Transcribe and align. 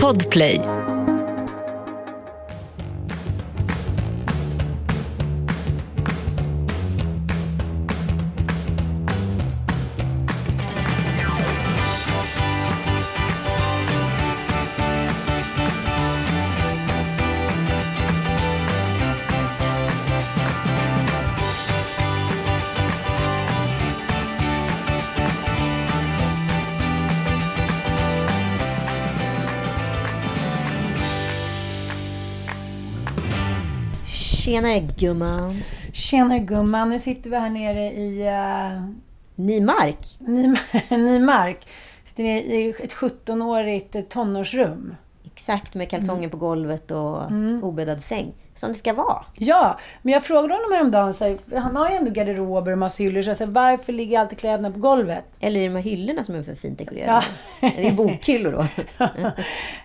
Podplay. 0.00 0.58
Tjenare 34.44 34.80
gumman. 34.98 35.54
Tjenare 35.92 36.38
gumman, 36.38 36.88
nu 36.90 36.98
sitter 36.98 37.30
vi 37.30 37.36
här 37.36 37.50
nere 37.50 37.92
i 37.92 38.22
uh, 38.28 38.90
Nymark. 39.34 39.98
Ny, 40.18 40.54
Nymark. 40.96 41.68
Sitter 42.08 42.22
nere 42.22 42.38
i 42.40 42.70
ett 42.82 42.92
17-årigt 42.94 44.02
tonårsrum. 44.08 44.94
Exakt, 45.24 45.74
med 45.74 45.90
kalsonger 45.90 46.18
Mm. 46.18 46.30
på 46.30 46.36
golvet 46.36 46.90
och 46.90 47.22
obäddad 47.62 48.02
säng. 48.02 48.32
Som 48.54 48.68
det 48.68 48.74
ska 48.74 48.92
vara. 48.92 49.24
Ja, 49.38 49.78
men 50.02 50.12
jag 50.12 50.22
frågade 50.24 50.54
honom 50.54 50.72
häromdagen, 50.72 51.14
så 51.14 51.24
här, 51.24 51.38
han 51.60 51.76
har 51.76 51.90
ju 51.90 51.96
ändå 51.96 52.10
garderober 52.10 52.72
och 52.72 52.78
massa 52.78 53.02
hyllor, 53.02 53.22
så 53.22 53.30
jag 53.30 53.36
sa, 53.36 53.46
varför 53.46 53.92
ligger 53.92 54.20
alltid 54.20 54.38
kläderna 54.38 54.70
på 54.70 54.78
golvet? 54.78 55.24
Eller 55.40 55.60
i 55.60 55.64
de 55.64 55.74
här 55.74 55.82
hyllorna 55.82 56.24
som 56.24 56.34
är 56.34 56.42
för 56.42 56.54
fint 56.54 56.78
dekorerade. 56.78 57.24
Ja. 57.60 57.70
Det 57.76 57.88
är 57.88 57.92
bokhyllor 57.92 58.52
då. 58.52 58.66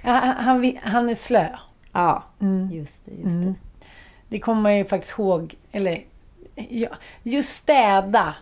han, 0.04 0.28
han, 0.38 0.78
han 0.84 1.10
är 1.10 1.16
slö. 1.16 1.46
ja, 1.94 2.24
Mm. 2.42 2.70
just 2.72 3.06
det. 3.06 3.12
Just 3.12 3.44
det. 3.44 3.54
Det 4.30 4.40
kommer 4.40 4.62
man 4.62 4.78
ju 4.78 4.86
faktiskt 4.86 5.20
ihåg. 5.20 5.56
Eller, 5.72 6.04
just 7.24 7.50
städa. 7.50 8.36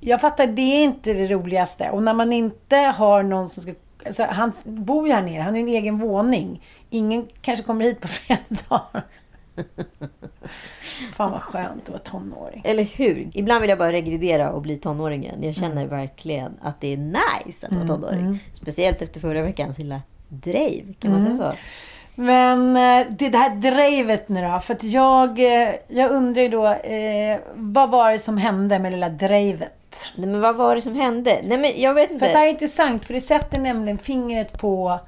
Jag 0.00 0.20
fattar, 0.20 0.46
det 0.46 0.62
är 0.62 0.84
inte 0.84 1.12
det 1.12 1.26
roligaste. 1.26 1.90
Och 1.90 2.02
när 2.02 2.14
man 2.14 2.32
inte 2.32 2.76
har 2.76 3.22
någon 3.22 3.48
som 3.48 3.62
ska... 3.62 3.72
Alltså, 4.06 4.24
han 4.24 4.52
bor 4.64 5.06
ju 5.08 5.12
här 5.14 5.22
nere, 5.22 5.42
han 5.42 5.54
har 5.54 5.60
en 5.60 5.68
egen 5.68 5.98
våning. 5.98 6.62
Ingen 6.90 7.28
kanske 7.42 7.64
kommer 7.64 7.84
hit 7.84 8.00
på 8.00 8.08
flera 8.08 8.40
dagar. 8.68 9.02
Fan 11.14 11.30
vad 11.30 11.42
skönt 11.42 11.82
att 11.82 11.88
vara 11.88 11.98
tonåring. 11.98 12.62
Eller 12.64 12.84
hur? 12.84 13.30
Ibland 13.34 13.60
vill 13.60 13.70
jag 13.70 13.78
bara 13.78 13.92
regredera 13.92 14.52
och 14.52 14.62
bli 14.62 14.76
tonåring 14.76 15.22
igen. 15.24 15.42
Jag 15.42 15.54
känner 15.54 15.76
Mm. 15.84 15.88
verkligen 15.88 16.52
att 16.62 16.80
det 16.80 16.92
är 16.92 16.96
nice 16.96 17.66
att 17.66 17.74
vara 17.74 17.86
tonåring. 17.86 18.38
Speciellt 18.52 19.02
efter 19.02 19.20
förra 19.20 19.42
veckans 19.42 19.78
lilla 19.78 20.00
drev. 20.28 20.94
Kan 20.98 21.10
man 21.10 21.20
Mm. 21.20 21.36
säga 21.36 21.50
så? 21.52 21.56
Men 22.14 22.76
eh, 22.76 23.06
det, 23.10 23.28
det 23.28 23.38
här 23.38 23.50
drevet 23.56 24.28
nu 24.28 24.40
då. 24.40 24.60
För 24.60 24.74
att 24.74 24.82
jag, 24.84 25.38
eh, 25.38 25.74
jag 25.88 26.10
undrar 26.10 26.42
ju 26.42 26.48
då, 26.48 26.66
eh, 26.66 27.38
vad 27.54 27.90
var 27.90 28.12
det 28.12 28.18
som 28.18 28.38
hände 28.38 28.78
med 28.78 28.92
lilla 28.92 29.08
drevet? 29.08 29.72
Nej, 30.16 30.26
men 30.28 30.40
vad 30.40 30.56
var 30.56 30.74
det 30.74 30.82
som 30.82 30.94
hände? 30.94 31.40
Nej, 31.44 31.58
men 31.58 31.70
jag 31.76 31.94
vet 31.94 32.08
För 32.08 32.14
att 32.14 32.20
det 32.20 32.26
här 32.26 32.30
inte. 32.32 32.40
är 32.40 32.48
intressant, 32.48 33.04
för 33.04 33.14
det 33.14 33.20
sätter 33.20 33.58
nämligen 33.58 33.98
fingret 33.98 34.58
på 34.58 35.00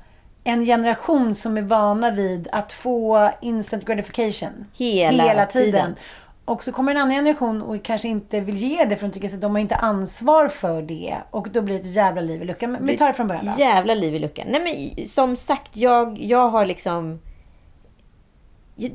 en 0.45 0.65
generation 0.65 1.35
som 1.35 1.59
är 1.59 1.63
vana 1.63 2.11
vid 2.11 2.49
att 2.53 2.73
få 2.73 3.31
instant 3.41 3.85
gratification. 3.85 4.67
Hela 4.73 5.47
tiden. 5.47 5.95
Och 6.45 6.65
så 6.65 6.73
kommer 6.73 6.93
en 6.93 6.99
annan 6.99 7.15
generation 7.15 7.63
och 7.63 7.85
kanske 7.85 8.09
inte 8.09 8.41
vill 8.41 8.57
ge 8.57 8.85
det 8.85 8.97
för 8.97 9.07
de 9.07 9.13
tycker 9.13 9.35
att 9.35 9.41
de 9.41 9.53
har 9.53 9.59
inte 9.59 9.77
ansvar 9.77 10.49
för 10.49 10.83
det. 10.83 11.17
Och 11.31 11.49
då 11.51 11.63
blir 11.63 11.75
det 11.75 11.81
ett 11.81 11.95
jävla 11.95 12.21
liv 12.21 12.43
i 12.43 12.45
luckan. 12.45 12.73
Men 12.73 12.87
vi 12.87 12.97
tar 12.97 13.07
det 13.07 13.15
från 13.15 13.27
början 13.27 13.45
då. 13.45 13.53
Jävla 13.59 13.95
liv 13.95 14.15
i 14.15 14.19
luckan. 14.19 14.47
Nej 14.51 14.95
men 14.97 15.09
som 15.09 15.37
sagt, 15.37 15.77
jag, 15.77 16.19
jag 16.19 16.49
har 16.49 16.67
liksom... 16.67 17.21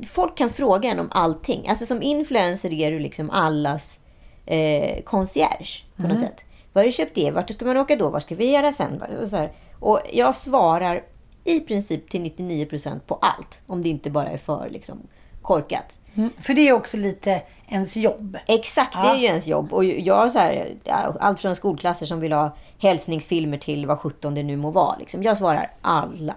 Folk 0.08 0.36
kan 0.36 0.50
fråga 0.50 0.90
en 0.90 1.00
om 1.00 1.08
allting. 1.10 1.68
Alltså 1.68 1.86
som 1.86 2.02
influencer 2.02 2.72
är 2.72 2.90
du 2.90 2.98
liksom 2.98 3.30
allas 3.30 4.00
eh, 4.46 5.02
concierge 5.02 5.84
på 5.96 6.02
något 6.02 6.18
sätt. 6.18 6.44
Var 6.72 6.82
har 6.82 6.86
du 6.86 6.92
köpt 6.92 7.14
det? 7.14 7.30
Vart 7.30 7.54
ska 7.54 7.64
man 7.64 7.76
åka 7.76 7.96
då? 7.96 8.10
Vad 8.10 8.22
ska 8.22 8.34
vi 8.34 8.52
göra 8.52 8.72
sen? 8.72 9.02
Och, 9.22 9.28
så 9.28 9.36
här. 9.36 9.52
och 9.78 10.00
jag 10.12 10.34
svarar 10.34 11.04
i 11.44 11.60
princip 11.60 12.10
till 12.10 12.20
99% 12.20 13.00
på 13.06 13.14
allt. 13.14 13.62
Om 13.66 13.82
det 13.82 13.88
inte 13.88 14.10
bara 14.10 14.28
är 14.28 14.38
för 14.38 14.68
liksom, 14.70 14.98
korkat. 15.42 15.99
Mm. 16.14 16.30
För 16.40 16.54
det 16.54 16.68
är 16.68 16.72
också 16.72 16.96
lite 16.96 17.42
ens 17.68 17.96
jobb. 17.96 18.38
Exakt, 18.46 18.92
det 18.92 19.08
är 19.08 19.16
ju 19.16 19.26
ens 19.26 19.46
jobb. 19.46 19.72
Och 19.72 19.84
jag 19.84 20.32
så 20.32 20.38
här, 20.38 20.74
ja, 20.84 21.16
allt 21.20 21.40
från 21.40 21.56
skolklasser 21.56 22.06
som 22.06 22.20
vill 22.20 22.32
ha 22.32 22.56
hälsningsfilmer 22.78 23.58
till 23.58 23.86
vad 23.86 23.98
17 23.98 24.34
det 24.34 24.42
nu 24.42 24.56
må 24.56 24.70
vara. 24.70 24.96
Liksom. 24.98 25.22
Jag 25.22 25.36
svarar 25.36 25.70
alla. 25.82 26.36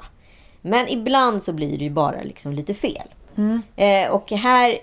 Men 0.61 0.89
ibland 0.89 1.43
så 1.43 1.53
blir 1.53 1.77
det 1.77 1.83
ju 1.83 1.89
bara 1.89 2.21
liksom 2.21 2.53
lite 2.53 2.73
fel. 2.73 3.07
Eh, 3.75 4.11
och 4.11 4.31
här 4.31 4.79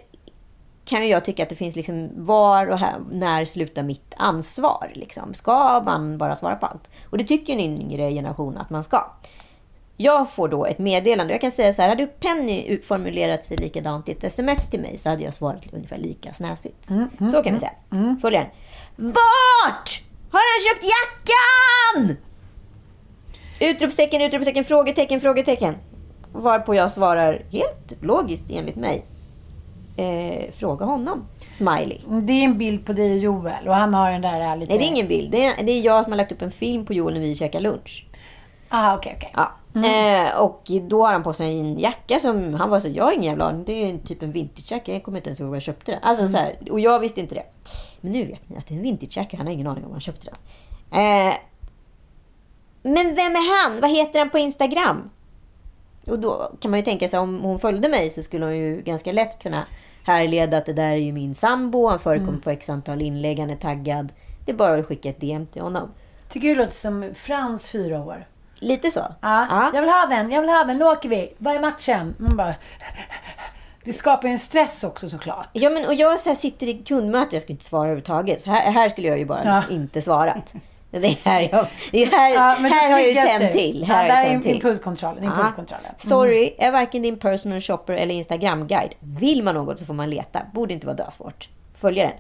kan 0.84 1.03
ju 1.03 1.09
jag 1.09 1.25
tycka 1.25 1.43
att 1.43 1.49
det 1.49 1.57
finns 1.57 1.77
liksom 1.77 2.11
var 2.15 2.67
och 2.67 2.78
här, 2.78 2.95
när 3.11 3.45
slutar 3.45 3.83
mitt 3.83 4.15
ansvar? 4.17 4.93
Liksom. 4.95 5.34
Ska 5.34 5.83
man 5.84 6.19
bara 6.19 6.37
svara 6.37 6.57
på 6.57 6.67
allt? 6.67 6.91
Och 7.05 7.19
det 7.19 7.25
tycker 7.25 7.53
en 7.53 7.61
yngre 7.61 8.11
generation 8.11 8.59
att 8.59 8.71
man 8.71 8.84
ska. 8.84 9.05
Jag 10.03 10.31
får 10.31 10.49
då 10.49 10.66
ett 10.66 10.78
meddelande. 10.78 11.33
Jag 11.34 11.41
kan 11.41 11.50
säga 11.50 11.72
så 11.72 11.83
här, 11.83 11.88
hade 11.88 12.06
Penny 12.06 12.81
formulerat 12.83 13.44
sig 13.44 13.56
likadant 13.56 14.09
i 14.09 14.12
ett 14.12 14.25
sms 14.25 14.71
till 14.71 14.81
mig 14.81 14.97
så 14.97 15.09
hade 15.09 15.22
jag 15.22 15.34
svarat 15.34 15.62
ungefär 15.72 15.99
lika 15.99 16.33
snäsigt. 16.33 16.87
så 17.33 17.43
kan 17.43 17.53
vi 17.53 17.59
säga. 17.59 17.72
Följaren. 18.21 18.47
Vart 18.97 20.03
har 20.31 20.41
han 20.41 20.60
köpt 20.69 20.84
jackan? 20.84 22.16
Utropstecken, 23.60 24.22
utropstecken, 24.22 24.65
frågetecken, 24.65 25.21
frågetecken. 25.21 25.77
Varpå 26.33 26.75
jag 26.75 26.93
svarar 26.93 27.43
helt 27.50 28.03
logiskt 28.03 28.50
enligt 28.50 28.77
mig. 28.77 29.05
Eh, 29.97 30.53
fråga 30.53 30.84
honom. 30.84 31.27
Smiley. 31.49 31.99
Det 32.22 32.33
är 32.33 32.44
en 32.44 32.59
bild 32.59 32.87
på 32.87 32.93
dig 32.93 33.12
och 33.12 33.19
Joel 33.19 33.69
och 33.69 33.75
han 33.75 33.94
har 33.94 34.12
den 34.12 34.22
där 34.22 34.56
lite... 34.56 34.72
Nej, 34.72 34.78
det 34.78 34.84
är 34.84 34.89
ingen 34.93 35.09
bild. 35.09 35.31
Det 35.31 35.44
är, 35.44 35.65
det 35.65 35.72
är 35.72 35.81
jag 35.81 36.05
som 36.05 36.12
har 36.12 36.16
lagt 36.16 36.33
upp 36.33 36.43
en 36.43 36.53
film 36.53 36.87
på 36.87 36.93
Joel 36.93 37.15
när 37.15 37.21
vi 37.21 37.34
käkar 37.34 37.60
lunch. 37.60 38.07
Ah, 38.69 38.97
okej, 38.97 39.15
okej. 39.16 39.33
Ja. 39.36 39.53
Eh, 39.75 40.37
och 40.41 40.71
då 40.89 41.07
har 41.07 41.13
han 41.13 41.22
på 41.22 41.33
sig 41.33 41.61
en 41.61 41.78
jacka 41.78 42.21
som 42.21 42.55
han 42.55 42.71
var 42.71 42.81
så 42.81 42.89
jag 42.89 43.05
har 43.05 43.13
ingen 43.13 43.25
jävla 43.25 43.45
aning. 43.45 43.65
Det 43.65 43.72
är 43.72 43.91
en 43.91 44.01
typ 44.01 44.22
en 44.22 44.33
vintagejacka. 44.33 44.93
Jag 44.93 45.03
kommer 45.03 45.19
inte 45.19 45.28
ens 45.28 45.41
ihåg 45.41 45.49
var 45.49 45.57
jag 45.57 45.63
köpte 45.63 45.93
den. 45.93 46.01
Alltså 46.03 46.28
så 46.28 46.37
här, 46.37 46.59
och 46.71 46.81
jag 46.81 47.01
visste 47.01 47.21
inte 47.21 47.34
det. 47.34 47.45
Men 48.01 48.13
nu 48.13 48.25
vet 48.25 48.49
ni 48.49 48.57
att 48.57 48.67
det 48.67 48.75
är 48.75 48.77
en 48.77 48.83
vintagejacka. 48.83 49.37
Han 49.37 49.47
har 49.47 49.55
ingen 49.55 49.67
aning 49.67 49.84
om 49.84 49.89
var 49.89 49.95
han 49.95 50.01
köpte 50.01 50.27
den. 50.31 50.34
Eh, 51.01 51.34
men 52.83 53.15
vem 53.15 53.33
är 53.33 53.69
han? 53.71 53.81
Vad 53.81 53.91
heter 53.91 54.19
han 54.19 54.31
på 54.31 54.39
Instagram? 54.39 55.11
Och 56.07 56.19
då 56.19 56.53
kan 56.61 56.71
man 56.71 56.81
ju 56.81 56.84
tänka 56.84 57.09
sig 57.09 57.19
om 57.19 57.41
hon 57.41 57.59
följde 57.59 57.89
mig 57.89 58.11
så 58.11 58.23
skulle 58.23 58.45
hon 58.45 58.57
ju 58.57 58.81
ganska 58.81 59.13
lätt 59.13 59.43
kunna 59.43 59.66
härleda 60.05 60.59
att 60.59 60.66
det 60.66 60.73
där 60.73 60.91
är 60.91 60.97
ju 60.97 61.13
min 61.13 61.34
sambo. 61.34 61.89
Han 61.89 61.99
förekommer 61.99 62.39
på 62.39 62.51
x 62.51 62.69
antal 62.69 63.03
inlägg. 63.03 63.39
Han 63.39 63.51
är 63.51 63.57
taggad. 63.57 64.13
Det 64.45 64.53
är 64.53 64.57
bara 64.57 64.78
att 64.78 64.87
skicka 64.87 65.09
ett 65.09 65.21
DM 65.21 65.47
till 65.47 65.63
honom. 65.63 65.91
Tycker 66.28 66.49
du 66.49 66.55
det 66.55 66.61
låter 66.61 66.77
som 66.77 67.15
Frans 67.15 67.69
fyra 67.69 68.05
år? 68.05 68.27
Lite 68.60 68.91
så. 68.91 69.01
Ja, 69.01 69.47
Ja. 69.51 69.71
jag 69.74 69.80
vill 69.80 69.91
ha 69.91 70.07
den, 70.07 70.30
jag 70.30 70.41
vill 70.41 70.51
ha 70.51 70.65
den, 70.65 70.78
nu 70.78 70.84
åker 70.84 71.09
vi. 71.09 71.34
Vad 71.39 71.54
är 71.54 71.60
matchen? 71.60 72.15
Man 72.18 72.36
bara... 72.36 72.54
Det 73.84 73.92
skapar 73.92 74.28
ju 74.28 74.33
en 74.33 74.39
stress 74.39 74.84
också 74.84 75.09
såklart. 75.09 75.48
Ja, 75.53 75.71
men 75.71 75.86
och 75.86 75.95
jag 75.95 76.21
så 76.21 76.34
sitter 76.34 76.68
i 76.68 76.74
kundmöte, 76.74 77.36
jag 77.36 77.42
ska 77.42 77.53
inte 77.53 77.65
svara 77.65 77.83
överhuvudtaget. 77.83 78.41
Så 78.41 78.51
här, 78.51 78.72
här 78.72 78.89
skulle 78.89 79.09
jag 79.09 79.18
ju 79.18 79.24
bara 79.24 79.45
Ja. 79.45 79.57
liksom 79.57 79.74
inte 79.74 80.03
svarat. 80.03 80.54
Det 80.92 81.18
här, 81.24 81.48
jag, 81.53 81.66
det 81.92 82.04
här, 82.04 82.34
Ja, 82.34 82.41
här 82.41 82.91
har 82.92 82.98
jag 82.98 83.09
ju 83.09 83.15
tänt 83.15 83.53
till. 83.53 83.84
Här 83.84 83.95
Ja, 84.07 84.12
har 84.12 84.21
där 84.21 84.24
jag 84.27 84.34
är 84.34 84.41
till. 84.41 84.54
impulskontrollen. 84.54 85.24
impulskontrollen. 85.24 85.84
Mm. 85.86 85.98
Sorry, 85.98 86.54
är 86.59 86.71
varken 86.71 87.03
din 87.03 87.18
personal 87.18 87.60
shopper 87.60 87.92
eller 87.92 88.15
Instagram-guide. 88.15 88.92
Vill 89.01 89.42
man 89.42 89.54
något 89.54 89.78
så 89.78 89.86
får 89.86 89.95
man 89.95 90.10
leta. 90.10 90.41
Borde 90.54 90.74
inte 90.74 90.86
vara 90.86 90.97
dösvårt. 90.97 91.48
Följa 91.74 92.04
den. 92.06 92.13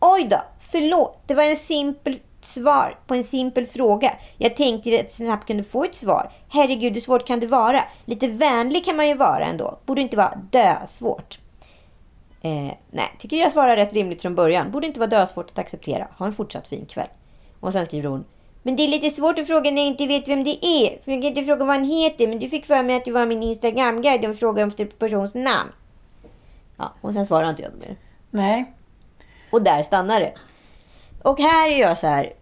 Oj 0.00 0.24
då, 0.30 0.42
förlåt. 0.60 1.22
Det 1.26 1.34
var 1.34 1.42
en 1.42 1.56
simpel 1.56 2.18
svar 2.48 2.98
på 3.06 3.14
en 3.14 3.24
simpel 3.24 3.66
fråga. 3.66 4.14
Jag 4.36 4.56
tänkte 4.56 5.00
att 5.00 5.12
snabbt 5.12 5.46
kunde 5.46 5.64
få 5.64 5.84
ett 5.84 5.94
svar. 5.94 6.32
Herregud, 6.48 6.94
hur 6.94 7.00
svårt 7.00 7.26
kan 7.26 7.40
det 7.40 7.46
vara? 7.46 7.84
Lite 8.04 8.28
vänlig 8.28 8.84
kan 8.84 8.96
man 8.96 9.08
ju 9.08 9.14
vara 9.14 9.44
ändå. 9.44 9.78
Borde 9.86 10.00
inte 10.00 10.16
vara 10.16 10.40
dösvårt. 10.50 11.38
Eh, 12.42 12.72
nej, 12.90 13.16
tycker 13.18 13.36
jag 13.36 13.52
svarar 13.52 13.76
rätt 13.76 13.92
rimligt 13.92 14.22
från 14.22 14.34
början. 14.34 14.70
Borde 14.70 14.86
inte 14.86 15.00
vara 15.00 15.10
dösvårt 15.10 15.50
att 15.50 15.58
acceptera. 15.58 16.08
Ha 16.18 16.26
en 16.26 16.34
fortsatt 16.34 16.68
fin 16.68 16.86
kväll. 16.86 17.08
Och 17.60 17.72
sen 17.72 17.86
skriver 17.86 18.08
hon. 18.08 18.24
Men 18.62 18.76
det 18.76 18.82
är 18.82 18.88
lite 18.88 19.10
svårt 19.10 19.38
att 19.38 19.46
fråga 19.46 19.70
när 19.70 19.82
jag 19.82 19.88
inte 19.88 20.06
vet 20.06 20.28
vem 20.28 20.44
det 20.44 20.66
är. 20.66 21.02
För 21.04 21.12
jag 21.12 21.22
kan 21.22 21.28
inte 21.28 21.44
fråga 21.44 21.64
vad 21.64 21.76
han 21.76 21.84
heter. 21.84 22.28
Men 22.28 22.38
du 22.38 22.48
fick 22.48 22.66
för 22.66 22.82
mig 22.82 22.96
att 22.96 23.04
du 23.04 23.12
var 23.12 23.26
min 23.26 23.42
Instagram-guide 23.42 24.30
och 24.30 24.38
frågade 24.38 24.66
efter 24.66 24.84
persons 24.84 25.34
namn. 25.34 25.72
Ja, 26.76 26.92
och 27.00 27.12
sen 27.12 27.26
svarar 27.26 27.50
inte 27.50 27.62
jag 27.62 27.72
mer. 27.80 27.96
Nej. 28.30 28.72
Och 29.50 29.62
där 29.62 29.82
stannar 29.82 30.20
det. 30.20 30.32
Och 31.22 31.40
här 31.40 31.70
är 31.70 31.80
jag 31.80 31.98
så 31.98 32.06
här. 32.06 32.32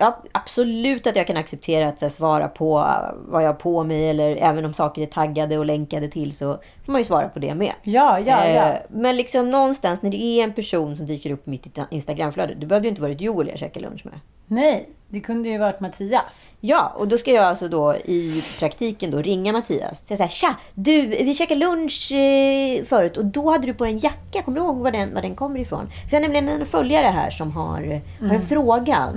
Ja, 0.00 0.22
absolut 0.32 1.06
att 1.06 1.16
jag 1.16 1.26
kan 1.26 1.36
acceptera 1.36 1.88
att 1.88 2.00
här, 2.00 2.08
svara 2.08 2.48
på 2.48 2.78
eh, 2.78 3.18
vad 3.28 3.42
jag 3.42 3.48
har 3.48 3.54
på 3.54 3.84
mig. 3.84 4.10
Eller 4.10 4.36
även 4.36 4.64
om 4.64 4.74
saker 4.74 5.02
är 5.02 5.06
taggade 5.06 5.58
och 5.58 5.64
länkade 5.64 6.08
till 6.08 6.32
så 6.32 6.58
får 6.84 6.92
man 6.92 7.00
ju 7.00 7.04
svara 7.04 7.28
på 7.28 7.38
det 7.38 7.54
med. 7.54 7.72
Ja, 7.82 8.20
ja, 8.20 8.46
ja. 8.46 8.68
Eh, 8.68 8.76
Men 8.88 9.16
liksom 9.16 9.50
någonstans 9.50 10.02
när 10.02 10.10
det 10.10 10.22
är 10.22 10.44
en 10.44 10.52
person 10.52 10.96
som 10.96 11.06
dyker 11.06 11.30
upp 11.30 11.46
i 11.46 11.50
mitt 11.50 11.78
Instagramflöde. 11.90 12.54
Det 12.54 12.66
behövde 12.66 12.88
ju 12.88 12.90
inte 12.90 13.02
varit 13.02 13.20
Joel 13.20 13.48
jag 13.48 13.58
käkade 13.58 13.86
lunch 13.86 14.06
med. 14.06 14.14
Nej, 14.52 14.88
det 15.08 15.20
kunde 15.20 15.48
ju 15.48 15.58
varit 15.58 15.80
Mattias. 15.80 16.46
Ja, 16.60 16.92
och 16.96 17.08
då 17.08 17.18
ska 17.18 17.32
jag 17.32 17.44
alltså 17.44 17.68
då 17.68 17.94
i 17.94 18.42
praktiken 18.58 19.10
då 19.10 19.22
ringa 19.22 19.52
Mattias. 19.52 20.06
Säga 20.06 20.16
så 20.16 20.22
här, 20.22 20.30
tja, 20.30 20.56
du, 20.74 21.06
vi 21.06 21.34
käkade 21.34 21.60
lunch 21.60 22.12
eh, 22.12 22.84
förut 22.84 23.16
och 23.16 23.24
då 23.24 23.50
hade 23.50 23.66
du 23.66 23.74
på 23.74 23.84
dig 23.84 23.92
en 23.92 23.98
jacka. 23.98 24.42
Kommer 24.42 24.60
du 24.60 24.64
ihåg 24.64 24.78
var 24.78 24.90
den, 24.90 25.14
var 25.14 25.22
den 25.22 25.34
kommer 25.34 25.60
ifrån? 25.60 25.90
För 25.90 26.16
jag 26.16 26.20
har 26.20 26.28
nämligen 26.28 26.48
en 26.48 26.66
följare 26.66 27.06
här 27.06 27.30
som 27.30 27.52
har, 27.52 28.00
har 28.20 28.34
en 28.34 28.46
fråga. 28.46 29.08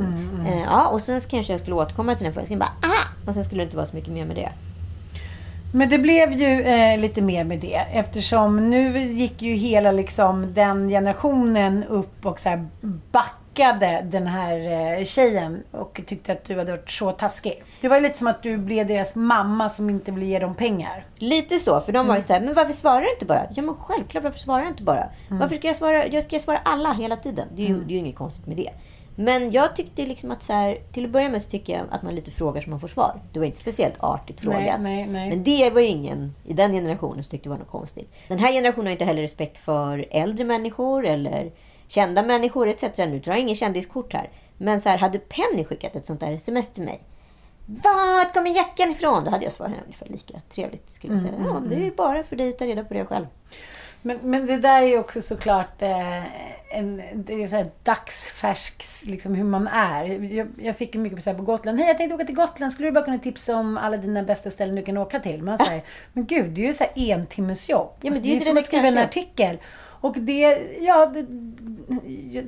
Eh, 0.48 0.62
ja, 0.62 0.88
och 0.88 1.02
sen 1.02 1.22
så 1.22 1.30
kanske 1.30 1.54
jag 1.54 1.60
skulle 1.60 1.76
återkomma 1.76 2.16
till 2.16 2.24
den 2.24 2.34
frågan. 2.34 2.52
Jag 2.52 2.60
bara, 2.60 2.74
ah! 2.82 3.28
Och 3.28 3.34
sen 3.34 3.44
skulle 3.46 3.62
det 3.62 3.66
inte 3.66 3.78
vara 3.78 3.86
så 3.86 3.96
mycket 3.96 4.14
mer 4.14 4.26
med 4.26 4.36
det. 4.36 4.50
Men 5.74 5.90
det 5.90 5.98
blev 5.98 6.32
ju 6.32 6.62
eh, 6.62 7.00
lite 7.00 7.22
mer 7.22 7.44
med 7.44 7.60
det 7.60 7.86
eftersom 7.94 8.70
nu 8.70 9.00
gick 9.00 9.42
ju 9.42 9.54
hela 9.54 9.92
liksom 9.92 10.54
den 10.54 10.88
generationen 10.88 11.84
upp 11.84 12.26
och 12.26 12.40
så 12.40 12.50
här 12.50 12.68
backade 13.54 14.06
den 14.12 14.28
här 14.28 14.98
eh, 15.00 15.06
tjejen 15.06 15.64
och 15.72 16.02
tyckte 16.06 16.32
att 16.32 16.44
du 16.44 16.58
hade 16.58 16.72
varit 16.72 16.92
så 16.92 17.12
taskig. 17.12 17.64
Det 17.82 17.88
var 17.88 17.96
ju 17.96 18.02
lite 18.02 18.18
som 18.18 18.28
att 18.28 18.44
du 18.44 18.58
blev 18.58 18.88
deras 18.88 19.16
mamma 19.16 19.70
som 19.70 19.90
inte 19.90 20.12
ville 20.12 20.26
ge 20.26 20.40
dem 20.40 20.56
pengar. 20.56 21.06
Lite 21.16 21.60
så, 21.60 21.82
för 21.82 21.92
de 21.92 22.08
var 22.08 22.16
ju 22.16 22.22
så 22.22 22.34
här, 22.34 22.42
men 22.42 22.54
varför 22.54 22.74
svarar 22.74 23.02
du 23.02 23.12
inte 23.12 23.26
bara? 23.26 23.46
Ja 23.56 23.62
men 23.62 23.76
självklart, 23.76 24.24
varför 24.24 24.40
svarar 24.40 24.60
jag 24.60 24.72
inte 24.72 24.84
bara? 24.84 25.10
Varför 25.30 25.56
ska 25.56 25.68
jag 25.68 25.76
svara? 25.76 26.08
Jag 26.08 26.24
ska 26.24 26.40
svara 26.40 26.58
alla 26.66 26.94
hela 26.94 27.16
tiden. 27.16 27.48
Det 27.56 27.64
är 27.64 27.68
ju, 27.68 27.84
det 27.84 27.94
är 27.94 27.94
ju 27.94 28.00
inget 28.00 28.16
konstigt 28.16 28.48
med 28.48 28.58
det. 28.58 28.70
Men 29.16 29.52
jag 29.52 29.76
tyckte 29.76 30.06
liksom 30.06 30.32
att 30.32 30.44
så 30.44 30.54
här, 30.54 30.78
till 30.92 31.06
att 31.06 31.12
börja 31.12 31.30
med 31.30 31.42
så 31.42 31.50
tycker 31.50 31.74
jag 31.74 31.86
att 31.92 32.04
man 32.04 32.16
lite 32.16 32.32
frågar 32.32 32.62
så 32.62 32.70
man 32.70 32.80
får 32.80 32.88
svar. 32.88 33.22
Det 33.34 33.40
var 33.40 33.46
inte 33.46 33.58
speciellt 33.58 33.96
artigt 34.00 34.42
frågat. 34.42 34.82
nej, 34.82 35.08
nej. 35.08 35.30
Men 35.30 35.44
det 35.44 35.70
var 35.70 35.82
ju 35.82 35.88
ingen 35.88 36.36
i 36.46 36.54
den 36.54 36.72
generationen 36.72 37.24
som 37.24 37.32
tyckte 37.32 37.50
det 37.50 37.50
var 37.50 37.58
något 37.58 37.72
konstigt. 37.72 38.14
Den 38.28 38.40
här 38.40 38.52
generationen 38.52 38.86
har 38.86 38.92
inte 38.92 39.06
heller 39.06 39.22
respekt 39.22 39.58
för 39.58 40.06
äldre 40.12 40.46
människor 40.46 41.06
eller 41.06 41.52
kända 41.94 42.24
människor 42.24 42.68
etc. 42.68 42.98
Nu 42.98 43.20
drar 43.20 43.34
jag 43.34 43.42
ingen 43.42 43.56
kändiskort 43.56 44.14
här. 44.14 44.30
Men 44.58 44.82
så 44.82 44.90
här, 44.90 44.98
hade 44.98 45.20
Penny 45.20 45.66
skickat 45.66 45.96
ett 45.96 46.06
sånt 46.06 46.20
där 46.20 46.32
sms 46.32 46.70
till 46.70 46.84
mig. 46.84 47.02
Vart 47.66 48.34
kommer 48.34 48.56
jackan 48.56 48.92
ifrån? 48.92 49.24
Då 49.24 49.32
hade 49.32 49.44
jag 49.44 49.54
svarat 49.54 49.72
henne 49.72 49.84
ungefär 49.84 50.10
lika 50.10 50.40
trevligt. 50.50 50.92
Skulle 50.92 51.14
jag 51.14 51.20
säga. 51.20 51.34
Ja, 51.40 51.62
det 51.70 51.76
är 51.76 51.80
ju 51.80 51.96
bara 51.96 52.24
för 52.24 52.36
dig 52.36 52.50
att 52.50 52.58
ta 52.58 52.66
reda 52.66 52.84
på 52.84 52.94
det 52.94 53.06
själv. 53.06 53.26
Men, 54.02 54.20
men 54.22 54.46
det 54.46 54.58
där 54.58 54.82
är 54.82 54.88
ju 54.88 55.00
också 55.00 55.22
såklart 55.22 55.82
eh, 55.82 56.24
en, 56.78 57.02
det 57.14 57.44
är 57.44 57.48
så 57.48 57.56
här 57.56 57.72
dagsfärskt, 57.84 59.06
liksom 59.06 59.36
hur 59.36 59.44
man 59.44 59.68
är. 59.68 60.06
Jag, 60.34 60.48
jag 60.62 60.78
fick 60.78 60.96
mycket 60.96 61.24
så 61.24 61.30
här 61.30 61.38
på 61.38 61.44
Gotland. 61.44 61.80
Hej, 61.80 61.88
jag 61.88 61.98
tänkte 61.98 62.16
åka 62.16 62.26
till 62.26 62.36
Gotland. 62.36 62.74
Skulle 62.74 62.88
du 62.88 62.92
bara 62.92 63.06
kunna 63.06 63.20
tipsa 63.20 63.56
om 63.56 63.78
alla 63.78 63.98
dina 63.98 64.24
bästa 64.24 64.52
ställen 64.52 64.76
du 64.76 64.82
kan 64.82 64.98
åka 64.98 65.20
till? 65.20 65.44
Man 65.44 65.58
säger, 65.58 65.84
men 66.14 66.26
gud, 66.26 66.52
det 66.52 66.62
är 66.62 66.66
ju 66.66 66.74
så 66.74 66.84
här 66.84 66.92
en 66.96 67.26
timmes 67.26 67.70
jobb. 67.70 67.90
Ja, 68.02 68.12
men 68.12 68.22
det 68.22 68.28
är 68.28 68.30
ju 68.30 68.30
ju 68.30 68.34
inte 68.34 68.46
som 68.46 68.58
att 68.58 68.66
skriva 68.66 68.88
en 68.88 68.98
artikel. 68.98 69.58
Och 70.04 70.16
det, 70.20 70.58
ja, 70.82 71.06
det, 71.14 71.26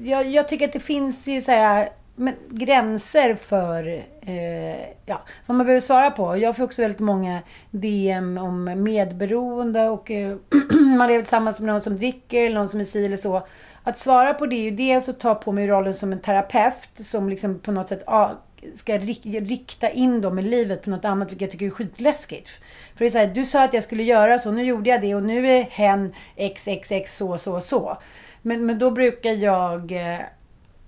jag, 0.03 0.27
jag 0.27 0.47
tycker 0.47 0.65
att 0.67 0.73
det 0.73 0.79
finns 0.79 1.27
ju 1.27 1.41
så 1.41 1.51
här 1.51 1.89
men, 2.15 2.33
gränser 2.49 3.35
för 3.35 3.87
eh, 4.21 4.79
ja, 5.05 5.21
vad 5.45 5.57
man 5.57 5.65
behöver 5.65 5.81
svara 5.81 6.11
på. 6.11 6.37
Jag 6.37 6.55
får 6.55 6.63
också 6.63 6.81
väldigt 6.81 6.99
många 6.99 7.39
DM 7.71 8.37
om 8.37 8.83
medberoende 8.83 9.89
och 9.89 10.11
eh, 10.11 10.37
man 10.97 11.07
lever 11.07 11.21
tillsammans 11.23 11.59
med 11.59 11.67
någon 11.67 11.81
som 11.81 11.97
dricker 11.97 12.45
eller 12.45 12.55
någon 12.55 12.67
som 12.67 12.79
är 12.79 12.83
si 12.83 13.05
eller 13.05 13.17
så. 13.17 13.47
Att 13.83 13.97
svara 13.97 14.33
på 14.33 14.45
det 14.45 14.55
är 14.55 14.63
ju 14.63 14.71
dels 14.71 15.09
att 15.09 15.19
ta 15.19 15.35
på 15.35 15.51
mig 15.51 15.67
rollen 15.67 15.93
som 15.93 16.11
en 16.11 16.19
terapeut 16.19 16.89
som 16.93 17.29
liksom 17.29 17.59
på 17.59 17.71
något 17.71 17.89
sätt 17.89 18.03
ah, 18.07 18.29
ska 18.75 18.97
rikta 18.97 19.89
in 19.89 20.21
dem 20.21 20.39
i 20.39 20.41
livet 20.41 20.83
på 20.83 20.89
något 20.89 21.06
annat, 21.06 21.31
vilket 21.31 21.41
jag 21.41 21.51
tycker 21.51 21.65
är 21.65 21.69
skitläskigt. 21.69 22.50
För 22.95 23.00
det 23.00 23.06
är 23.06 23.09
så 23.09 23.17
här, 23.17 23.27
du 23.27 23.45
sa 23.45 23.63
att 23.63 23.73
jag 23.73 23.83
skulle 23.83 24.03
göra 24.03 24.39
så, 24.39 24.51
nu 24.51 24.63
gjorde 24.63 24.89
jag 24.89 25.01
det 25.01 25.15
och 25.15 25.23
nu 25.23 25.47
är 25.47 25.63
hen 25.63 26.13
xxx 26.56 27.17
så, 27.17 27.38
så, 27.38 27.59
så. 27.59 27.97
Men, 28.41 28.65
men 28.65 28.79
då 28.79 28.91
brukar 28.91 29.31
jag 29.31 29.91
eh, 29.91 30.19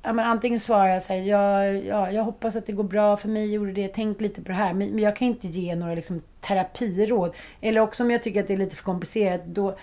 ja, 0.08 0.14
men 0.14 0.26
antingen 0.26 0.60
svarar 0.60 0.88
jag 0.88 1.02
så 1.02 1.14
här, 1.14 1.20
ja, 1.20 1.66
ja, 1.66 2.12
jag 2.12 2.24
hoppas 2.24 2.56
att 2.56 2.66
det 2.66 2.72
går 2.72 2.84
bra 2.84 3.18
för 3.18 3.30
mig, 3.30 3.54
gjorde 3.54 3.72
det, 3.72 3.88
tänk 3.88 4.22
lite 4.22 4.42
på 4.42 4.48
det 4.48 4.54
här. 4.54 4.74
Men, 4.74 4.90
men 4.90 5.04
jag 5.04 5.16
kan 5.16 5.28
inte 5.28 5.48
ge 5.48 5.76
några 5.76 5.96
liksom, 5.96 6.22
terapiråd. 6.42 7.34
Eller 7.62 7.82
också 7.82 8.04
om 8.04 8.12
jag 8.12 8.24
tycker 8.24 8.42
att 8.42 8.48
det 8.48 8.54
är 8.54 8.58
lite 8.58 8.76
för 8.76 8.84
komplicerat, 8.84 9.46
då, 9.46 9.78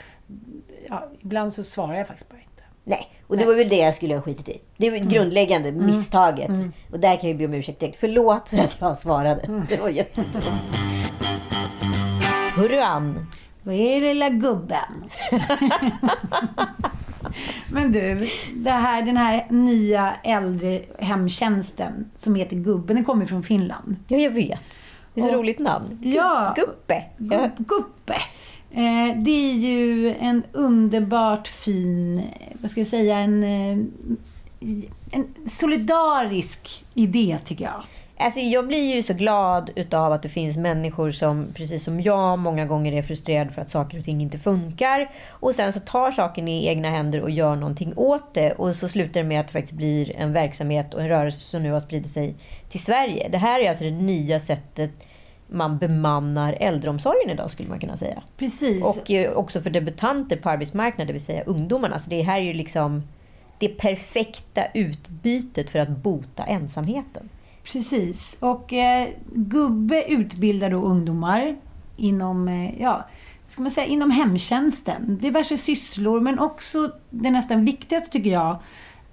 ja, 0.88 1.10
ibland 1.20 1.52
så 1.52 1.64
svarar 1.64 1.94
jag 1.94 2.06
faktiskt 2.06 2.28
bara. 2.28 2.38
Nej, 2.84 3.08
och 3.26 3.36
det 3.36 3.44
var 3.44 3.54
väl 3.54 3.68
det 3.68 3.76
jag 3.76 3.94
skulle 3.94 4.14
ha 4.14 4.22
skitit 4.22 4.48
i. 4.48 4.60
Det 4.76 4.90
var 4.90 4.96
ju 4.96 5.04
grundläggande 5.04 5.72
misstaget. 5.72 6.50
Och 6.92 7.00
där 7.00 7.16
kan 7.20 7.28
jag 7.30 7.38
be 7.38 7.44
om 7.46 7.54
ursäkt 7.54 7.80
direkt. 7.80 7.96
Förlåt 8.00 8.48
för 8.48 8.58
att 8.58 8.76
jag 8.80 8.98
svarade. 8.98 9.64
Det 9.68 9.80
var 9.80 9.88
jättedumt. 9.88 10.72
Hörru 12.56 12.80
Ann. 12.80 13.26
Vad 13.62 13.74
är 13.74 14.00
det 14.00 14.14
lilla 14.14 14.28
gubben? 14.28 15.04
Men 17.72 17.92
du, 17.92 18.28
det 18.56 18.70
här, 18.70 19.02
den 19.02 19.16
här 19.16 19.46
nya 19.50 20.14
äldre 20.24 20.82
hemtjänsten 20.98 22.10
som 22.16 22.34
heter 22.34 22.56
Gubben, 22.56 22.96
den 22.96 23.04
kommer 23.04 23.26
från 23.26 23.42
Finland. 23.42 23.96
Ja, 24.08 24.16
jag 24.18 24.30
vet. 24.30 24.60
Det 25.14 25.20
är 25.20 25.24
så 25.24 25.28
Och- 25.30 25.34
roligt 25.38 25.58
namn. 25.58 25.98
Ja. 26.02 26.54
Guppe. 26.56 27.02
Guppe. 27.58 28.14
Eh, 28.76 29.16
det 29.16 29.50
är 29.50 29.54
ju 29.54 30.14
en 30.20 30.42
underbart 30.52 31.48
fin, 31.48 32.18
eh, 32.18 32.56
vad 32.60 32.70
ska 32.70 32.80
jag 32.80 32.86
säga, 32.86 33.18
en, 33.18 33.42
eh, 33.42 33.78
en 35.10 35.34
solidarisk 35.50 36.84
idé 36.94 37.38
tycker 37.44 37.64
jag. 37.64 37.82
Alltså, 38.18 38.40
jag 38.40 38.66
blir 38.66 38.94
ju 38.94 39.02
så 39.02 39.14
glad 39.14 39.70
utav 39.76 40.12
att 40.12 40.22
det 40.22 40.28
finns 40.28 40.56
människor 40.56 41.10
som, 41.10 41.46
precis 41.54 41.84
som 41.84 42.00
jag, 42.00 42.38
många 42.38 42.66
gånger 42.66 42.92
är 42.92 43.02
frustrerade 43.02 43.50
för 43.50 43.60
att 43.60 43.70
saker 43.70 43.98
och 43.98 44.04
ting 44.04 44.20
inte 44.20 44.38
funkar. 44.38 45.10
Och 45.28 45.54
sen 45.54 45.72
så 45.72 45.80
tar 45.80 46.10
saken 46.10 46.48
i 46.48 46.66
egna 46.66 46.90
händer 46.90 47.22
och 47.22 47.30
gör 47.30 47.54
någonting 47.54 47.92
åt 47.96 48.34
det. 48.34 48.52
Och 48.52 48.76
så 48.76 48.88
slutar 48.88 49.22
det 49.22 49.28
med 49.28 49.40
att 49.40 49.46
det 49.46 49.52
faktiskt 49.52 49.76
blir 49.76 50.16
en 50.16 50.32
verksamhet 50.32 50.94
och 50.94 51.00
en 51.00 51.08
rörelse 51.08 51.40
som 51.40 51.62
nu 51.62 51.72
har 51.72 51.80
spridit 51.80 52.10
sig 52.10 52.34
till 52.68 52.80
Sverige. 52.80 53.28
Det 53.28 53.38
här 53.38 53.60
är 53.60 53.68
alltså 53.68 53.84
det 53.84 53.90
nya 53.90 54.40
sättet 54.40 55.06
man 55.48 55.78
bemannar 55.78 56.56
äldreomsorgen 56.60 57.30
idag, 57.30 57.50
skulle 57.50 57.68
man 57.68 57.78
kunna 57.78 57.96
säga. 57.96 58.22
Precis. 58.36 58.84
Och 58.84 59.10
eh, 59.10 59.32
också 59.32 59.60
för 59.60 59.70
debutanter 59.70 60.36
på 60.36 60.50
arbetsmarknaden, 60.50 61.06
det 61.06 61.12
vill 61.12 61.24
säga 61.24 61.44
ungdomarna. 61.44 61.98
Så 61.98 62.10
det 62.10 62.22
här 62.22 62.40
är 62.40 62.44
ju 62.44 62.52
liksom 62.52 63.02
det 63.58 63.68
perfekta 63.68 64.66
utbytet 64.74 65.70
för 65.70 65.78
att 65.78 65.88
bota 65.88 66.44
ensamheten. 66.44 67.28
Precis. 67.72 68.36
Och 68.40 68.72
eh, 68.72 69.08
Gubbe 69.34 70.04
utbildar 70.08 70.70
då 70.70 70.82
ungdomar 70.82 71.56
inom, 71.96 72.48
eh, 72.48 72.80
ja, 72.80 73.08
ska 73.46 73.62
man 73.62 73.70
säga, 73.70 73.86
inom 73.86 74.10
hemtjänsten. 74.10 75.18
Diverse 75.20 75.58
sysslor, 75.58 76.20
men 76.20 76.38
också 76.38 76.90
det 77.10 77.30
nästan 77.30 77.64
viktigaste 77.64 78.10
tycker 78.10 78.30
jag, 78.30 78.58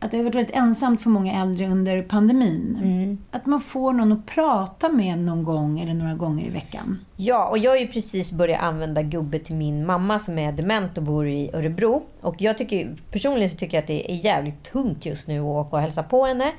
att 0.04 0.12
det 0.12 0.18
har 0.18 0.24
varit 0.24 0.36
väldigt 0.36 0.56
ensamt 0.56 1.02
för 1.02 1.10
många 1.10 1.42
äldre 1.42 1.68
under 1.68 2.02
pandemin. 2.02 3.18
Att 3.32 3.46
man 3.46 3.60
får 3.60 3.94
någon 3.94 4.12
att 4.12 4.26
prata 4.26 4.90
med 4.90 5.18
någon 5.20 5.44
gång 5.44 5.80
eller 5.80 5.94
några 5.94 6.14
gånger 6.14 6.46
i 6.46 6.50
veckan. 6.50 7.00
Ja, 7.18 7.48
och 7.50 7.58
jag 7.58 7.72
har 7.72 7.78
ju 7.78 7.88
precis 7.88 8.34
börjat 8.34 8.62
använda 8.62 9.02
gubbe 9.02 9.40
till 9.40 9.56
min 9.56 9.86
mamma 9.86 10.20
som 10.20 10.40
är 10.40 10.52
dement 10.52 10.98
och 10.98 11.04
bor 11.04 11.28
i 11.28 11.50
Örebro. 11.54 12.04
Och 12.22 12.42
jag 12.42 12.58
tycker, 12.58 12.96
personligen 13.12 13.50
så 13.50 13.56
tycker 13.58 13.78
jag 13.78 13.82
att 13.82 13.88
det 13.88 14.12
är 14.12 14.16
jävligt 14.16 14.64
tungt 14.64 15.06
just 15.06 15.28
nu 15.28 15.40
att 15.40 15.46
åka 15.46 15.76
och 15.76 15.82
hälsa 15.82 16.04
på 16.04 16.26
henne. 16.26 16.52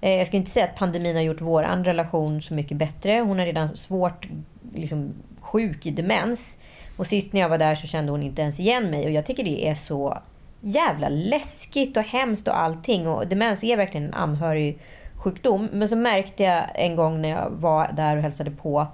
Eh, 0.00 0.12
Jag 0.12 0.26
ska 0.26 0.36
inte 0.36 0.50
säga 0.50 0.64
att 0.66 0.76
pandemin 0.76 1.16
har 1.16 1.22
gjort 1.22 1.40
vår 1.40 1.62
relation 1.84 2.42
så 2.42 2.54
mycket 2.54 2.76
bättre. 2.76 3.20
Hon 3.20 3.40
är 3.40 3.46
redan 3.46 3.68
svårt 3.68 4.28
liksom, 4.74 5.12
sjuk 5.40 5.86
i 5.86 5.90
demens. 5.90 6.56
Och 6.96 7.06
sist 7.06 7.32
när 7.32 7.40
jag 7.40 7.48
var 7.48 7.58
där 7.58 7.74
så 7.74 7.86
kände 7.86 8.12
hon 8.12 8.22
inte 8.22 8.42
ens 8.42 8.60
igen 8.60 8.90
mig. 8.90 9.04
Och 9.06 9.12
jag 9.12 9.26
tycker 9.26 9.44
det 9.44 9.68
är 9.68 9.74
så 9.74 10.18
jävla 10.64 11.08
läskigt 11.08 11.96
och 11.96 12.02
hemskt 12.02 12.48
och 12.48 12.58
allting. 12.58 13.08
Och 13.08 13.26
demens 13.26 13.64
är 13.64 13.76
verkligen 13.76 14.06
en 14.06 14.14
anhörig 14.14 14.78
sjukdom. 15.16 15.68
Men 15.72 15.88
så 15.88 15.96
märkte 15.96 16.42
jag 16.42 16.64
en 16.74 16.96
gång 16.96 17.22
när 17.22 17.28
jag 17.28 17.50
var 17.50 17.90
där 17.92 18.16
och 18.16 18.22
hälsade 18.22 18.50
på 18.50 18.86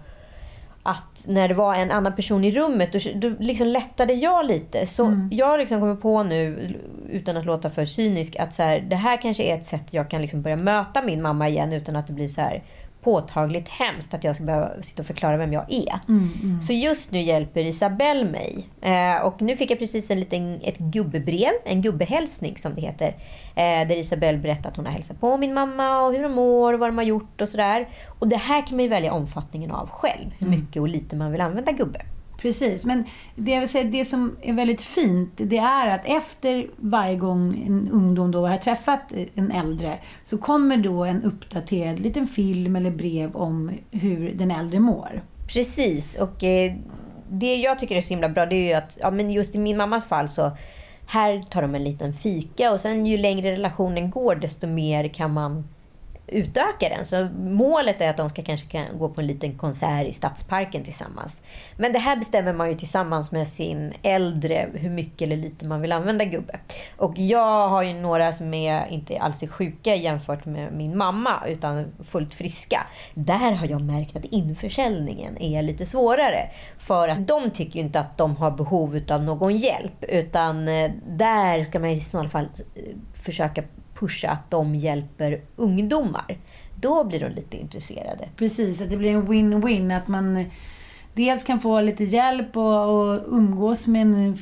att 0.83 1.25
när 1.27 1.49
det 1.49 1.55
var 1.55 1.75
en 1.75 1.91
annan 1.91 2.17
person 2.17 2.45
i 2.45 2.51
rummet, 2.51 2.93
då, 2.93 2.99
då 3.15 3.29
liksom 3.39 3.67
lättade 3.67 4.13
jag 4.13 4.47
lite. 4.47 4.87
Så 4.87 5.05
Mm. 5.05 5.29
jag 5.33 5.59
liksom 5.59 5.81
kommer 5.81 5.95
på 5.97 6.23
nu, 6.23 6.75
utan 7.11 7.37
att 7.37 7.47
låta 7.47 7.71
för 7.71 7.85
cynisk, 7.85 8.37
att 8.37 8.55
så 8.55 8.63
här, 8.63 8.81
det 8.81 8.97
här 8.97 9.17
kanske 9.23 9.43
är 9.43 9.55
ett 9.55 9.65
sätt 9.65 9.85
jag 9.91 10.11
kan 10.11 10.23
liksom 10.23 10.43
börja 10.43 10.57
möta 10.57 11.03
min 11.03 11.23
mamma 11.23 11.49
igen 11.49 11.73
utan 11.73 11.97
att 11.97 12.07
det 12.07 12.13
blir 12.13 12.29
så 12.29 12.41
här 12.41 12.63
påtagligt 13.03 13.69
hemskt 13.69 14.15
att 14.15 14.25
jag 14.25 14.35
ska 14.37 14.45
behöva 14.45 14.83
sitta 14.83 15.03
och 15.03 15.07
förklara 15.07 15.37
vem 15.37 15.53
jag 15.53 15.73
är. 15.73 15.99
Mm, 16.09 16.61
Så 16.63 16.73
just 16.73 17.13
nu 17.13 17.21
hjälper 17.21 17.65
Isabelle 17.65 18.25
mig. 18.25 18.69
Eh, 18.81 19.23
och 19.27 19.43
nu 19.43 19.57
fick 19.57 19.71
jag 19.71 19.79
precis 19.79 20.11
en 20.11 20.21
liten, 20.21 20.61
ett 20.63 20.79
gubbebrev, 20.79 21.53
en 21.65 21.83
gubbehälsning 21.83 22.57
som 22.59 22.75
det 22.75 22.81
heter. 22.81 23.09
Eh, 23.55 23.89
där 23.89 23.97
Isabelle 23.97 24.39
berättar 24.39 24.71
att 24.71 24.77
hon 24.77 24.87
har 24.87 24.93
hälsat 24.93 25.21
på 25.21 25.37
min 25.37 25.55
mamma 25.55 26.01
och 26.03 26.13
hur 26.13 26.23
de 26.23 26.33
mår 26.33 26.73
och 26.73 26.81
vad 26.81 26.89
de 26.89 26.99
har 26.99 27.05
gjort 27.05 27.41
och 27.41 27.49
sådär. 27.49 27.89
Och 28.19 28.29
det 28.29 28.37
här 28.37 28.67
kan 28.67 28.77
man 28.77 28.83
ju 28.85 28.89
välja 28.89 29.13
omfattningen 29.13 29.71
av 29.71 29.89
själv. 29.91 30.31
Hur 30.39 30.47
mycket 30.49 30.81
och 30.83 30.89
lite 30.89 31.17
man 31.17 31.33
vill 31.33 31.41
använda 31.41 31.73
gubbe. 31.73 32.01
Precis, 32.41 32.85
men 32.85 33.05
det, 33.35 33.51
jag 33.51 33.61
vill 33.61 33.69
säga, 33.69 33.85
det 33.85 34.05
som 34.05 34.37
är 34.43 34.53
väldigt 34.53 34.83
fint 34.83 35.33
det 35.37 35.59
är 35.59 35.87
att 35.87 36.05
efter 36.05 36.67
varje 36.77 37.17
gång 37.17 37.65
en 37.67 37.91
ungdom 37.93 38.31
då 38.31 38.47
har 38.47 38.57
träffat 38.57 39.13
en 39.35 39.51
äldre 39.51 39.99
så 40.25 40.39
kommer 40.39 40.77
då 40.77 41.05
en 41.05 41.23
uppdaterad 41.23 42.01
liten 42.01 42.27
film 42.27 42.77
eller 42.77 42.91
brev 42.91 43.37
om 43.37 43.71
hur 43.91 44.33
den 44.33 44.51
äldre 44.51 44.81
mår. 44.81 45.23
Precis. 45.55 46.19
Och 46.19 46.45
eh, 46.45 46.73
det 47.31 47.57
jag 47.57 47.79
tycker 47.79 47.97
är 47.97 48.01
så 48.01 48.09
himla 48.09 48.29
bra 48.29 48.47
det 48.47 48.57
är 48.57 48.69
ju 48.69 48.73
att, 48.73 48.99
ja, 49.01 49.11
men 49.11 49.31
just 49.31 49.55
i 49.55 49.59
min 49.59 49.77
mammas 49.77 50.05
fall 50.05 50.29
så 50.29 50.57
här 51.07 51.43
tar 51.43 51.63
de 51.63 51.75
en 51.75 51.85
liten 51.85 52.15
fika 52.15 52.73
och 52.73 52.81
sen 52.81 53.07
ju 53.07 53.19
längre 53.19 53.53
relationen 53.53 54.11
går 54.11 54.35
desto 54.35 54.67
mer 54.67 55.09
kan 55.09 55.33
man 55.33 55.65
utöka 56.31 56.89
den. 56.89 57.05
Så 57.05 57.29
målet 57.39 58.01
är 58.01 58.11
att 58.11 58.17
de 58.17 58.29
ska 58.29 58.43
kanske 58.43 58.69
kan 58.69 58.99
gå 58.99 59.09
på 59.09 59.21
en 59.21 59.27
liten 59.27 59.59
konsert 59.59 60.07
i 60.07 60.13
Stadsparken 60.13 60.85
tillsammans. 60.85 61.43
Men 61.77 61.93
det 61.93 61.99
här 61.99 62.17
bestämmer 62.17 62.53
man 62.53 62.69
ju 62.69 62.77
tillsammans 62.77 63.33
med 63.33 63.49
sin 63.49 63.93
äldre 64.03 64.69
hur 64.75 64.91
mycket 64.91 65.23
eller 65.23 65.37
lite 65.37 65.67
man 65.67 65.81
vill 65.81 65.93
använda 65.93 66.25
gubbe. 66.25 66.61
Och 66.97 67.19
jag 67.19 67.69
har 67.69 67.83
ju 67.83 67.95
några 67.95 68.33
som 68.33 68.55
är 68.55 68.87
inte 68.87 69.21
alls 69.21 69.43
är 69.43 69.47
sjuka 69.47 69.95
jämfört 69.95 70.45
med 70.45 70.73
min 70.73 70.97
mamma 70.97 71.35
utan 71.49 71.93
fullt 72.05 72.35
friska. 72.35 72.87
Där 73.15 73.53
har 73.53 73.67
jag 73.67 73.81
märkt 73.81 74.17
att 74.17 74.25
införsäljningen 74.25 75.43
är 75.43 75.63
lite 75.63 75.87
svårare. 75.87 76.51
För 76.79 77.09
att 77.09 77.29
de 77.29 77.51
tycker 77.51 77.79
ju 77.79 77.85
inte 77.85 78.01
att 78.01 78.19
de 78.19 78.37
har 78.37 78.51
behov 78.51 79.01
av 79.11 79.23
någon 79.23 79.57
hjälp. 79.57 80.05
Utan 80.05 80.69
eh, 80.69 80.91
där 81.07 81.65
ska 81.65 81.79
man 81.79 81.91
i 81.91 82.01
så 82.01 82.29
fall 82.29 82.45
eh, 82.45 82.83
försöka 83.13 83.63
pusha 84.01 84.31
att 84.31 84.51
de 84.51 84.75
hjälper 84.75 85.41
ungdomar. 85.57 86.39
Då 86.81 87.05
blir 87.05 87.21
de 87.21 87.29
lite 87.29 87.57
intresserade. 87.57 88.29
Precis, 88.37 88.81
att 88.81 88.91
det 88.91 88.97
blir 88.97 89.11
en 89.11 89.29
win-win. 89.29 89.97
Att 89.97 90.09
man 90.09 90.45
dels 91.15 91.45
kan 91.45 91.61
få 91.61 91.81
lite 91.81 92.05
hjälp 92.05 92.57
och, 92.57 92.89
och 92.89 93.21
umgås 93.27 93.87
med 93.87 94.03
en, 94.03 94.39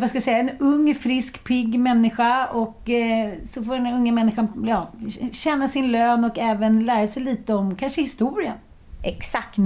vad 0.00 0.08
ska 0.08 0.16
jag 0.16 0.22
säga, 0.22 0.38
en 0.38 0.50
ung, 0.58 0.94
frisk, 0.94 1.44
pigg 1.44 1.78
människa. 1.78 2.46
Och 2.46 2.90
eh, 2.90 3.32
så 3.44 3.64
får 3.64 3.74
den 3.74 3.86
unga 3.86 4.12
människan 4.12 4.64
ja, 4.66 4.92
känna 5.32 5.68
sin 5.68 5.92
lön 5.92 6.24
och 6.24 6.38
även 6.38 6.84
lära 6.84 7.06
sig 7.06 7.22
lite 7.22 7.54
om 7.54 7.76
kanske 7.76 8.00
historien. 8.00 8.54
Exakt. 9.02 9.58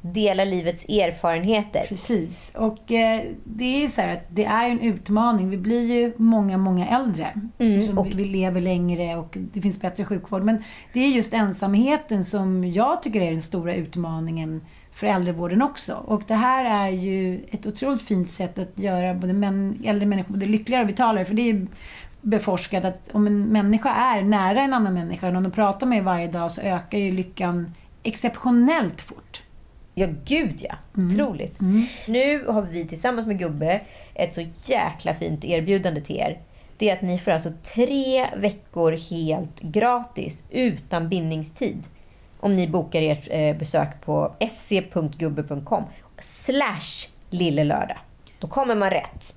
Dela 0.00 0.44
livets 0.44 0.84
erfarenheter. 0.84 1.86
Precis. 1.88 2.52
Och 2.54 2.92
eh, 2.92 3.22
det 3.44 3.64
är 3.64 3.80
ju 3.80 3.88
så 3.88 4.00
här 4.00 4.12
att 4.12 4.26
det 4.28 4.44
är 4.44 4.70
en 4.70 4.80
utmaning. 4.80 5.50
Vi 5.50 5.56
blir 5.56 5.92
ju 5.92 6.12
många, 6.16 6.58
många 6.58 6.86
äldre. 6.86 7.40
Mm, 7.58 7.98
och 7.98 8.06
vi, 8.06 8.24
lever 8.24 8.60
längre 8.60 9.16
och 9.16 9.36
det 9.52 9.60
finns 9.60 9.80
bättre 9.80 10.04
sjukvård. 10.04 10.42
Men 10.42 10.62
det 10.92 11.00
är 11.00 11.08
just 11.08 11.34
ensamheten 11.34 12.24
som 12.24 12.64
jag 12.64 13.02
tycker 13.02 13.20
är 13.20 13.30
den 13.30 13.42
stora 13.42 13.74
utmaningen 13.74 14.60
för 14.92 15.06
äldrevården 15.06 15.62
också. 15.62 15.94
Och 15.94 16.22
det 16.26 16.34
här 16.34 16.86
är 16.86 16.90
ju 16.90 17.44
ett 17.50 17.66
otroligt 17.66 18.02
fint 18.02 18.30
sätt 18.30 18.58
att 18.58 18.78
göra 18.78 19.14
både 19.14 19.32
män, 19.32 19.78
äldre 19.84 20.06
människor 20.06 20.32
både 20.32 20.46
lyckligare 20.46 20.82
och 20.82 20.88
vitalare. 20.88 21.24
För 21.24 21.34
det 21.34 21.42
är 21.42 21.52
ju 21.52 21.66
beforskat 22.22 22.84
att 22.84 23.08
om 23.12 23.26
en 23.26 23.44
människa 23.44 23.90
är 23.90 24.22
nära 24.22 24.60
en 24.60 24.74
annan 24.74 24.94
människa 24.94 25.26
och 25.26 25.32
någon 25.32 25.42
de 25.42 25.50
pratar 25.50 25.86
med 25.86 26.04
varje 26.04 26.26
dag 26.26 26.52
så 26.52 26.60
ökar 26.60 26.98
ju 26.98 27.12
lyckan 27.12 27.74
exceptionellt 28.02 29.00
fort. 29.00 29.42
Ja, 29.98 30.06
gud 30.24 30.66
ja. 30.68 30.74
Otroligt. 30.96 31.60
Nu 32.06 32.46
har 32.46 32.62
vi 32.62 32.84
tillsammans 32.84 33.26
med 33.26 33.38
Gubbe 33.38 33.80
ett 34.14 34.34
så 34.34 34.44
jäkla 34.64 35.14
fint 35.14 35.44
erbjudande 35.44 36.00
till 36.00 36.16
er. 36.16 36.38
Det 36.76 36.90
är 36.90 36.94
att 36.94 37.02
ni 37.02 37.18
får 37.18 37.30
alltså 37.30 37.50
tre 37.74 38.26
veckor 38.36 38.92
helt 38.92 39.60
gratis 39.60 40.44
utan 40.50 41.08
bindningstid. 41.08 41.86
Om 42.40 42.56
ni 42.56 42.68
bokar 42.68 43.02
ert 43.02 43.28
eh, 43.30 43.56
besök 43.56 44.00
på 44.04 44.34
sc.gubbe.com 44.50 45.84
slash 46.20 47.10
lillelördag. 47.30 47.98
Då 48.38 48.48
kommer 48.48 48.74
man 48.74 48.90
rätt. 48.90 49.34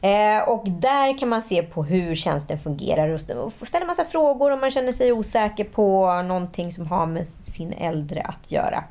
Eh, 0.00 0.48
och 0.48 0.64
där 0.70 1.18
kan 1.18 1.28
man 1.28 1.42
se 1.42 1.62
på 1.62 1.84
hur 1.84 2.14
tjänsten 2.14 2.58
fungerar 2.58 3.08
och 3.08 3.20
ställa 3.68 3.86
massa 3.86 4.04
frågor 4.04 4.50
om 4.50 4.60
man 4.60 4.70
känner 4.70 4.92
sig 4.92 5.12
osäker 5.12 5.64
på 5.64 6.22
någonting 6.22 6.72
som 6.72 6.86
har 6.86 7.06
med 7.06 7.26
sin 7.42 7.72
äldre 7.72 8.22
att 8.22 8.52
göra. 8.52 8.84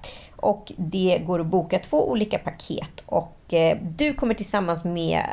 Och 0.45 0.71
det 0.77 1.21
går 1.25 1.39
att 1.41 1.45
boka 1.47 1.79
två 1.79 2.09
olika 2.11 2.39
paket 2.39 3.01
och 3.05 3.53
eh, 3.53 3.77
du 3.81 4.13
kommer 4.13 4.33
tillsammans 4.33 4.83
med 4.83 5.25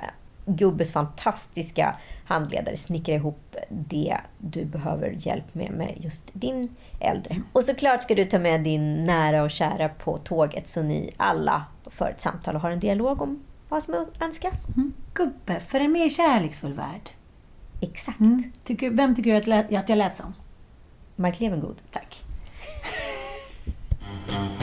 Gubbes 0.46 0.92
fantastiska 0.92 1.96
handledare 2.24 2.76
snickra 2.76 3.14
ihop 3.14 3.56
det 3.68 4.16
du 4.38 4.64
behöver 4.64 5.14
hjälp 5.18 5.54
med 5.54 5.70
med 5.70 5.94
just 6.00 6.24
din 6.32 6.76
äldre. 7.00 7.42
Och 7.52 7.64
såklart 7.64 8.02
ska 8.02 8.14
du 8.14 8.24
ta 8.24 8.38
med 8.38 8.60
din 8.60 9.04
nära 9.04 9.42
och 9.42 9.50
kära 9.50 9.88
på 9.88 10.18
tåget 10.18 10.68
så 10.68 10.82
ni 10.82 11.10
alla 11.16 11.64
för 11.86 12.10
ett 12.10 12.20
samtal 12.20 12.54
och 12.54 12.60
har 12.60 12.70
en 12.70 12.80
dialog 12.80 13.22
om 13.22 13.42
vad 13.68 13.82
som 13.82 14.06
önskas. 14.20 14.66
Gubbe, 15.14 15.60
för 15.60 15.80
en 15.80 15.92
mer 15.92 16.08
kärleksfull 16.08 16.72
värld. 16.72 17.10
Exakt. 17.80 18.20
Mm. 18.20 18.52
Tycker, 18.64 18.90
vem 18.90 19.14
tycker 19.14 19.30
du 19.30 19.36
att, 19.36 19.46
lät- 19.46 19.78
att 19.78 19.88
jag 19.88 19.98
lät 19.98 20.16
som? 20.16 20.34
Mark 21.16 21.40
Levengood. 21.40 21.76
Tack. 21.90 22.22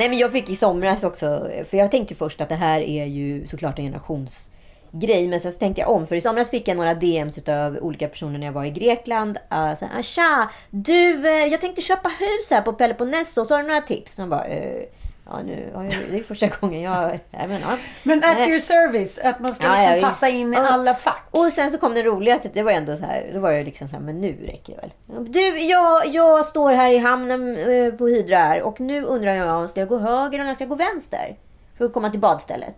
Nej 0.00 0.08
men 0.08 0.18
jag 0.18 0.32
fick 0.32 0.50
i 0.50 0.56
somras 0.56 1.04
också, 1.04 1.50
för 1.70 1.76
jag 1.76 1.90
tänkte 1.90 2.14
först 2.14 2.40
att 2.40 2.48
det 2.48 2.54
här 2.54 2.80
är 2.80 3.04
ju 3.04 3.46
såklart 3.46 3.78
en 3.78 3.84
generationsgrej. 3.84 5.28
Men 5.28 5.40
sen 5.40 5.52
så 5.52 5.58
tänkte 5.58 5.80
jag 5.80 5.90
om, 5.90 6.06
för 6.06 6.16
i 6.16 6.20
somras 6.20 6.50
fick 6.50 6.68
jag 6.68 6.76
några 6.76 6.94
DMs 6.94 7.48
av 7.48 7.76
olika 7.76 8.08
personer 8.08 8.38
när 8.38 8.46
jag 8.46 8.52
var 8.52 8.64
i 8.64 8.70
Grekland. 8.70 9.38
Uh, 9.52 9.74
så 9.74 9.86
här, 9.86 10.02
Tja! 10.02 10.50
Du, 10.70 11.28
eh, 11.28 11.46
jag 11.46 11.60
tänkte 11.60 11.82
köpa 11.82 12.08
hus 12.08 12.50
här 12.50 12.62
på 12.62 12.72
Peloponnesos, 12.72 13.50
har 13.50 13.62
du 13.62 13.68
några 13.68 13.80
tips? 13.80 14.18
Man 14.18 14.30
bara, 14.30 14.44
eh, 14.44 14.82
ja 15.30 15.40
nu, 15.42 15.70
ja, 15.74 15.80
det 16.10 16.18
är 16.18 16.22
första 16.22 16.46
gången 16.60 16.80
jag... 16.82 17.18
jag 17.30 17.48
menar, 17.48 17.78
Men 18.02 18.24
at 18.24 18.38
Eh, 18.38 18.48
your 18.48 18.58
service, 18.58 19.18
att 19.18 19.40
man 19.40 19.54
ska 19.54 19.64
Ja, 19.66 19.76
liksom 19.76 19.96
ja, 19.96 20.02
passa 20.06 20.28
in 20.28 20.54
i 20.54 20.56
Ja. 20.56 20.68
alla 20.68 20.94
fack. 20.94 21.26
Och 21.30 21.52
sen 21.52 21.70
så 21.70 21.78
kom 21.78 21.94
det 21.94 22.02
roligaste, 22.02 22.48
det 22.52 22.62
var 22.62 22.72
ändå 22.72 22.96
så 22.96 23.04
här, 23.04 23.30
då 23.34 23.40
var 23.40 23.50
jag 23.50 23.64
liksom 23.64 23.88
så 23.88 23.96
här, 23.96 24.02
men 24.02 24.20
nu 24.20 24.36
räcker 24.46 24.74
det 24.74 24.80
väl. 24.80 25.32
Du, 25.32 25.58
jag, 25.58 26.06
jag 26.06 26.44
står 26.44 26.72
här 26.72 26.90
i 26.92 26.98
hamnen 26.98 27.56
eh, 27.56 27.92
på 27.94 28.06
Hydra 28.06 28.38
här 28.38 28.62
och 28.62 28.80
nu 28.80 29.04
undrar 29.04 29.32
jag 29.34 29.56
om 29.56 29.68
ska 29.68 29.80
jag 29.80 29.88
gå 29.88 29.98
höger 29.98 30.34
eller 30.34 30.40
om 30.40 30.46
jag 30.46 30.56
ska 30.56 30.64
gå 30.66 30.74
vänster? 30.74 31.36
För 31.78 31.84
att 31.84 31.92
komma 31.92 32.10
till 32.10 32.20
badstället. 32.20 32.76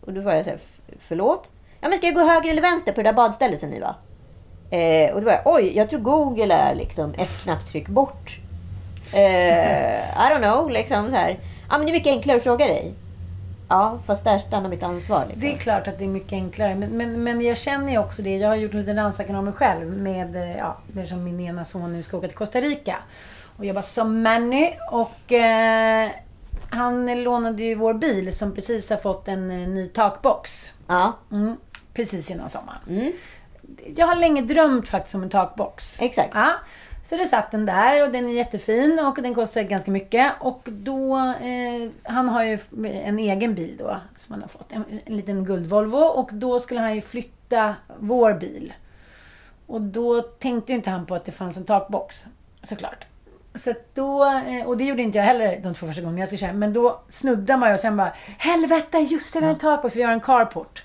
Och 0.00 0.12
då 0.12 0.20
var 0.20 0.32
jag 0.34 0.44
så 0.44 0.50
här, 0.50 0.58
"F- 0.88 0.94
förlåt? 1.08 1.50
Ja 1.80 1.88
men 1.88 1.98
ska 1.98 2.06
jag 2.06 2.14
gå 2.14 2.24
höger 2.24 2.50
eller 2.50 2.62
vänster 2.62 2.92
på 2.92 3.02
det 3.02 3.08
där 3.08 3.14
badstället 3.16 3.60
som 3.60 3.68
ni 3.68 3.80
var? 3.80 3.94
Eh, 4.78 5.14
och 5.14 5.20
då 5.20 5.26
var 5.26 5.32
jag, 5.32 5.42
oj, 5.44 5.76
jag 5.76 5.90
tror 5.90 6.00
Google 6.00 6.54
är 6.54 6.74
liksom 6.74 7.14
ett 7.18 7.42
knapptryck 7.42 7.88
bort. 7.88 8.38
Eh, 9.14 9.98
I 9.98 10.30
don't 10.30 10.38
know, 10.52 10.70
liksom 10.70 11.10
så 11.10 11.16
här. 11.16 11.38
Ja 11.68 11.78
men 11.78 11.86
det 11.86 11.92
är 11.92 11.94
mycket 11.94 12.12
enklare 12.12 12.36
att 12.36 12.42
fråga 12.42 12.66
dig. 12.66 12.94
Ja, 13.68 13.98
fast 14.06 14.24
där 14.24 14.38
stannar 14.38 14.70
mitt 14.70 14.82
ansvar. 14.82 15.24
Liksom. 15.28 15.40
Det 15.40 15.54
är 15.54 15.58
klart 15.58 15.88
att 15.88 15.98
det 15.98 16.04
är 16.04 16.08
mycket 16.08 16.32
enklare. 16.32 16.74
Men, 16.74 16.90
men, 16.90 17.24
men 17.24 17.40
jag 17.40 17.56
känner 17.56 17.92
ju 17.92 17.98
också 17.98 18.22
det. 18.22 18.36
Jag 18.36 18.48
har 18.48 18.56
gjort 18.56 18.72
en 18.72 18.80
liten 18.80 18.98
ansökan 18.98 19.36
om 19.36 19.44
mig 19.44 19.54
själv. 19.54 19.86
Med, 19.86 20.36
eh, 20.36 20.56
ja, 20.56 20.78
eftersom 20.88 21.24
min 21.24 21.40
ena 21.40 21.64
son 21.64 21.92
nu 21.92 22.02
ska 22.02 22.16
åka 22.16 22.28
till 22.28 22.36
Costa 22.36 22.60
Rica. 22.60 22.96
Och 23.56 23.64
jobba 23.64 23.82
som 23.82 24.22
Manny. 24.22 24.72
Och 24.90 25.32
eh, 25.32 26.10
han 26.70 27.22
lånade 27.22 27.62
ju 27.62 27.74
vår 27.74 27.94
bil 27.94 28.36
som 28.36 28.54
precis 28.54 28.90
har 28.90 28.96
fått 28.96 29.28
en 29.28 29.50
eh, 29.50 29.68
ny 29.68 29.88
takbox. 29.88 30.72
Ja. 30.86 31.12
Mm, 31.32 31.56
precis 31.94 32.30
innan 32.30 32.48
sommaren. 32.48 32.80
Mm. 32.88 33.12
Jag 33.96 34.06
har 34.06 34.16
länge 34.16 34.42
drömt 34.42 34.88
faktiskt 34.88 35.14
om 35.14 35.22
en 35.22 35.30
takbox. 35.30 36.02
Exakt. 36.02 36.30
Ja. 36.34 36.52
Så 37.04 37.16
det 37.16 37.26
satt 37.26 37.50
den 37.50 37.66
där 37.66 38.02
och 38.02 38.12
den 38.12 38.28
är 38.28 38.32
jättefin 38.32 38.98
och 38.98 39.22
den 39.22 39.34
kostar 39.34 39.62
ganska 39.62 39.90
mycket. 39.90 40.32
Och 40.40 40.62
då, 40.64 41.16
eh, 41.18 41.90
han 42.02 42.28
har 42.28 42.44
ju 42.44 42.58
en 42.82 43.18
egen 43.18 43.54
bil 43.54 43.76
då 43.78 44.00
som 44.16 44.32
han 44.32 44.42
har 44.42 44.48
fått. 44.48 44.72
En, 44.72 44.84
en 45.04 45.16
liten 45.16 45.44
guldvolvo 45.44 45.98
och 45.98 46.30
då 46.32 46.60
skulle 46.60 46.80
han 46.80 46.94
ju 46.94 47.00
flytta 47.00 47.74
vår 47.98 48.34
bil. 48.34 48.72
Och 49.66 49.80
då 49.80 50.22
tänkte 50.22 50.72
ju 50.72 50.76
inte 50.76 50.90
han 50.90 51.06
på 51.06 51.14
att 51.14 51.24
det 51.24 51.32
fanns 51.32 51.56
en 51.56 51.64
takbox. 51.64 52.26
Såklart. 52.62 53.04
Så 53.54 53.74
då, 53.94 54.24
eh, 54.24 54.66
och 54.66 54.76
det 54.76 54.84
gjorde 54.84 55.02
inte 55.02 55.18
jag 55.18 55.24
heller 55.24 55.60
de 55.62 55.74
två 55.74 55.86
första 55.86 56.02
gångerna 56.02 56.20
jag 56.20 56.28
skulle 56.28 56.38
köra. 56.38 56.52
Men 56.52 56.72
då 56.72 57.00
snuddade 57.08 57.58
man 57.58 57.68
ju 57.68 57.74
och 57.74 57.80
sen 57.80 57.96
bara 57.96 58.12
Helvete, 58.38 58.98
just 58.98 59.34
det, 59.34 59.40
vi 59.40 59.46
har 59.46 59.52
en 59.52 59.58
takbox, 59.58 59.96
vi 59.96 60.02
har 60.02 60.12
en 60.12 60.20
carport. 60.20 60.83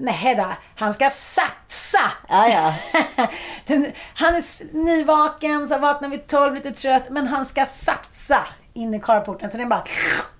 Nej 0.00 0.34
då, 0.34 0.46
han 0.76 0.94
ska 0.94 1.10
satsa! 1.10 2.12
Ja, 2.28 2.48
ja. 2.48 2.74
Den, 3.66 3.92
han 4.14 4.34
är 4.34 4.74
nyvaken, 4.84 5.68
så 5.68 5.78
vaknar 5.78 6.08
vid 6.08 6.26
12, 6.26 6.54
lite 6.54 6.70
trött. 6.70 7.10
Men 7.10 7.26
han 7.26 7.46
ska 7.46 7.66
satsa 7.66 8.46
in 8.72 8.94
i 8.94 9.00
carporten 9.00 9.50
så 9.50 9.58
den 9.58 9.68
bara 9.68 9.84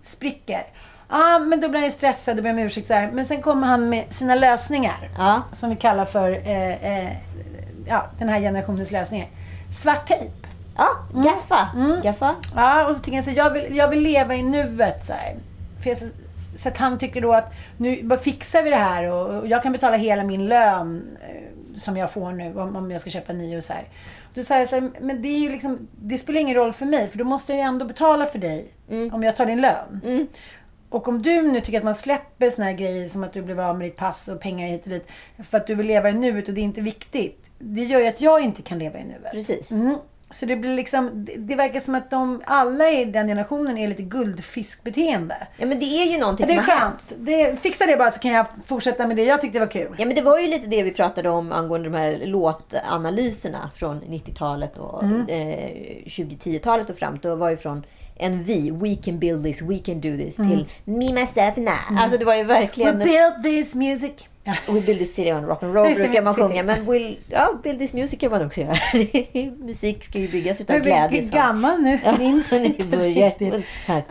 spricker. 0.02 0.66
Ja, 1.08 1.38
men 1.38 1.60
då 1.60 1.68
blir 1.68 1.80
han 1.80 1.88
ju 1.88 1.90
stressad 1.90 2.36
och 2.36 2.42
ber 2.42 2.50
om 2.50 2.58
ursäkt 2.58 2.86
så 2.86 2.94
här. 2.94 3.10
Men 3.10 3.26
sen 3.26 3.42
kommer 3.42 3.66
han 3.66 3.88
med 3.88 4.14
sina 4.14 4.34
lösningar. 4.34 5.10
Ja. 5.18 5.42
Som 5.52 5.70
vi 5.70 5.76
kallar 5.76 6.04
för 6.04 6.30
eh, 6.30 7.06
eh, 7.06 7.16
ja, 7.86 8.06
den 8.18 8.28
här 8.28 8.40
generationens 8.40 8.90
lösningar. 8.90 9.28
Svart 9.82 10.06
tejp. 10.06 10.32
Ja, 10.76 10.88
gaffa. 11.12 11.68
Gaffa. 12.02 12.34
Ja, 12.56 12.86
och 12.86 12.96
så 12.96 13.02
tycker 13.02 13.16
jag 13.16 13.24
så 13.24 13.30
här, 13.30 13.36
jag 13.36 13.50
vill, 13.50 13.76
jag 13.76 13.88
vill 13.88 14.00
leva 14.00 14.34
i 14.34 14.42
nuet 14.42 15.06
så 15.06 15.12
här. 15.12 15.36
För 15.82 15.90
jag, 15.90 15.98
så, 16.62 16.68
att 16.68 16.76
han 16.76 16.98
tycker 16.98 17.20
då 17.20 17.32
att 17.32 17.52
nu 17.76 18.18
fixar 18.22 18.62
vi 18.62 18.70
det 18.70 18.76
här 18.76 19.10
och, 19.10 19.46
jag 19.46 19.62
kan 19.62 19.72
betala 19.72 19.96
hela 19.96 20.24
min 20.24 20.46
lön 20.46 21.18
eh, 21.28 21.78
som 21.80 21.96
jag 21.96 22.12
får 22.12 22.32
nu 22.32 22.60
om, 22.60 22.90
jag 22.90 23.00
ska 23.00 23.10
köpa 23.10 23.32
en 23.32 23.38
ny 23.38 23.56
och 23.56 23.64
så 23.64 23.72
här. 23.72 23.88
Då 24.34 24.42
säger 24.42 24.60
jag 24.60 24.68
så 24.68 24.74
här, 24.74 24.90
men 25.00 25.22
det 25.22 25.28
är 25.28 25.38
ju 25.38 25.50
liksom, 25.50 25.88
det 26.02 26.18
spelar 26.18 26.40
ingen 26.40 26.54
roll 26.54 26.72
för 26.72 26.86
mig 26.86 27.08
för 27.08 27.18
då 27.18 27.24
måste 27.24 27.52
jag 27.52 27.58
ju 27.58 27.62
ändå 27.62 27.84
betala 27.84 28.26
för 28.26 28.38
dig 28.38 28.68
om 29.12 29.22
jag 29.22 29.36
tar 29.36 29.46
din 29.46 29.60
lön. 29.60 30.28
Och 30.90 31.08
om 31.08 31.22
du 31.22 31.42
nu 31.42 31.60
tycker 31.60 31.78
att 31.78 31.84
man 31.84 31.94
släpper 31.94 32.50
såna 32.50 32.64
här 32.64 32.72
grejer 32.72 33.08
som 33.08 33.24
att 33.24 33.32
du 33.32 33.42
blev 33.42 33.60
av 33.60 33.78
med 33.78 33.86
ditt 33.86 33.96
pass 33.96 34.28
och 34.28 34.40
pengar 34.40 34.68
hit 34.68 34.84
och 34.84 34.90
dit 34.90 35.08
för 35.50 35.58
att 35.58 35.66
du 35.66 35.74
vill 35.74 35.86
leva 35.86 36.10
i 36.10 36.12
nuet 36.12 36.48
och 36.48 36.54
det 36.54 36.60
är 36.60 36.62
inte 36.62 36.80
viktigt. 36.80 37.50
Det 37.58 37.84
gör 37.84 38.00
ju 38.00 38.06
att 38.06 38.20
jag 38.20 38.40
inte 38.40 38.62
kan 38.62 38.78
leva 38.78 38.98
i 38.98 39.04
nuet. 39.04 39.32
Precis. 39.32 39.70
Mm. 39.70 39.96
Så 40.32 40.46
det 40.46 40.56
blir 40.56 40.74
liksom, 40.74 41.24
det, 41.24 41.32
det 41.36 41.54
verkar 41.54 41.80
som 41.80 41.94
att 41.94 42.10
de 42.10 42.42
alla 42.46 42.90
i 42.90 43.04
den 43.04 43.26
generationen 43.28 43.78
är 43.78 43.88
lite 43.88 44.02
guldfiskbeteende. 44.02 45.36
Ja, 45.56 45.66
men 45.66 45.78
det 45.78 45.84
är 45.84 46.12
ju 46.12 46.18
någonting 46.18 46.46
Det 46.46 46.52
är 46.52 46.56
som 46.60 46.64
har 46.70 46.76
hänt. 46.80 46.94
skönt. 47.08 47.26
Det, 47.26 47.60
fixa 47.60 47.86
det 47.86 47.96
bara 47.96 48.10
så 48.10 48.20
kan 48.20 48.30
jag 48.32 48.46
fortsätta 48.66 49.06
med 49.06 49.16
det. 49.16 49.24
Jag 49.24 49.40
tyckte 49.40 49.58
det 49.58 49.64
var 49.64 49.72
kul. 49.72 49.94
Ja, 49.98 50.06
men 50.06 50.14
det 50.14 50.22
var 50.22 50.38
ju 50.38 50.46
lite 50.48 50.66
det 50.66 50.82
vi 50.82 50.90
pratade 50.90 51.30
om 51.30 51.52
angående 51.52 51.88
de 51.88 51.98
här 51.98 52.20
låtanalyserna 52.26 53.70
från 53.76 54.00
90-talet 54.02 54.78
och 54.78 55.02
Mm. 55.02 55.20
eh, 55.28 55.70
2010-talet 56.06 56.90
och 56.90 56.96
framåt. 56.96 57.22
Det 57.22 57.36
var 57.36 57.50
ju 57.50 57.56
från 57.56 57.82
en 58.16 58.42
vi, 58.44 58.70
we 58.70 58.94
can 58.94 59.18
build 59.18 59.44
this, 59.44 59.62
we 59.62 59.78
can 59.78 60.00
do 60.00 60.16
this, 60.16 60.36
till 60.36 60.66
me, 60.84 61.12
myself, 61.12 61.56
nah. 61.56 62.02
Alltså 62.02 62.18
det 62.18 62.24
var 62.24 62.34
ju 62.34 62.40
Mm. 62.40 62.48
We 62.54 62.60
verkligen... 62.60 62.98
build 62.98 63.42
this 63.42 63.74
music. 63.74 64.12
We 64.44 64.80
build 64.80 64.98
this 64.98 65.14
city 65.14 65.32
on 65.32 65.44
rock 65.46 65.62
and 65.62 65.74
roll 65.74 65.94
brukar 65.94 66.22
man 66.22 66.34
sjunga. 66.34 66.62
Men 66.62 66.86
we'll, 66.86 67.16
ja, 67.28 67.60
build 67.62 67.78
this 67.78 67.92
music 67.94 68.20
kan 68.20 68.30
man 68.30 68.46
också 68.46 68.60
göra. 68.60 68.74
Musik 69.58 70.04
ska 70.04 70.18
ju 70.18 70.28
byggas 70.28 70.60
Jag 70.66 70.82
glädje. 70.82 71.08
blir 71.08 71.22
så. 71.22 71.36
gammal 71.36 71.80
nu. 71.82 71.98
Minns 72.18 72.52
inte 72.52 72.96
riktigt. 72.96 73.54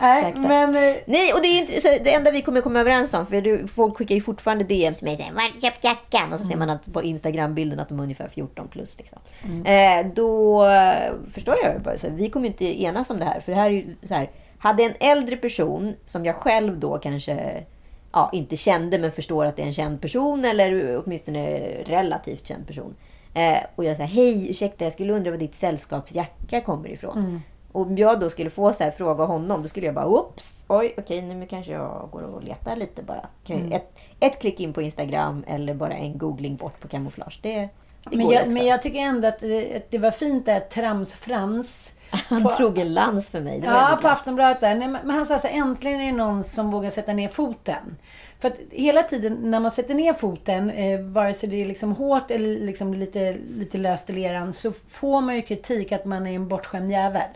Nej, 0.00 0.34
men... 0.36 0.68
eh, 0.74 0.96
Nej, 1.06 1.32
och 1.34 1.42
det 1.42 1.48
är 1.48 1.58
inte, 1.60 1.80
så 1.80 1.88
det 2.04 2.12
enda 2.14 2.30
vi 2.30 2.42
kommer 2.42 2.60
komma 2.60 2.80
överens 2.80 3.14
om, 3.14 3.26
för 3.26 3.40
du, 3.40 3.66
folk 3.66 3.96
skickar 3.96 4.14
ju 4.14 4.20
fortfarande 4.20 4.64
DM 4.64 4.94
till 4.94 5.04
mig 5.04 5.12
och 5.12 5.18
säger 5.18 5.32
var 5.32 5.54
du 5.54 5.60
köpt 5.60 5.84
jackan? 5.84 6.32
Och 6.32 6.40
så 6.40 6.44
ser 6.46 6.56
man 6.56 6.70
att 6.70 6.92
på 6.92 7.02
Instagram-bilden 7.02 7.80
att 7.80 7.88
de 7.88 7.98
är 7.98 8.02
ungefär 8.02 8.28
14 8.28 8.68
plus. 8.68 8.98
Liksom. 8.98 9.18
Eh, 9.66 10.06
då 10.14 10.66
eh, 10.70 11.12
förstår 11.30 11.54
jag 11.62 11.82
bara, 11.82 11.96
så 11.98 12.06
här, 12.08 12.14
vi 12.14 12.30
kommer 12.30 12.46
ju 12.46 12.50
inte 12.52 12.82
enas 12.82 13.10
om 13.10 13.18
det 13.18 13.24
här. 13.24 13.40
För 13.40 13.52
det 13.52 13.58
här 13.58 13.66
är 13.66 13.70
ju 13.74 13.96
så 14.02 14.14
här, 14.14 14.30
hade 14.58 14.82
en 14.82 14.94
äldre 15.00 15.36
person, 15.36 15.94
som 16.04 16.24
jag 16.24 16.36
själv 16.36 16.78
då 16.78 16.98
kanske 16.98 17.64
ja, 18.12 18.30
inte 18.32 18.56
kände, 18.56 18.98
men 18.98 19.12
förstår 19.12 19.44
att 19.44 19.56
det 19.56 19.62
är 19.62 19.66
en 19.66 19.72
känd 19.72 20.00
person, 20.00 20.44
eller 20.44 21.02
åtminstone 21.04 21.58
relativt 21.84 22.46
känd 22.46 22.66
person. 22.66 22.94
Eh, 23.34 23.58
och 23.76 23.84
jag 23.84 23.96
säger 23.96 24.10
hej, 24.10 24.50
ursäkta, 24.50 24.84
jag 24.84 24.92
skulle 24.92 25.12
undra 25.12 25.30
var 25.30 25.38
ditt 25.38 25.54
sällskapsjacka 25.54 26.60
kommer 26.60 26.88
ifrån. 26.88 27.42
Och 27.72 27.82
om 27.82 27.96
jag 27.96 28.20
då 28.20 28.30
skulle 28.30 28.50
få 28.50 28.72
så 28.72 28.84
här, 28.84 28.90
fråga 28.90 29.24
honom, 29.24 29.62
då 29.62 29.68
skulle 29.68 29.86
jag 29.86 29.94
bara 29.94 30.08
oops, 30.08 30.64
oj, 30.68 30.94
okej, 30.98 31.22
nu 31.22 31.46
kanske 31.46 31.72
jag 31.72 32.08
går 32.12 32.22
och 32.22 32.42
letar 32.42 32.76
lite 32.76 33.02
bara. 33.02 33.28
Mm. 33.48 33.72
Ett, 33.72 33.98
ett 34.20 34.40
klick 34.40 34.60
in 34.60 34.72
på 34.72 34.82
Instagram 34.82 35.44
eller 35.46 35.74
bara 35.74 35.94
en 35.94 36.18
googling 36.18 36.56
bort 36.56 36.80
på 36.80 36.88
kamouflage. 36.88 37.38
Det, 37.42 37.56
det 37.56 37.68
Men 38.16 38.28
jag, 38.28 38.46
också. 38.46 38.58
men 38.58 38.66
jag 38.66 38.82
tycker 38.82 38.98
ändå 38.98 39.28
att 39.28 39.38
det, 39.40 39.76
att 39.76 39.90
det 39.90 39.98
var 39.98 40.10
fint 40.10 40.46
där, 40.46 40.60
Trams-Frans. 40.60 41.92
Han 42.10 42.42
på- 42.42 42.48
drog 42.48 42.78
en 42.78 42.94
lans 42.94 43.28
för 43.28 43.40
mig. 43.40 43.62
Ja, 43.64 43.98
på. 44.02 44.08
Aftonbladet 44.08 44.60
där. 44.60 44.74
Nej, 44.74 44.88
men 44.88 45.10
han 45.10 45.26
sa 45.26 45.38
så 45.38 45.46
här, 45.46 45.54
äntligen 45.54 46.00
är 46.00 46.06
det 46.06 46.12
någon 46.18 46.44
som 46.44 46.70
vågar 46.70 46.90
sätta 46.90 47.12
ner 47.12 47.28
foten. 47.28 47.96
För 48.38 48.48
att 48.48 48.56
hela 48.70 49.02
tiden 49.02 49.38
när 49.42 49.60
man 49.60 49.70
sätter 49.70 49.94
ner 49.94 50.12
foten, 50.12 50.70
eh, 50.70 51.00
vare 51.00 51.34
sig 51.34 51.48
det 51.48 51.62
är 51.62 51.66
liksom 51.66 51.92
hårt 51.92 52.30
eller 52.30 52.60
liksom 52.60 52.94
lite, 52.94 53.36
lite 53.56 53.78
löst 53.78 54.10
i 54.10 54.12
leran, 54.12 54.52
så 54.52 54.72
får 54.90 55.20
man 55.20 55.34
ju 55.36 55.42
kritik 55.42 55.92
att 55.92 56.04
man 56.04 56.26
är 56.26 56.34
en 56.34 56.48
bortskämd 56.48 56.90
jävel. 56.90 57.28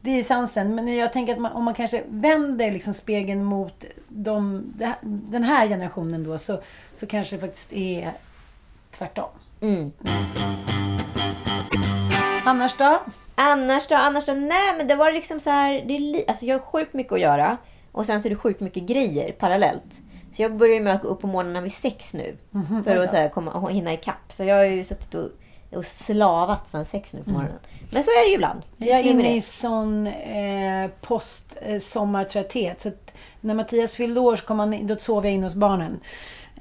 Det 0.00 0.18
är 0.18 0.22
sansen. 0.22 0.74
Men 0.74 0.96
jag 0.96 1.12
tänker 1.12 1.32
att 1.32 1.38
man, 1.38 1.52
om 1.52 1.64
man 1.64 1.74
kanske 1.74 2.02
vänder 2.08 2.70
liksom 2.72 2.94
spegeln 2.94 3.44
mot 3.44 3.84
de, 4.08 4.64
den 5.02 5.42
här 5.44 5.68
generationen 5.68 6.24
då, 6.24 6.38
så, 6.38 6.60
så 6.94 7.06
kanske 7.06 7.36
det 7.36 7.40
faktiskt 7.40 7.72
är 7.72 8.12
tvärtom. 8.98 9.28
Mm. 9.60 9.92
Annars 12.46 12.76
då? 12.76 13.02
Annars 13.34 13.86
då? 13.86 13.94
Annars 13.94 14.24
då? 14.26 14.32
Nej, 14.32 14.74
men 14.76 14.88
det 14.88 14.94
var 14.94 15.12
liksom 15.12 15.40
så 15.40 15.50
här... 15.50 15.84
Det 15.86 15.94
är 15.94 16.30
alltså 16.30 16.46
jag 16.46 16.58
har 16.58 16.64
sjukt 16.64 16.94
mycket 16.94 17.12
att 17.12 17.20
göra. 17.20 17.56
Och 17.92 18.06
sen 18.06 18.22
så 18.22 18.28
är 18.28 18.30
det 18.30 18.36
sjukt 18.36 18.60
mycket 18.60 18.82
grejer 18.82 19.32
parallellt. 19.32 20.02
Så 20.32 20.42
jag 20.42 20.56
börjar 20.56 20.80
med 20.80 20.94
att 20.94 21.02
gå 21.02 21.08
upp 21.08 21.20
på 21.20 21.26
morgonen 21.26 21.62
vid 21.62 21.72
sex 21.72 22.14
nu. 22.14 22.36
för 22.84 22.96
att 22.96 23.10
så 23.10 23.16
här, 23.16 23.28
komma, 23.28 23.68
hinna 23.68 23.92
ikapp. 23.92 24.32
Så 24.32 24.44
jag 24.44 24.56
har 24.56 24.64
ju 24.64 24.84
suttit 24.84 25.14
och, 25.14 25.30
och 25.72 25.84
slavat 25.86 26.68
sedan 26.68 26.84
sex 26.84 27.14
nu 27.14 27.22
på 27.22 27.30
morgonen. 27.30 27.58
Men 27.90 28.04
så 28.04 28.10
är 28.10 28.24
det 28.24 28.28
ju 28.28 28.34
ibland. 28.34 28.62
Jag 28.76 28.98
är 28.98 29.02
inne 29.02 29.36
i 29.36 29.40
sån 29.40 30.06
eh, 30.06 30.90
post 31.00 31.56
eh. 31.60 31.80
Så 31.80 32.06
när 33.40 33.54
Mattias 33.54 33.94
fyllde 33.94 34.20
år 34.20 34.36
så 34.36 34.46
kom 34.46 34.58
han, 34.58 34.86
då 34.86 34.96
sov 34.96 35.24
jag 35.24 35.34
in 35.34 35.44
hos 35.44 35.54
barnen. 35.54 36.00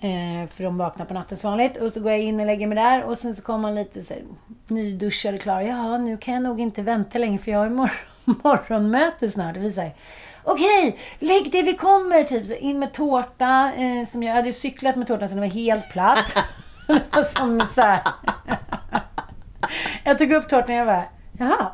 Eh, 0.02 0.50
för 0.50 0.64
de 0.64 0.78
vaknar 0.78 1.06
på 1.06 1.14
natten 1.14 1.38
som 1.38 1.52
vanligt. 1.52 1.78
Och 1.78 1.92
så 1.92 2.00
går 2.00 2.12
jag 2.12 2.22
in 2.22 2.40
och 2.40 2.46
lägger 2.46 2.68
mig 2.68 2.76
där. 2.76 3.04
Och 3.04 3.18
sen 3.18 3.36
så 3.36 3.42
kommer 3.42 3.68
han 3.68 3.76
lite 3.76 4.04
så 4.04 4.14
här, 4.14 4.24
nyduschad 4.68 5.36
och 5.36 5.42
klar. 5.42 5.62
Ja, 5.62 5.98
nu 5.98 6.18
kan 6.18 6.34
jag 6.34 6.44
nog 6.44 6.62
inte 6.62 6.82
vänta 6.82 7.18
längre 7.18 7.38
för 7.38 7.52
jag 7.52 7.60
har 7.60 7.66
imorgon, 7.66 7.90
morgonmöte 8.26 9.30
snart. 9.30 9.54
Det 9.54 9.60
visar 9.60 9.92
Okej, 10.44 10.98
lägg 11.20 11.52
dig, 11.52 11.64
vi 11.64 11.74
kommer! 11.74 12.24
Typ 12.24 12.46
så 12.46 12.54
in 12.54 12.80
med 12.80 12.94
tårta. 12.94 13.72
Eh, 13.78 14.08
som 14.08 14.24
jag, 14.24 14.30
jag 14.30 14.36
hade 14.36 14.48
ju 14.48 14.54
cyklat 14.54 14.96
med 14.96 15.08
tårtan 15.08 15.28
så 15.28 15.34
den 15.34 15.42
var 15.42 15.50
helt 15.50 15.90
platt. 15.90 16.34
Som 17.26 17.60
så 17.60 17.82
här. 17.82 18.02
Jag 20.04 20.18
tog 20.18 20.32
upp 20.32 20.50
tårtan 20.50 20.70
och 20.70 20.76
jag 20.76 20.88
bara, 20.88 21.04
jaha. 21.38 21.72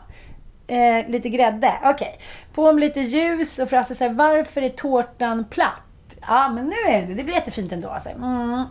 Eh, 0.68 1.10
lite 1.10 1.30
grädde, 1.30 1.74
okej. 1.84 2.20
På 2.54 2.72
med 2.72 2.82
lite 2.82 3.00
ljus 3.00 3.60
och 3.60 3.70
Frasse 3.70 3.96
säger, 3.96 4.14
varför 4.14 4.62
är 4.62 4.70
tårtan 4.70 5.46
platt? 5.50 5.91
Ja, 6.28 6.50
men 6.50 6.66
nu 6.66 6.92
är 6.94 7.08
det 7.08 7.14
det. 7.14 7.24
blir 7.24 7.36
jättefint 7.36 7.72
ändå. 7.72 7.98
Så, 8.02 8.10
här, 8.10 8.16
mm. 8.16 8.66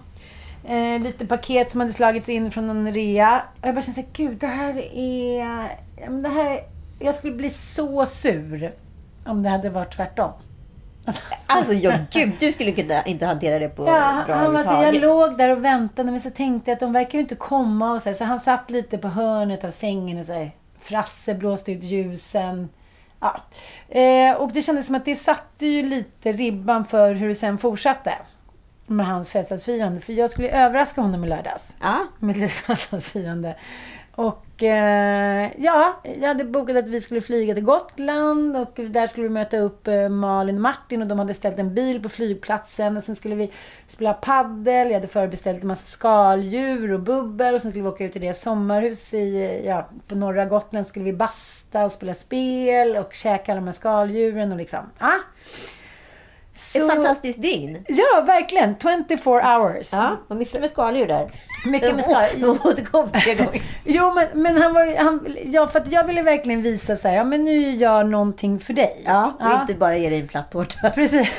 eh, 0.65 1.03
lite 1.03 1.27
paket 1.27 1.71
som 1.71 1.81
hade 1.81 1.93
slagits 1.93 2.29
in 2.29 2.51
från 2.51 2.71
en 2.71 2.95
rea. 2.95 3.43
Och 3.61 3.69
jag 3.69 3.75
bara 3.75 3.83
kände 3.83 3.95
såhär, 3.95 4.09
gud 4.13 4.39
det 4.39 4.47
här 4.47 4.79
är... 4.95 5.69
Det 6.23 6.29
här, 6.29 6.61
jag 6.99 7.15
skulle 7.15 7.35
bli 7.35 7.51
så 7.51 8.07
sur 8.07 8.73
om 9.25 9.43
det 9.43 9.49
hade 9.49 9.71
varit 9.71 9.97
tvärtom. 9.97 10.33
Alltså, 11.47 11.73
ja, 11.73 11.99
gud, 12.11 12.33
du 12.39 12.53
skulle 12.53 12.73
kunna 12.73 13.03
inte 13.03 13.27
hantera 13.27 13.59
det 13.59 13.69
på 13.69 13.87
Ja, 13.87 14.23
bra 14.27 14.35
han 14.35 14.53
var 14.53 14.63
så, 14.63 14.73
jag 14.73 14.95
låg 14.95 15.39
där 15.39 15.49
och 15.49 15.65
väntade 15.65 16.11
men 16.11 16.21
så 16.21 16.31
tänkte 16.31 16.71
jag 16.71 16.77
att 16.77 16.81
de 16.81 16.93
verkar 16.93 17.19
ju 17.19 17.21
inte 17.21 17.35
komma. 17.35 17.93
Och 17.93 18.03
så, 18.03 18.09
här, 18.09 18.17
så 18.17 18.25
han 18.25 18.41
satt 18.41 18.71
lite 18.71 18.99
på 18.99 19.09
hörnet 19.09 19.65
av 19.65 19.71
sängen 19.71 20.19
och 20.19 20.27
så 20.27 20.33
här, 20.33 20.51
Frasse 20.81 21.35
blåste 21.35 21.73
ut 21.73 21.83
ljusen. 21.83 22.69
Ja. 23.21 23.41
Eh, 23.89 24.35
och 24.37 24.53
det 24.53 24.63
kändes 24.63 24.87
som 24.87 24.95
att 24.95 25.05
det 25.05 25.17
satte 25.17 25.67
ju 25.67 25.83
lite 25.83 26.33
ribban 26.33 26.85
för 26.85 27.15
hur 27.15 27.29
det 27.29 27.35
sen 27.35 27.59
fortsatte. 27.59 28.13
Med 28.87 29.07
hans 29.07 29.31
födelsedagsfirande. 29.31 30.01
För 30.01 30.13
jag 30.13 30.31
skulle 30.31 30.49
överraska 30.49 31.01
honom 31.01 31.25
i 31.25 31.29
lördags. 31.29 31.75
Ja, 31.83 31.99
Med 32.19 32.31
ett 32.31 32.37
litet 32.37 32.57
födelsedagsfirande. 32.57 33.57
Och 34.15 34.45
eh, 34.63 35.63
ja, 35.65 36.01
jag 36.21 36.29
hade 36.29 36.45
bokat 36.45 36.77
att 36.77 36.89
vi 36.89 37.01
skulle 37.01 37.21
flyga 37.21 37.55
till 37.55 37.65
Gotland 37.65 38.57
och 38.57 38.73
där 38.75 39.07
skulle 39.07 39.29
vi 39.29 39.35
möta 39.35 39.59
upp 39.59 39.89
eh, 39.89 40.09
Malin 40.09 40.55
och 40.55 40.63
Martin 40.63 41.03
och 41.03 41.09
de 41.09 41.19
hade 41.19 41.35
ställt 41.35 41.59
en 41.59 41.75
bil 41.75 42.03
på 42.03 42.09
flygplatsen 42.09 42.97
och 42.97 43.03
sen 43.03 43.17
skulle 43.17 43.35
vi 43.35 43.51
spela 43.87 44.15
paddel. 44.15 44.87
Jag 44.87 44.95
hade 44.95 45.09
förbeställt 45.09 45.63
en 45.63 45.69
massa 45.69 45.87
skaldjur 45.87 46.93
och 46.93 47.01
bubbel 47.01 47.55
och 47.55 47.61
sen 47.61 47.71
skulle 47.71 47.85
vi 47.85 47.91
åka 47.91 48.05
ut 48.05 48.13
till 48.13 48.23
deras 48.23 48.43
sommarhus 48.43 49.15
i, 49.15 49.63
ja, 49.67 49.89
på 50.09 50.15
norra 50.15 50.45
Gotland 50.45 50.87
skulle 50.87 51.05
vi 51.05 51.13
basta 51.13 51.85
och 51.85 51.93
spela 51.93 52.15
spel 52.15 52.97
och 52.97 53.15
käka 53.15 53.53
alla 53.53 53.61
de 53.61 53.67
här 53.67 53.73
skaldjuren 53.73 54.53
och 54.53 54.59
liksom, 54.59 54.91
ah. 54.99 55.19
Så, 56.61 56.79
ett 56.79 56.95
fantastiskt 56.95 57.43
dygn. 57.43 57.85
Ja, 57.89 58.23
verkligen. 58.27 58.77
24 59.09 59.59
hours. 59.59 59.89
Ja, 59.93 60.17
vad 60.29 60.39
mycket 60.39 60.61
med 60.61 60.71
skaldjur 60.71 61.07
där. 61.07 61.31
Mycket 61.65 61.95
med 61.95 62.05
skaldjur. 62.05 62.41
De 62.47 62.69
återkom 62.69 63.11
tre 63.11 63.35
gånger. 63.35 63.63
Jo, 63.85 64.15
men, 64.15 64.27
men 64.43 64.63
han 64.63 64.75
var 64.75 64.85
ju... 64.85 64.97
Han, 64.97 65.37
ja, 65.45 65.69
för 65.69 65.83
jag 65.91 66.05
ville 66.05 66.23
verkligen 66.23 66.63
visa 66.63 66.97
så 66.97 67.09
här, 67.09 67.15
ja 67.15 67.25
men 67.25 67.45
nu 67.45 67.71
gör 67.71 67.97
jag 67.97 68.09
någonting 68.09 68.61
för 68.61 68.73
dig. 68.73 69.03
Ja, 69.07 69.33
och 69.41 69.61
inte 69.61 69.75
bara 69.75 69.97
ge 69.97 70.11
dig 70.11 70.21
en 70.21 70.29
platt 70.29 70.51
tårta. 70.51 70.91
Precis. 70.95 71.33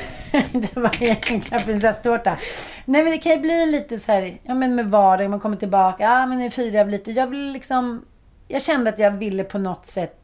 det 0.52 0.76
var 0.76 1.02
egentligen 1.02 1.62
prinsesstårta. 1.64 2.36
Nej, 2.84 3.02
men 3.02 3.12
det 3.12 3.18
kan 3.18 3.32
ju 3.32 3.38
bli 3.38 3.66
lite 3.66 3.98
så 3.98 4.12
här, 4.12 4.38
ja 4.42 4.54
men 4.54 4.74
med 4.74 4.90
vardag, 4.90 5.30
man 5.30 5.40
kommer 5.40 5.56
tillbaka, 5.56 6.02
ja 6.02 6.26
men 6.26 6.38
nu 6.38 6.50
firar 6.50 6.84
vi 6.84 6.90
lite. 6.92 7.10
Jag 7.10 7.26
vill 7.26 7.52
liksom... 7.52 8.04
Jag 8.48 8.62
kände 8.62 8.90
att 8.90 8.98
jag 8.98 9.10
ville 9.10 9.44
på 9.44 9.58
något 9.58 9.86
sätt 9.86 10.21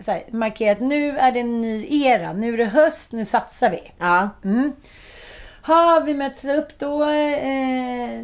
så 0.00 0.10
här, 0.10 0.22
markera 0.30 0.72
att 0.72 0.80
nu 0.80 1.18
är 1.18 1.32
det 1.32 1.40
en 1.40 1.60
ny 1.60 2.02
era. 2.04 2.32
Nu 2.32 2.54
är 2.54 2.58
det 2.58 2.64
höst, 2.64 3.12
nu 3.12 3.24
satsar 3.24 3.70
vi. 3.70 3.92
Ja. 3.98 4.28
Mm. 4.44 4.72
har 5.62 6.00
vi 6.00 6.14
möts 6.14 6.44
upp 6.44 6.78
då. 6.78 7.02
Eh, 7.10 8.22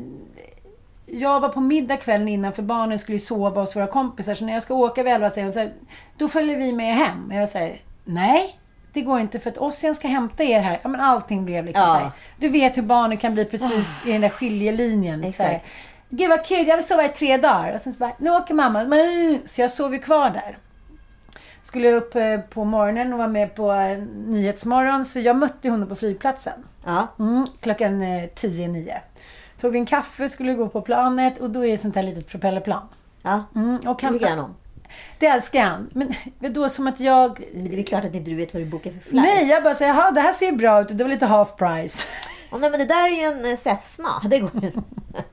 jag 1.07 1.41
var 1.41 1.49
på 1.49 1.61
middag 1.61 1.97
kvällen 1.97 2.29
innan 2.29 2.53
för 2.53 2.63
barnen 2.63 2.99
skulle 2.99 3.19
sova 3.19 3.61
hos 3.61 3.77
våra 3.77 3.87
kompisar. 3.87 4.35
Så 4.35 4.45
när 4.45 4.53
jag 4.53 4.63
ska 4.63 4.75
åka 4.75 5.03
vid 5.03 5.13
elva 5.13 5.31
säger 5.31 5.45
hon 5.45 5.53
så 5.53 5.59
här, 5.59 5.73
då 6.19 6.29
följer 6.29 6.57
vi 6.59 6.73
med 6.73 6.95
hem. 6.97 7.33
Jag 7.33 7.49
säger, 7.49 7.81
nej. 8.05 8.59
Det 8.93 9.01
går 9.01 9.21
inte 9.21 9.41
för 9.41 9.51
att 9.51 9.59
Ossian 9.59 9.95
ska 9.95 10.09
hämta 10.09 10.45
er 10.45 10.61
här. 10.61 10.81
Ja, 10.83 10.89
men 10.89 11.01
allting 11.01 11.45
blev 11.45 11.65
liksom 11.65 11.83
Ja. 11.83 11.95
så 11.95 12.01
här. 12.01 12.11
Du 12.39 12.49
vet 12.49 12.77
hur 12.77 12.83
barnen 12.83 13.17
kan 13.17 13.35
bli 13.35 13.45
precis 13.45 14.07
i 14.07 14.13
den 14.13 14.21
där 14.21 14.29
skiljelinjen. 14.29 15.25
Exakt. 15.25 15.67
Gud 16.09 16.29
vad 16.31 16.45
kul, 16.45 16.69
jag 16.69 16.77
vill 16.77 16.87
sova 16.87 17.05
i 17.05 17.09
tre 17.09 17.37
dagar. 17.37 17.75
Och 17.75 17.81
sen 17.81 17.93
så 17.93 17.99
bara, 17.99 18.13
nu 18.19 18.31
åker 18.31 18.55
mamma. 18.55 18.85
Så 19.45 19.61
jag 19.61 19.71
sov 19.71 19.93
ju 19.95 19.99
kvar 19.99 20.31
där. 20.31 20.59
Skulle 21.75 21.93
upp 21.93 22.15
eh, 22.15 22.41
på 22.41 22.65
morgonen 22.65 23.13
och 23.13 23.19
vara 23.19 23.29
med 23.29 23.55
på 23.55 23.73
eh, 23.73 23.99
Nyhetsmorgon. 24.27 25.05
Så 25.05 25.21
jag 25.21 25.37
mötte 25.37 25.71
honom 25.71 25.89
på 25.89 25.97
flygplatsen. 25.97 26.53
Ja. 26.85 27.07
Mm, 27.19 27.47
klockan 27.61 28.03
eh, 28.03 28.29
tio, 28.35 28.69
nio. 28.69 29.01
Tog 29.61 29.73
vi 29.73 29.79
en 29.79 29.87
kaffe, 29.87 30.29
skulle 30.29 30.55
gå 30.55 30.69
på 30.69 30.81
planet 30.81 31.39
och 31.39 31.51
då 31.51 31.67
är 31.67 31.71
det 31.71 31.79
sånt 31.79 31.95
här 31.95 32.03
litet 32.03 32.29
propellerplan. 32.29 32.83
Ja. 33.23 33.45
Mm, 33.55 33.77
och 33.77 34.01
Det 34.01 34.13
tycker 34.13 34.29
han 34.29 34.39
om. 34.39 34.55
Det 35.19 35.27
älskar 35.27 35.65
han. 35.65 35.91
Men 36.39 36.53
då 36.53 36.69
som 36.69 36.87
att 36.87 37.01
jag... 37.01 37.41
Men 37.55 37.65
det 37.65 37.73
är 37.73 37.77
väl 37.77 37.85
klart 37.85 38.05
att 38.05 38.15
inte 38.15 38.31
du 38.31 38.37
vet 38.37 38.55
vad 38.55 38.63
du 38.63 38.67
bokar 38.67 38.91
för 38.91 39.01
flight. 39.01 39.25
Nej, 39.25 39.49
jag 39.49 39.63
bara 39.63 39.75
säger, 39.75 39.95
jaha 39.95 40.11
det 40.11 40.21
här 40.21 40.33
ser 40.33 40.53
bra 40.53 40.81
ut. 40.81 40.89
Det 40.99 41.05
var 41.05 41.11
lite 41.11 41.27
half 41.27 41.57
price. 41.57 42.03
Åh, 42.53 42.61
nej, 42.61 42.71
men 42.71 42.81
det 42.81 42.87
där 42.87 43.07
är 43.07 43.33
ju 43.33 43.51
en 43.51 43.57
Cessna. 43.57 44.23
Det 44.25 44.39
går 44.39 44.51
ju. 44.63 44.71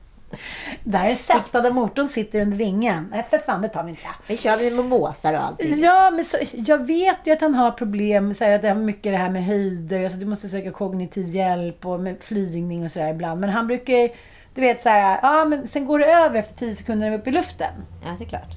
Där 0.84 1.10
är 1.10 1.14
Cessna 1.14 1.60
där 1.60 1.70
motorn 1.70 2.08
sitter 2.08 2.40
under 2.40 2.56
vingen. 2.56 3.08
Nej, 3.10 3.26
för 3.30 3.38
fan, 3.38 3.62
det 3.62 3.68
tar 3.68 3.82
vi 3.82 3.90
inte. 3.90 4.02
Vi 4.28 4.36
kör 4.36 4.64
med 4.64 4.72
mimosar 4.72 5.32
och 5.32 5.42
allting. 5.42 5.80
Ja, 5.80 6.10
men 6.10 6.24
så, 6.24 6.36
jag 6.52 6.86
vet 6.86 7.18
ju 7.24 7.32
att 7.32 7.40
han 7.40 7.54
har 7.54 7.70
problem. 7.70 8.34
Så 8.34 8.44
här, 8.44 8.52
att 8.52 8.62
det 8.62 8.68
har 8.68 8.74
mycket 8.74 9.12
det 9.12 9.16
här 9.16 9.30
med 9.30 9.44
höjder. 9.44 10.04
Alltså, 10.04 10.18
du 10.18 10.26
måste 10.26 10.48
söka 10.48 10.70
kognitiv 10.70 11.28
hjälp 11.28 11.86
och 11.86 12.00
med 12.00 12.16
flygning 12.20 12.84
och 12.84 12.90
sådär 12.90 13.10
ibland. 13.10 13.40
Men 13.40 13.50
han 13.50 13.66
brukar 13.66 13.94
ju, 13.94 14.08
du 14.54 14.60
vet 14.60 14.82
så 14.82 14.88
här, 14.88 15.18
ja 15.22 15.44
men 15.44 15.68
sen 15.68 15.86
går 15.86 15.98
det 15.98 16.06
över 16.06 16.38
efter 16.38 16.58
10 16.58 16.74
sekunder 16.74 17.00
när 17.00 17.10
vi 17.10 17.16
är 17.16 17.20
uppe 17.20 17.30
i 17.30 17.32
luften. 17.32 17.72
Ja, 18.06 18.16
såklart. 18.16 18.50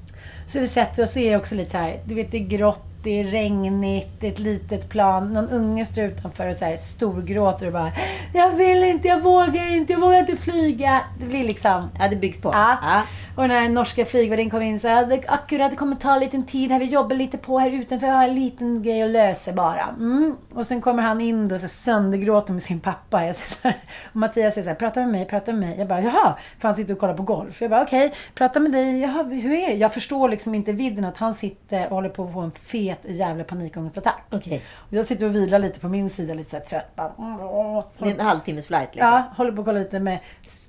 Så 0.47 0.59
vi 0.59 0.67
sätter 0.67 1.03
oss 1.03 1.15
och 1.15 1.21
är 1.21 1.37
också 1.37 1.55
lite 1.55 1.71
så 1.71 1.77
här, 1.77 1.99
du 2.05 2.15
vet 2.15 2.31
det 2.31 2.37
är 2.37 2.47
grått, 2.47 2.94
det 3.05 3.19
är 3.19 3.23
regnigt, 3.23 4.07
det 4.19 4.27
är 4.27 4.31
ett 4.31 4.39
litet 4.39 4.89
plan. 4.89 5.33
Någon 5.33 5.49
unge 5.49 5.85
står 5.85 6.03
utanför 6.03 6.49
och 6.49 6.55
så 6.55 6.65
här 6.65 6.77
storgråter 6.77 7.67
och 7.67 7.73
bara 7.73 7.91
Jag 8.33 8.51
vill 8.51 8.83
inte, 8.83 9.07
jag 9.07 9.21
vågar 9.21 9.75
inte, 9.75 9.93
jag 9.93 9.99
vågar 9.99 10.19
inte 10.19 10.37
flyga. 10.37 11.01
Det 11.19 11.25
blir 11.25 11.43
liksom 11.43 11.89
Ja, 11.99 12.07
det 12.07 12.15
byggs 12.15 12.41
på. 12.41 12.49
Ja. 12.53 12.77
Ja. 12.81 13.01
Och 13.35 13.41
den 13.41 13.51
här 13.51 13.69
norska 13.69 14.05
flygvärdinnan 14.05 14.51
kom 14.51 14.61
in 14.61 14.75
och 14.75 14.81
sa 14.81 15.05
det, 15.05 15.21
akkurat, 15.27 15.71
det 15.71 15.77
kommer 15.77 15.95
ta 15.95 16.17
lite 16.17 16.43
tid 16.43 16.71
här. 16.71 16.79
Vi 16.79 16.85
jobbar 16.85 17.15
lite 17.15 17.37
på 17.37 17.59
här 17.59 17.69
utanför. 17.69 18.07
Jag 18.07 18.13
har 18.13 18.23
en 18.23 18.35
liten 18.35 18.83
grej 18.83 19.03
att 19.03 19.09
lösa 19.09 19.53
bara. 19.53 19.83
Mm. 19.97 20.35
Och 20.53 20.67
sen 20.67 20.81
kommer 20.81 21.03
han 21.03 21.21
in 21.21 21.47
då 21.47 21.57
så 21.57 21.61
här, 21.61 21.67
söndergråter 21.67 22.53
med 22.53 22.61
sin 22.61 22.79
pappa. 22.79 23.25
Jag 23.25 23.35
säger 23.35 23.49
så 23.61 23.67
här, 23.67 23.77
och 24.05 24.15
Mattias 24.15 24.53
säger 24.53 24.65
så 24.65 24.69
här, 24.69 24.75
prata 24.75 24.99
med 24.99 25.09
mig, 25.09 25.25
prata 25.25 25.51
med 25.51 25.61
mig. 25.61 25.75
Jag 25.79 25.87
bara, 25.87 26.01
jaha. 26.01 26.35
För 26.59 26.67
han 26.67 26.75
sitter 26.75 26.93
och 26.93 26.99
kollar 26.99 27.13
på 27.13 27.23
golf. 27.23 27.61
Jag 27.61 27.69
bara, 27.69 27.81
okej, 27.81 28.13
prata 28.35 28.59
med 28.59 28.71
dig. 28.71 28.99
Jaha, 28.99 29.23
hur 29.23 29.51
är 29.51 29.67
det? 29.67 29.73
Jag 29.73 29.93
förstår 29.93 30.29
liksom 30.29 30.55
inte 30.55 30.71
vidden 30.71 31.05
att 31.05 31.17
han 31.17 31.33
sitter 31.33 31.85
och 31.85 31.95
håller 31.95 32.09
på 32.09 32.23
att 32.25 32.33
få 32.33 32.39
en 32.39 32.51
fet 32.51 32.94
jävla 33.03 33.43
panikångestattack. 33.43 34.23
Okej. 34.31 34.61
Och 34.75 34.93
jag 34.93 35.05
sitter 35.05 35.25
och 35.25 35.35
vilar 35.35 35.59
lite 35.59 35.79
på 35.79 35.89
min 35.89 36.09
sida, 36.09 36.33
lite 36.33 36.49
så 36.49 36.55
här 36.57 36.63
trött. 36.63 36.95
Bara, 36.95 37.83
Det 37.97 38.05
är 38.09 38.13
en 38.13 38.19
halvtimmes 38.19 38.67
flight 38.67 38.89
liksom. 38.95 39.09
Ja, 39.11 39.23
håller 39.37 39.51
på 39.51 39.61
att 39.61 39.65
kolla 39.65 39.79
lite 39.79 39.99
med, 39.99 40.19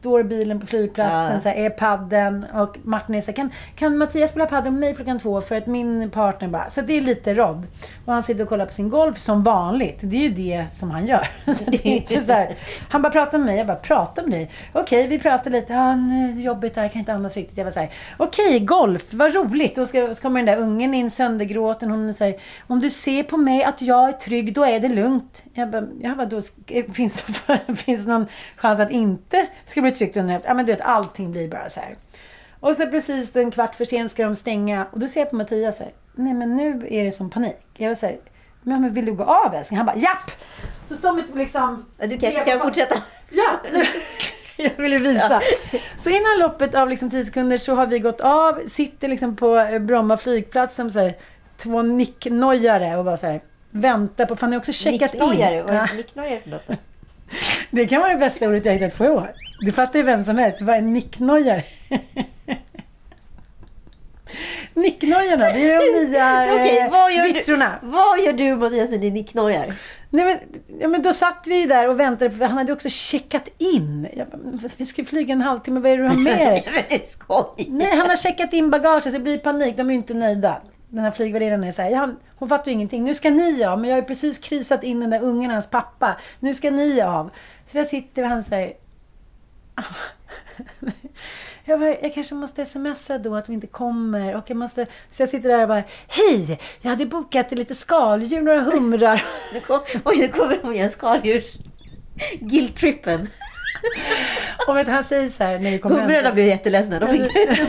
står 0.06 0.22
bilen 0.22 0.60
på 0.60 0.66
flygplatsen, 0.66 1.34
Ja. 1.34 1.40
så 1.40 1.48
här, 1.48 1.56
är 1.56 1.70
padden 1.70 2.46
och 2.54 2.78
Martin 2.82 3.14
är 3.14 3.20
så 3.20 3.26
här, 3.26 3.32
kan, 3.32 3.50
kan 3.74 3.98
Mattias 3.98 4.30
spela 4.30 4.46
padden 4.46 4.72
med 4.72 4.80
mig 4.80 4.94
klockan 4.94 5.18
två 5.18 5.40
för 5.40 5.54
att 5.56 5.66
min 5.66 6.10
partner 6.10 6.48
bara, 6.48 6.70
så 6.70 6.80
det 6.80 6.92
är 6.92 7.00
lite 7.00 7.34
rodd. 7.34 7.66
Och 8.04 8.12
han 8.12 8.22
sitter 8.22 8.42
och 8.42 8.48
kollar 8.48 8.66
på 8.66 8.72
sin 8.72 8.88
golf 8.90 9.18
som 9.18 9.42
vanligt. 9.42 9.98
Det 10.00 10.16
är 10.16 10.22
ju 10.22 10.28
det 10.28 10.70
som 10.70 10.90
han 10.90 11.06
gör. 11.06 11.28
Så 11.54 11.70
det 11.70 11.86
är 11.88 11.96
inte 11.96 12.20
så 12.20 12.32
här, 12.32 12.54
han 12.90 13.02
bara 13.02 13.12
pratar 13.12 13.38
med 13.38 13.46
mig, 13.46 13.56
jag 13.58 13.66
bara 13.66 13.76
prata 13.76 14.22
med 14.22 14.30
dig. 14.30 14.50
Okej, 14.72 15.06
vi 15.08 15.18
pratar 15.18 15.50
lite, 15.50 15.72
ja 15.72 15.96
nu 15.96 16.28
är 16.30 16.32
det 16.34 16.40
jobbigt 16.42 16.74
där, 16.74 16.82
jag 16.82 16.92
kan 16.92 16.98
inte 16.98 17.12
andas 17.14 17.36
riktigt. 17.36 17.58
Jag 17.58 17.64
var 17.64 17.72
så 17.72 17.80
här, 17.80 17.90
okej 18.16 18.60
golf, 18.60 19.02
vad 19.10 19.34
roligt. 19.34 19.88
Ska, 19.88 20.14
så 20.14 20.22
kommer 20.22 20.42
den 20.42 20.46
där 20.46 20.62
ungen 20.62 20.94
in 20.94 21.10
söndergråten. 21.10 21.90
Hon 21.90 22.14
säger, 22.14 22.40
om 22.66 22.80
du 22.80 22.90
ser 22.90 23.22
på 23.22 23.36
mig 23.36 23.64
att 23.64 23.82
jag 23.82 24.08
är 24.08 24.12
trygg, 24.12 24.54
då 24.54 24.64
är 24.64 24.80
det 24.80 24.88
lugnt. 24.88 25.42
Jag 25.54 25.70
bara, 25.70 25.86
ja, 26.00 26.14
vadå, 26.16 26.36
sk- 26.40 26.92
finns 26.92 27.22
det, 27.46 27.76
finns 27.76 28.04
det 28.04 28.10
någon 28.12 28.26
chans 28.56 28.80
att 28.80 28.90
inte 28.90 29.46
ska 29.64 29.80
bli 29.82 29.92
tryggt 29.98 30.16
under 30.16 30.40
Ja 30.44 30.54
men 30.54 30.66
du 30.66 30.72
vet, 30.72 30.80
allting 30.80 31.32
blir 31.32 31.48
bara 31.48 31.70
så 31.70 31.80
här. 31.80 31.96
Och 32.60 32.76
så 32.76 32.86
precis 32.86 33.36
en 33.36 33.50
kvart 33.50 33.74
för 33.74 33.84
sent 33.84 34.12
ska 34.12 34.24
de 34.24 34.36
stänga. 34.36 34.86
Och 34.92 34.98
då 34.98 35.08
ser 35.08 35.20
jag 35.20 35.30
på 35.30 35.36
Mattias 35.36 35.76
så 35.76 35.82
här, 35.82 35.92
nej 36.14 36.34
men 36.34 36.56
nu 36.56 36.86
är 36.90 37.04
det 37.04 37.12
som 37.12 37.30
panik. 37.30 37.66
Jag 37.74 37.88
vill 37.88 37.96
säga, 37.96 38.16
men 38.62 38.80
men 38.80 38.94
vill 38.94 39.06
du 39.06 39.12
gå 39.12 39.24
av 39.24 39.54
älskling? 39.54 39.76
Han 39.76 39.86
bara, 39.86 39.96
japp! 39.96 40.30
Så 40.88 40.96
som 40.96 41.18
ett 41.18 41.34
liksom... 41.34 41.86
Du 41.98 42.18
kanske 42.18 42.44
kan 42.44 42.60
fortsätta. 42.60 42.94
Ja! 43.30 43.60
Jag 44.56 44.76
ville 44.76 44.98
visa. 44.98 45.40
Så 45.96 46.10
innan 46.10 46.38
loppet 46.38 46.74
av 46.74 46.88
liksom 46.88 47.10
10 47.10 47.24
sekunder 47.24 47.58
så 47.58 47.74
har 47.74 47.86
vi 47.86 47.98
gått 47.98 48.20
av, 48.20 48.60
sitter 48.66 49.08
liksom 49.08 49.36
på 49.36 49.56
eh, 49.56 49.78
Bromma 49.78 50.16
flygplats 50.16 50.74
som 50.74 50.90
säger 50.90 51.14
två 51.56 51.82
nicknojare 51.82 52.96
och 52.96 53.04
bara 53.04 53.16
så 53.16 53.26
här 53.26 53.40
väntar 53.70 54.26
på, 54.26 54.36
fan 54.36 54.52
jag 54.52 54.56
har 54.56 54.60
också 54.60 54.72
checkat 54.72 55.14
in. 55.14 55.20
Nicknojare. 55.20 55.64
Ja. 55.74 55.96
nicknojare 55.96 56.40
för? 56.66 56.76
Det 57.70 57.86
kan 57.86 58.00
vara 58.00 58.12
det 58.12 58.18
bästa 58.18 58.48
ordet 58.48 58.64
jag 58.64 58.72
hittat 58.72 58.98
på 58.98 59.04
i 59.04 59.08
år. 59.08 59.30
Det 59.66 59.72
fattar 59.72 59.98
ju 59.98 60.04
vem 60.04 60.24
som 60.24 60.38
helst. 60.38 60.60
Vad 60.60 60.76
är 60.76 60.82
nicknojare? 60.82 61.64
Nicknojorna, 64.74 65.44
det 65.44 65.70
är 65.72 65.92
de 66.00 66.04
nya 66.06 66.54
Okej, 66.54 66.78
eh, 66.78 66.90
vad 66.90 67.12
gör 67.12 67.22
du? 67.22 67.42
Vad 67.82 68.20
gör 68.20 68.32
du 68.32 68.56
Mattias 68.56 68.90
när 68.90 68.98
det 68.98 69.06
är 69.06 69.10
nicknojar? 69.10 69.74
Nej, 70.10 70.24
men, 70.24 70.38
ja, 70.80 70.88
men 70.88 71.02
då 71.02 71.12
satt 71.12 71.44
vi 71.46 71.66
där 71.66 71.88
och 71.88 72.00
väntade, 72.00 72.30
för 72.30 72.44
han 72.44 72.58
hade 72.58 72.72
också 72.72 72.88
checkat 72.90 73.48
in. 73.58 74.08
Jag 74.16 74.28
bara, 74.28 74.36
"Men 74.36 74.70
vi 74.76 74.86
ska 74.86 75.04
flyga 75.04 75.32
en 75.32 75.40
halvtimme, 75.40 75.80
vad 75.80 75.92
är 75.92 75.96
det 75.96 76.02
du 76.02 76.08
har 76.08 76.16
med 76.16 76.38
dig? 76.38 76.68
Nej, 77.68 77.96
han 77.96 78.08
har 78.08 78.16
checkat 78.16 78.52
in 78.52 78.70
bagage, 78.70 79.02
så 79.02 79.08
det 79.10 79.18
blir 79.18 79.38
panik. 79.38 79.76
De 79.76 79.86
är 79.86 79.90
ju 79.90 79.96
inte 79.96 80.14
nöjda. 80.14 80.56
Den 80.88 81.04
här 81.04 81.10
flygvärdinnan 81.10 81.64
är 81.64 81.72
såhär, 81.72 82.14
hon 82.36 82.48
fattar 82.48 82.66
ju 82.66 82.72
ingenting. 82.72 83.04
Nu 83.04 83.14
ska 83.14 83.30
ni 83.30 83.64
av, 83.64 83.80
men 83.80 83.90
jag 83.90 83.96
har 83.96 84.00
ju 84.00 84.06
precis 84.06 84.38
krisat 84.38 84.84
in 84.84 85.00
den 85.00 85.10
där 85.10 85.22
ungen, 85.22 85.50
hans 85.50 85.70
pappa. 85.70 86.16
Nu 86.40 86.54
ska 86.54 86.70
ni 86.70 87.00
av. 87.00 87.30
Så 87.66 87.78
där 87.78 87.84
sitter 87.84 88.22
vi, 88.22 88.28
han 88.28 88.44
säger... 88.44 88.72
Jag, 91.68 91.80
bara, 91.80 92.00
jag 92.00 92.14
kanske 92.14 92.34
måste 92.34 92.64
smsa 92.64 93.18
då 93.18 93.36
att 93.36 93.48
vi 93.48 93.54
inte 93.54 93.66
kommer. 93.66 94.36
Och 94.36 94.50
jag 94.50 94.56
måste... 94.56 94.86
Så 95.10 95.22
jag 95.22 95.28
sitter 95.28 95.48
där 95.48 95.62
och 95.62 95.68
bara, 95.68 95.82
hej! 96.08 96.60
Jag 96.80 96.90
hade 96.90 97.06
bokat 97.06 97.52
lite 97.52 97.74
skaldjur, 97.74 98.42
några 98.42 98.60
humrar. 98.60 99.24
Nu 99.52 99.60
kom, 99.60 99.80
oj, 100.04 100.16
nu 100.16 100.28
kommer 100.28 100.58
de 100.62 100.72
igen. 100.72 100.90
Skaldjurs... 100.90 101.56
Guilt-trippen. 102.40 103.28
Och 104.68 104.76
vet, 104.76 104.88
han 104.88 105.04
säger 105.04 105.28
så 105.28 105.44
här 105.44 105.58
när 105.58 105.70
vi 105.70 105.78
kommer 105.78 106.00
Humrarna 106.00 106.32
blev 106.32 106.46
jätteledsna. 106.46 106.98
De 107.00 107.08
fick 107.08 107.20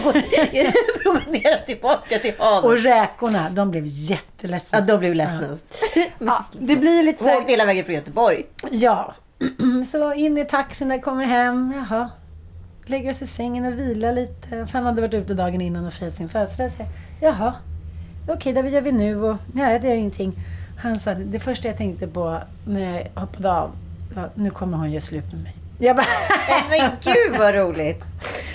gå, 0.03 0.11
promenera 1.03 1.57
tillbaka 1.65 2.19
till 2.19 2.33
havet. 2.39 2.63
Och 2.65 2.77
räkorna, 2.77 3.49
de 3.49 3.71
blev 3.71 3.85
Ja, 3.85 3.91
jätteledsna. 4.15 4.81
de 4.81 4.99
blev 4.99 5.15
ledsnast. 5.15 5.83
Ja, 6.19 6.45
det 6.59 6.75
blir 6.75 7.03
lite 7.03 7.23
så 7.23 7.29
här, 7.29 7.37
åkte 7.37 7.51
hela 7.51 7.65
vägen 7.65 7.85
från 7.85 7.95
Göteborg. 7.95 8.45
Ja. 8.71 9.13
Så 9.91 10.13
in 10.13 10.37
i 10.37 10.45
taxin 10.45 10.89
där 10.89 11.01
kommer 11.01 11.25
hem. 11.25 11.73
Jaha. 11.89 12.09
Lägger 12.85 13.09
oss 13.11 13.21
i 13.21 13.27
sängen 13.27 13.65
och 13.65 13.79
vilar 13.79 14.13
lite. 14.13 14.49
För 14.49 14.73
han 14.73 14.85
hade 14.85 15.01
varit 15.01 15.13
ute 15.13 15.33
dagen 15.33 15.61
innan 15.61 15.85
och 15.85 15.93
firat 15.93 16.13
sin 16.13 16.29
födelsedag. 16.29 16.71
Jag, 16.77 16.87
Jaha. 17.33 17.53
Okej, 18.27 18.53
då 18.53 18.61
vad 18.61 18.71
gör 18.71 18.81
vi 18.81 18.91
nu? 18.91 19.23
Och, 19.23 19.37
nej, 19.53 19.79
det 19.79 19.87
gör 19.87 19.95
ingenting. 19.95 20.33
Han 20.79 20.99
sa, 20.99 21.13
det 21.13 21.39
första 21.39 21.67
jag 21.67 21.77
tänkte 21.77 22.07
på 22.07 22.41
när 22.65 22.81
jag 23.13 23.21
hoppade 23.21 23.51
av. 23.51 23.71
var, 24.15 24.29
Nu 24.35 24.49
kommer 24.49 24.77
hon 24.77 24.91
göra 24.91 25.01
slut 25.01 25.31
med 25.31 25.43
mig. 25.43 25.55
Jag 25.77 25.95
bara, 25.95 26.05
Nej, 26.49 26.63
Men 26.69 27.13
gud 27.13 27.39
vad 27.39 27.55
roligt. 27.55 28.03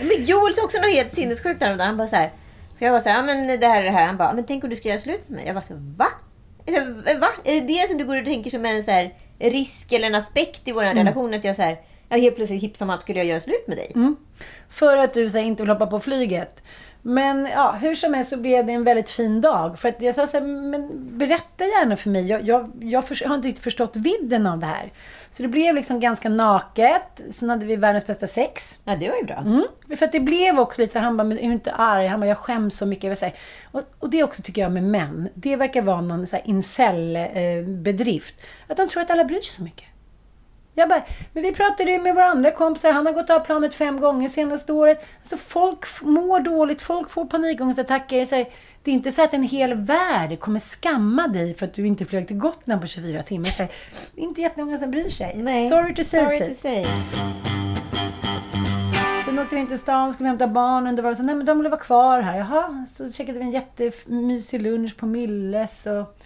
Men 0.00 0.24
Joel 0.24 0.54
sa 0.54 0.64
också 0.64 0.78
något 0.78 0.90
helt 0.90 1.14
sinnessjukt 1.14 1.62
häromdagen. 1.62 1.88
Han 1.88 1.96
bara 1.96 2.08
så 2.08 2.16
här. 2.16 2.30
För 2.78 2.86
jag 2.86 2.92
var 2.92 3.00
så 3.00 3.08
här, 3.08 3.16
ja 3.16 3.22
men 3.22 3.60
det 3.60 3.66
här 3.66 3.80
är 3.80 3.84
det 3.84 3.90
här. 3.90 4.06
Han 4.06 4.16
bara, 4.16 4.32
men 4.32 4.44
tänk 4.44 4.64
om 4.64 4.70
du 4.70 4.76
ska 4.76 4.88
göra 4.88 4.98
slut 4.98 5.28
med 5.28 5.36
mig. 5.36 5.46
Jag 5.46 5.54
var 5.54 5.60
så 5.60 5.74
här, 5.74 5.80
va? 5.96 6.06
Jag 6.66 6.74
sa, 6.74 7.18
Va? 7.18 7.28
Är 7.44 7.54
det 7.54 7.60
det 7.60 7.88
som 7.88 7.98
du 7.98 8.04
går 8.04 8.16
och 8.16 8.24
tänker 8.24 8.50
som 8.50 8.66
en 8.66 8.82
så 8.82 8.90
här, 8.90 9.14
risk 9.38 9.92
eller 9.92 10.06
en 10.06 10.14
aspekt 10.14 10.68
i 10.68 10.72
vår 10.72 10.82
relation? 10.82 11.34
Att 11.34 11.44
jag 11.44 11.56
så 11.56 11.62
här, 11.62 11.80
jag 12.08 12.18
helt 12.18 12.36
plötsligt 12.36 12.62
hipp 12.62 12.76
som 12.76 12.90
att 12.90 13.02
skulle 13.02 13.18
jag 13.18 13.26
göra 13.26 13.40
slut 13.40 13.68
med 13.68 13.76
dig? 13.76 13.92
Mm. 13.94 14.16
För 14.68 14.96
att 14.96 15.14
du 15.14 15.30
så 15.30 15.38
här, 15.38 15.44
inte 15.44 15.62
vill 15.62 15.70
hoppa 15.70 15.86
på 15.86 16.00
flyget. 16.00 16.62
Men 17.02 17.46
ja, 17.46 17.72
hur 17.72 17.94
som 17.94 18.14
helst 18.14 18.30
så 18.30 18.36
blev 18.36 18.66
det 18.66 18.72
en 18.72 18.84
väldigt 18.84 19.10
fin 19.10 19.40
dag. 19.40 19.78
För 19.78 19.88
att 19.88 20.02
jag 20.02 20.14
sa 20.14 20.26
så 20.26 20.38
här, 20.38 20.46
men 20.46 20.90
berätta 21.18 21.64
gärna 21.64 21.96
för 21.96 22.10
mig. 22.10 22.26
Jag, 22.26 22.42
jag, 22.42 22.72
jag 22.80 23.08
för, 23.08 23.28
har 23.28 23.34
inte 23.34 23.48
riktigt 23.48 23.64
förstått 23.64 23.96
vidden 23.96 24.46
av 24.46 24.58
det 24.58 24.66
här. 24.66 24.92
Så 25.30 25.42
det 25.42 25.48
blev 25.48 25.74
liksom 25.74 26.00
ganska 26.00 26.28
naket. 26.28 27.20
Sen 27.30 27.50
hade 27.50 27.66
vi 27.66 27.76
världens 27.76 28.06
bästa 28.06 28.26
sex. 28.26 28.78
Ja, 28.84 28.96
det 28.96 29.08
var 29.08 29.16
ju 29.16 29.24
bra. 29.24 29.36
Mm. 29.36 29.64
För 29.96 30.06
att 30.06 30.12
det 30.12 30.20
blev 30.20 30.60
också 30.60 30.80
lite 30.80 30.92
så 30.92 30.98
här, 30.98 31.04
han 31.04 31.16
bara, 31.16 31.24
men 31.24 31.38
är 31.38 31.46
du 31.46 31.52
inte 31.52 31.72
arg? 31.72 32.06
Han 32.06 32.20
bara, 32.20 32.26
jag 32.26 32.38
skäms 32.38 32.76
så 32.76 32.86
mycket. 32.86 33.04
Jag 33.04 33.18
säga. 33.18 33.32
Och, 33.72 33.82
och 33.98 34.10
det 34.10 34.24
också 34.24 34.42
tycker 34.42 34.62
jag 34.62 34.72
med 34.72 34.84
män. 34.84 35.28
Det 35.34 35.56
verkar 35.56 35.82
vara 35.82 36.00
någon 36.00 36.26
så 36.26 36.36
här 36.36 36.42
incel-bedrift. 36.46 38.34
Att 38.68 38.76
de 38.76 38.88
tror 38.88 39.02
att 39.02 39.10
alla 39.10 39.24
bryr 39.24 39.40
sig 39.40 39.54
så 39.54 39.62
mycket. 39.62 39.86
Jag 40.74 40.88
bara, 40.88 41.02
men 41.32 41.42
vi 41.42 41.52
pratade 41.52 41.90
ju 41.90 41.98
med 41.98 42.14
våra 42.14 42.24
andra 42.24 42.50
kompisar. 42.50 42.92
Han 42.92 43.06
har 43.06 43.12
gått 43.12 43.30
av 43.30 43.40
planet 43.40 43.74
fem 43.74 44.00
gånger 44.00 44.28
senaste 44.28 44.72
året. 44.72 45.06
Alltså 45.20 45.36
folk 45.36 46.02
mår 46.02 46.40
dåligt. 46.40 46.82
Folk 46.82 47.10
får 47.10 47.24
panikångestattacker. 47.24 48.24
Så 48.24 48.34
här, 48.34 48.48
det 48.82 48.90
är 48.90 48.94
inte 48.94 49.12
så 49.12 49.24
att 49.24 49.34
en 49.34 49.42
hel 49.42 49.74
värld 49.74 50.40
kommer 50.40 50.60
skamma 50.60 51.28
dig 51.28 51.54
för 51.54 51.66
att 51.66 51.74
du 51.74 51.86
inte 51.86 52.04
flög 52.04 52.26
till 52.28 52.38
Gotland 52.38 52.80
på 52.80 52.86
24 52.86 53.22
timmar. 53.22 53.48
Så 53.48 53.62
här, 53.62 53.72
det 54.14 54.20
är 54.20 54.24
inte 54.24 54.40
jättemånga 54.40 54.78
som 54.78 54.90
bryr 54.90 55.08
sig. 55.08 55.32
Sorry 55.70 55.94
to 55.94 56.04
say. 56.04 56.24
Sorry 56.24 56.38
typ. 56.38 56.48
to 56.48 56.54
say. 56.54 56.86
Sen 59.24 59.38
åkte 59.38 59.54
vi 59.54 59.60
in 59.60 59.66
till 59.66 59.78
stan, 59.78 60.12
skulle 60.12 60.24
vi 60.24 60.28
hämta 60.28 60.46
barnen. 60.46 60.96
Det 60.96 61.02
var 61.02 61.14
så, 61.14 61.22
nej 61.22 61.34
men 61.34 61.46
de 61.46 61.58
ville 61.58 61.68
vara 61.68 61.80
kvar 61.80 62.20
här. 62.20 62.38
Jaha, 62.38 62.86
så 62.88 63.12
käkade 63.12 63.38
vi 63.38 63.44
en 63.44 63.50
jättemysig 63.50 64.62
lunch 64.62 64.96
på 64.96 65.06
Milles. 65.06 65.86
Och, 65.86 66.18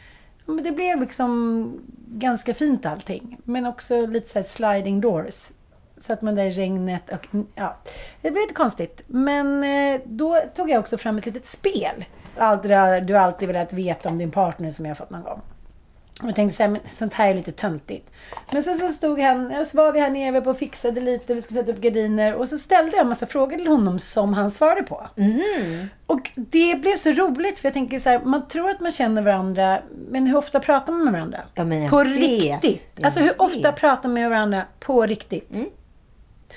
men 0.46 0.64
det 0.64 0.72
blev 0.72 1.00
liksom 1.00 1.80
ganska 2.09 2.54
fint 2.54 2.87
allting. 2.87 3.38
Men 3.44 3.66
också 3.66 4.06
lite 4.06 4.28
så 4.28 4.38
här 4.38 4.46
sliding 4.46 5.00
doors. 5.00 5.52
Så 5.98 6.12
att 6.12 6.22
man 6.22 6.35
där 6.35 6.44
i 6.44 6.50
regnet 6.50 7.11
och 7.11 7.26
ja, 7.54 7.76
det 8.22 8.30
blev 8.30 8.42
lite 8.42 8.54
konstigt. 8.54 9.04
Men 9.06 9.64
eh, 9.64 10.00
då 10.04 10.42
tog 10.54 10.70
jag 10.70 10.80
också 10.80 10.98
fram 10.98 11.18
ett 11.18 11.26
litet 11.26 11.46
spel. 11.46 12.04
Allt 12.38 12.62
det 12.62 12.68
där 12.68 13.00
du 13.00 13.16
alltid 13.16 13.48
velat 13.48 13.72
veta 13.72 14.09
om 14.09 14.18
din 14.18 14.30
partner 14.30 14.70
som 14.70 14.85
jag 14.85 14.90
har 14.90 14.96
fått 14.96 15.11
någon 15.11 15.22
gång. 15.22 15.40
Och 16.22 16.29
jag 16.29 16.35
tänkte 16.35 16.57
så 16.57 16.62
här, 16.62 16.70
men 16.70 16.81
sånt 16.92 17.12
här 17.12 17.29
är 17.31 17.35
lite 17.35 17.52
töntigt. 17.52 18.11
Men 18.52 18.62
sen 18.62 18.76
så 18.76 18.88
stod 18.88 19.20
han, 19.20 19.64
så 19.64 19.76
var 19.76 19.92
vi 19.92 20.00
här 20.00 20.11
nere 20.11 20.40
och 20.40 20.59
fixade 20.59 21.00
lite, 21.00 21.35
vi 21.35 21.42
skulle 21.42 21.61
sätta 21.61 21.72
upp 21.72 21.81
gardiner. 21.81 22.35
Och 22.35 22.48
så 22.48 22.59
ställde 22.59 22.92
jag 22.92 23.00
en 23.00 23.09
massa 23.09 23.26
frågor 23.26 23.57
till 23.57 23.66
honom 23.66 23.98
som 23.98 24.35
han 24.35 24.50
svarade 24.50 24.83
på. 24.83 25.07
Och 26.07 26.31
det 26.35 26.81
blev 26.81 26.96
så 26.96 27.11
roligt 27.12 27.59
för 27.59 27.68
jag 27.68 27.74
tänker 27.74 27.98
så 27.98 28.11
här, 28.11 28.20
man 28.24 28.48
tror 28.48 28.70
att 28.70 28.81
man 28.81 28.90
känner 28.92 29.22
varandra, 29.22 29.83
men 30.09 30.26
hur 30.26 30.37
ofta 30.37 30.61
pratar 30.61 30.92
man 30.92 31.05
med 31.05 31.12
varandra? 31.12 31.40
Ja, 31.55 31.88
på 31.90 31.98
vet. 32.05 32.07
riktigt. 32.16 32.90
Jag 32.96 33.05
Alltså 33.05 33.20
hur 33.20 33.42
ofta 33.42 33.70
vet. 33.70 33.76
pratar 33.76 34.09
man 34.09 34.14
med 34.14 34.31
varandra 34.31 34.62
på 34.81 35.02
riktigt? 35.07 35.50
Mm. 35.55 35.66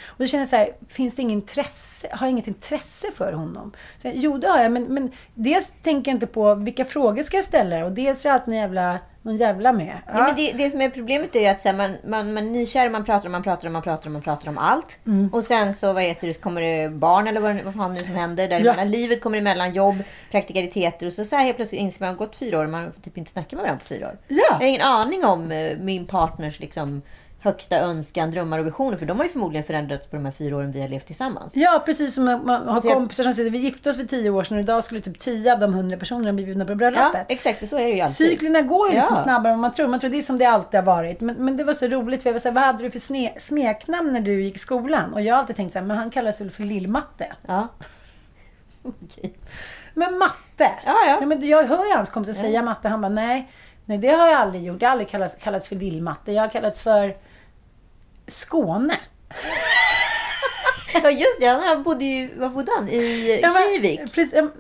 Och 0.05 0.17
då 0.17 0.27
känner 0.27 0.41
jag 0.41 0.49
så 0.49 0.55
här, 0.55 0.69
finns 0.87 1.15
det 1.15 1.21
inget 1.21 1.33
intresse, 1.33 2.07
har 2.11 2.25
jag 2.27 2.31
inget 2.31 2.47
intresse 2.47 3.07
för 3.15 3.33
honom? 3.33 3.71
Så 4.01 4.07
jag, 4.07 4.15
jo, 4.17 4.37
det 4.37 4.47
har 4.47 4.63
jag, 4.63 4.71
men, 4.71 4.83
men 4.83 5.11
dels 5.33 5.71
tänker 5.83 6.11
jag 6.11 6.15
inte 6.15 6.27
på 6.27 6.55
vilka 6.55 6.85
frågor 6.85 7.23
ska 7.23 7.37
jag 7.37 7.43
ställa 7.43 7.85
och 7.85 7.91
dels 7.91 8.25
är 8.25 8.31
alltid 8.31 8.47
någon 8.47 8.57
jävla, 8.57 8.99
någon 9.29 9.37
jävla 9.37 9.73
med. 9.73 9.97
Ja. 10.05 10.13
Ja. 10.13 10.23
men 10.23 10.35
det, 10.35 10.51
det 10.51 10.69
som 10.69 10.81
är 10.81 10.89
problemet 10.89 11.35
är 11.35 11.39
ju 11.39 11.45
att 11.45 11.63
här, 11.63 11.73
man, 11.73 11.95
man, 12.05 12.33
man 12.33 12.47
är 12.47 12.51
nykär, 12.51 12.89
man 12.89 13.05
pratar, 13.05 13.29
man 13.29 13.43
pratar, 13.43 13.69
man 13.69 13.81
pratar, 13.81 14.09
man 14.09 14.21
pratar 14.21 14.49
om 14.49 14.57
allt. 14.57 14.99
Mm. 15.05 15.29
Och 15.33 15.43
sen 15.43 15.73
så 15.73 15.93
vad 15.93 16.03
heter 16.03 16.27
det, 16.27 16.33
så 16.33 16.41
kommer 16.41 16.61
det 16.61 16.89
barn 16.89 17.27
eller 17.27 17.41
vad, 17.41 17.61
vad 17.61 17.73
fan 17.73 17.93
nu 17.93 17.99
som 17.99 18.15
händer. 18.15 18.47
Där 18.47 18.59
Ja. 18.59 18.83
Livet 18.83 19.21
kommer 19.21 19.37
emellan, 19.37 19.73
jobb, 19.73 19.95
praktikaliteter. 20.31 21.05
Och 21.05 21.13
så, 21.13 21.25
så 21.25 21.35
här 21.35 21.43
helt 21.43 21.55
plötsligt 21.55 21.81
inser 21.81 22.05
man 22.05 22.11
att 22.11 22.17
gått 22.17 22.35
fyra 22.35 22.59
år 22.59 22.63
och 22.63 22.69
man 22.69 22.83
har 22.83 22.91
typ 23.03 23.17
inte 23.17 23.31
snackat 23.31 23.51
med 23.51 23.61
varandra 23.61 23.79
på 23.79 23.85
fyra 23.85 24.07
år. 24.07 24.17
Ja. 24.27 24.43
Jag 24.49 24.55
har 24.55 24.65
ingen 24.65 24.81
aning 24.81 25.25
om 25.25 25.51
eh, 25.51 25.77
min 25.79 26.07
partners 26.07 26.59
liksom, 26.59 27.01
högsta 27.41 27.77
önskan, 27.79 28.31
drömmar 28.31 28.59
och 28.59 28.67
visioner. 28.67 28.97
För 28.97 29.05
de 29.05 29.17
har 29.17 29.23
ju 29.25 29.31
förmodligen 29.31 29.63
förändrats 29.65 30.07
på 30.07 30.15
de 30.15 30.25
här 30.25 30.31
fyra 30.31 30.55
åren 30.57 30.71
vi 30.71 30.81
har 30.81 30.87
levt 30.87 31.05
tillsammans. 31.05 31.55
Ja, 31.55 31.83
precis 31.85 32.13
som 32.13 32.25
man 32.25 32.45
man 32.45 32.67
har 32.67 32.81
Så 32.81 32.89
kompisar 32.93 33.23
som 33.23 33.33
säger 33.33 33.51
vi 33.51 33.57
gifte 33.57 33.89
oss 33.89 33.97
för 33.97 34.03
tio 34.03 34.29
år 34.29 34.43
sedan 34.43 34.57
och 34.57 34.63
idag 34.63 34.83
skulle 34.83 35.01
typ 35.01 35.19
tio 35.19 35.53
av 35.53 35.59
de 35.59 35.73
hundra 35.73 35.97
personerna 35.97 36.33
bli 36.33 36.45
bjudna 36.45 36.65
på 36.65 36.71
Ja, 36.71 36.75
bröllopet. 36.75 37.25
exakt. 37.29 37.61
Och 37.63 37.67
så 37.69 37.77
är 37.77 37.85
det 37.85 37.91
ju 37.91 38.01
alltid. 38.01 38.15
Cyklerna 38.29 38.61
går 38.61 38.89
ju 38.89 38.95
liksom 38.95 39.15
Ja. 39.17 39.23
snabbare 39.23 39.53
än 39.53 39.59
man 39.59 39.71
tror. 39.71 39.87
Man 39.87 39.99
tror 39.99 40.09
det 40.11 40.17
är 40.17 40.21
som 40.21 40.37
det 40.37 40.45
alltid 40.45 40.77
har 40.79 40.85
varit. 40.85 41.21
Men, 41.21 41.35
men 41.45 41.57
det 41.57 41.63
var 41.63 41.73
så 41.73 41.87
roligt. 41.87 42.23
För 42.23 42.29
jag 42.29 42.33
var 42.33 42.39
så 42.39 42.47
här, 42.47 42.55
vad 42.55 42.63
hade 42.63 42.83
du 42.83 42.91
för 42.91 42.99
sne, 42.99 43.33
smeknamn 43.39 44.13
när 44.13 44.21
du 44.21 44.43
gick 44.43 44.55
i 44.55 44.59
skolan? 44.59 45.13
Och 45.13 45.21
jag 45.21 45.33
har 45.33 45.39
alltid 45.39 45.55
tänkt 45.55 45.73
så 45.73 45.79
här, 45.79 45.85
men 45.85 45.97
han 45.97 46.09
kallas 46.11 46.41
väl 46.41 46.51
för 46.51 46.63
Lill-Matte. 46.63 47.27
Ja. 47.47 47.67
Okej. 48.83 49.33
Men 49.93 50.17
matte! 50.17 50.71
Ja, 50.85 50.95
ja. 51.07 51.25
men 51.25 51.47
jag 51.47 51.63
hör 51.63 51.85
ju 51.85 51.95
hans 51.95 52.09
kompisar 52.09 52.41
säga 52.41 52.61
matte. 52.63 52.87
Han 52.87 53.01
bara, 53.01 53.09
nej, 53.09 53.51
nej 53.85 53.97
det 53.97 54.07
har 54.07 54.27
jag 54.27 54.37
aldrig 54.39 54.63
gjort. 54.63 54.81
Jag 54.81 54.89
har 54.89 54.91
aldrig 54.91 55.09
kallats, 55.09 55.35
kallats 55.43 55.67
för 55.67 55.75
Lill-Matte. 55.75 56.31
Jag 56.31 56.43
har 56.43 56.49
kallats 56.49 56.81
för 56.81 57.15
Skåne. 58.29 58.97
Ja, 61.03 61.09
just 61.09 61.39
det. 61.39 61.45
Han 61.47 61.83
bodde 61.83 62.05
ju... 62.05 62.39
Var 62.39 62.49
bodde 62.49 62.71
han? 62.77 62.89
I 62.89 63.39
Ja, 63.43 63.51
Kivik? 63.75 63.99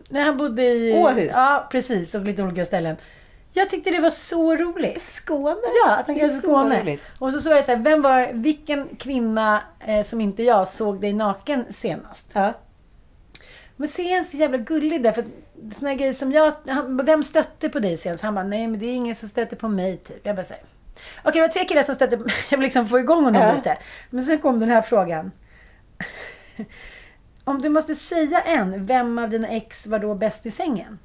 När 0.09 0.21
han 0.21 0.37
bodde 0.37 0.63
i... 0.63 0.93
Åhus. 0.93 1.31
Ja, 1.33 1.67
precis. 1.71 2.15
Och 2.15 2.21
lite 2.21 2.43
olika 2.43 2.65
ställen. 2.65 2.95
Jag 3.53 3.69
tyckte 3.69 3.91
det 3.91 3.99
var 3.99 4.09
så 4.09 4.55
roligt. 4.55 5.01
Skåne? 5.03 5.55
Ja, 5.85 5.95
att 5.95 6.07
han 6.07 6.15
Det 6.17 6.29
så 6.29 6.39
Skåne. 6.41 6.81
roligt. 6.81 7.01
Och 7.19 7.31
så 7.31 7.41
sa 7.41 7.49
jag 7.55 7.65
så 7.65 7.71
här, 7.71 7.77
vem 7.83 8.01
var, 8.01 8.29
vilken 8.33 8.87
kvinna 8.95 9.61
eh, 9.87 10.03
som 10.03 10.21
inte 10.21 10.43
jag 10.43 10.67
såg 10.67 11.01
dig 11.01 11.13
naken 11.13 11.65
senast? 11.69 12.27
Ja. 12.33 12.53
Men 13.75 13.87
är 13.87 14.15
han 14.15 14.25
så 14.25 14.37
jävla 14.37 14.57
gullig 14.57 15.03
där. 15.03 15.11
För 15.11 15.25
såna 15.79 15.93
grejer 15.93 16.13
som 16.13 16.31
jag, 16.31 16.53
han, 16.67 17.05
vem 17.05 17.23
stötte 17.23 17.69
på 17.69 17.79
dig 17.79 17.97
senast? 17.97 18.23
Han 18.23 18.35
bara, 18.35 18.45
nej 18.45 18.67
men 18.67 18.79
det 18.79 18.85
är 18.85 18.95
ingen 18.95 19.15
som 19.15 19.29
stötte 19.29 19.55
på 19.55 19.67
mig 19.67 19.97
typ. 19.97 20.25
Jag 20.25 20.35
bara 20.35 20.43
säger. 20.45 20.63
Okej, 21.23 21.31
det 21.33 21.41
var 21.41 21.47
tre 21.47 21.65
killar 21.65 21.83
som 21.83 21.95
stötte 21.95 22.15
Jag 22.49 22.57
vill 22.57 22.63
liksom 22.63 22.87
få 22.87 22.99
igång 22.99 23.23
honom 23.23 23.41
Ja. 23.41 23.55
lite. 23.55 23.77
Men 24.09 24.23
sen 24.25 24.37
kom 24.39 24.59
den 24.59 24.69
här 24.69 24.81
frågan. 24.81 25.31
Om 27.43 27.61
du 27.61 27.69
måste 27.69 27.95
säga 27.95 28.41
en, 28.41 28.85
vem 28.85 29.17
av 29.17 29.29
dina 29.29 29.47
ex 29.47 29.87
var 29.87 29.99
då 29.99 30.15
bäst 30.15 30.45
i 30.45 30.51
sängen? 30.51 30.99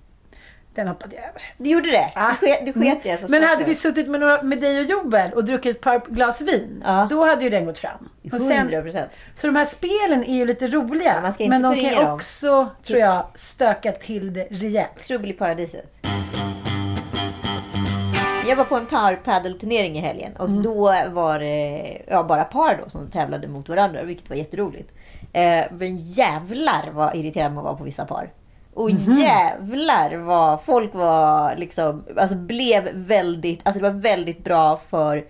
Den 0.74 0.88
hoppade 0.88 1.16
jag 1.16 1.24
över. 1.24 1.42
Du 1.59 1.70
gjorde 1.70 1.90
det? 1.90 2.07
Ah. 2.14 2.30
Du 2.40 2.46
sket, 2.46 2.66
du 2.66 2.72
sket 2.72 3.07
i 3.07 3.11
att 3.11 3.28
Men 3.30 3.42
hade 3.42 3.64
vi 3.64 3.74
suttit 3.74 4.09
med, 4.09 4.20
några, 4.20 4.42
med 4.42 4.61
dig 4.61 4.78
och 4.80 4.85
Joel 4.85 5.33
och 5.33 5.44
druckit 5.44 5.76
ett 5.76 5.83
par 5.83 6.00
glas 6.14 6.40
vin, 6.40 6.83
Ja. 6.87 7.07
då 7.11 7.24
hade 7.24 7.44
ju 7.44 7.50
den 7.50 7.64
gått 7.66 7.78
fram. 7.78 8.09
Och 8.33 8.40
sen, 8.40 8.68
100%. 8.70 9.07
så 9.35 9.46
de 9.46 9.57
här 9.57 9.64
spelen 9.64 10.24
är 10.24 10.35
ju 10.35 10.44
lite 10.46 10.68
roliga. 10.68 11.35
Ja, 11.38 11.48
men 11.48 11.62
de 11.62 11.80
kan 11.80 12.04
dem. 12.04 12.14
också, 12.14 12.70
tror 12.83 12.98
jag, 12.98 13.26
stöka 13.35 13.92
till 13.92 14.33
det 14.33 14.46
rejält. 14.50 15.02
Trubbel 15.02 15.30
i 15.30 15.33
paradiset. 15.33 15.98
Jag 18.46 18.57
var 18.57 18.64
på 18.64 18.76
en 18.76 18.87
parpaddelturnering 18.87 19.96
i 19.96 20.00
helgen 20.00 20.37
och 20.37 20.50
då 20.50 20.94
var 21.12 21.38
det 21.38 22.02
ja, 22.09 22.22
bara 22.22 22.44
par 22.44 22.80
då 22.85 22.90
som 22.90 23.11
tävlade 23.11 23.48
mot 23.48 23.68
varandra, 23.68 24.02
vilket 24.02 24.28
var 24.28 24.37
jätteroligt. 24.37 24.92
Eh, 25.33 25.64
men 25.70 25.96
jävlar 25.96 26.90
vad 26.92 27.16
irriterad 27.16 27.52
man 27.52 27.64
var 27.64 27.74
på 27.74 27.85
vissa 27.85 28.04
par. 28.04 28.30
Och 28.74 28.90
jävlar 28.90 30.16
vad 30.16 30.62
folk 30.62 30.94
var 30.94 31.57
liksom, 31.57 32.04
alltså 32.16 32.37
blev 32.37 32.88
väldigt, 32.94 33.61
alltså 33.62 33.83
det 33.83 33.90
var 33.90 34.00
väldigt 34.00 34.44
bra 34.44 34.80
för 34.90 35.24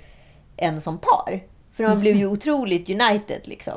en 0.57 0.81
som 0.81 0.99
par. 0.99 1.43
För 1.73 1.89
man 1.89 2.01
blev 2.01 2.17
ju 2.17 2.27
otroligt 2.27 2.91
united 2.91 3.41
liksom. 3.45 3.75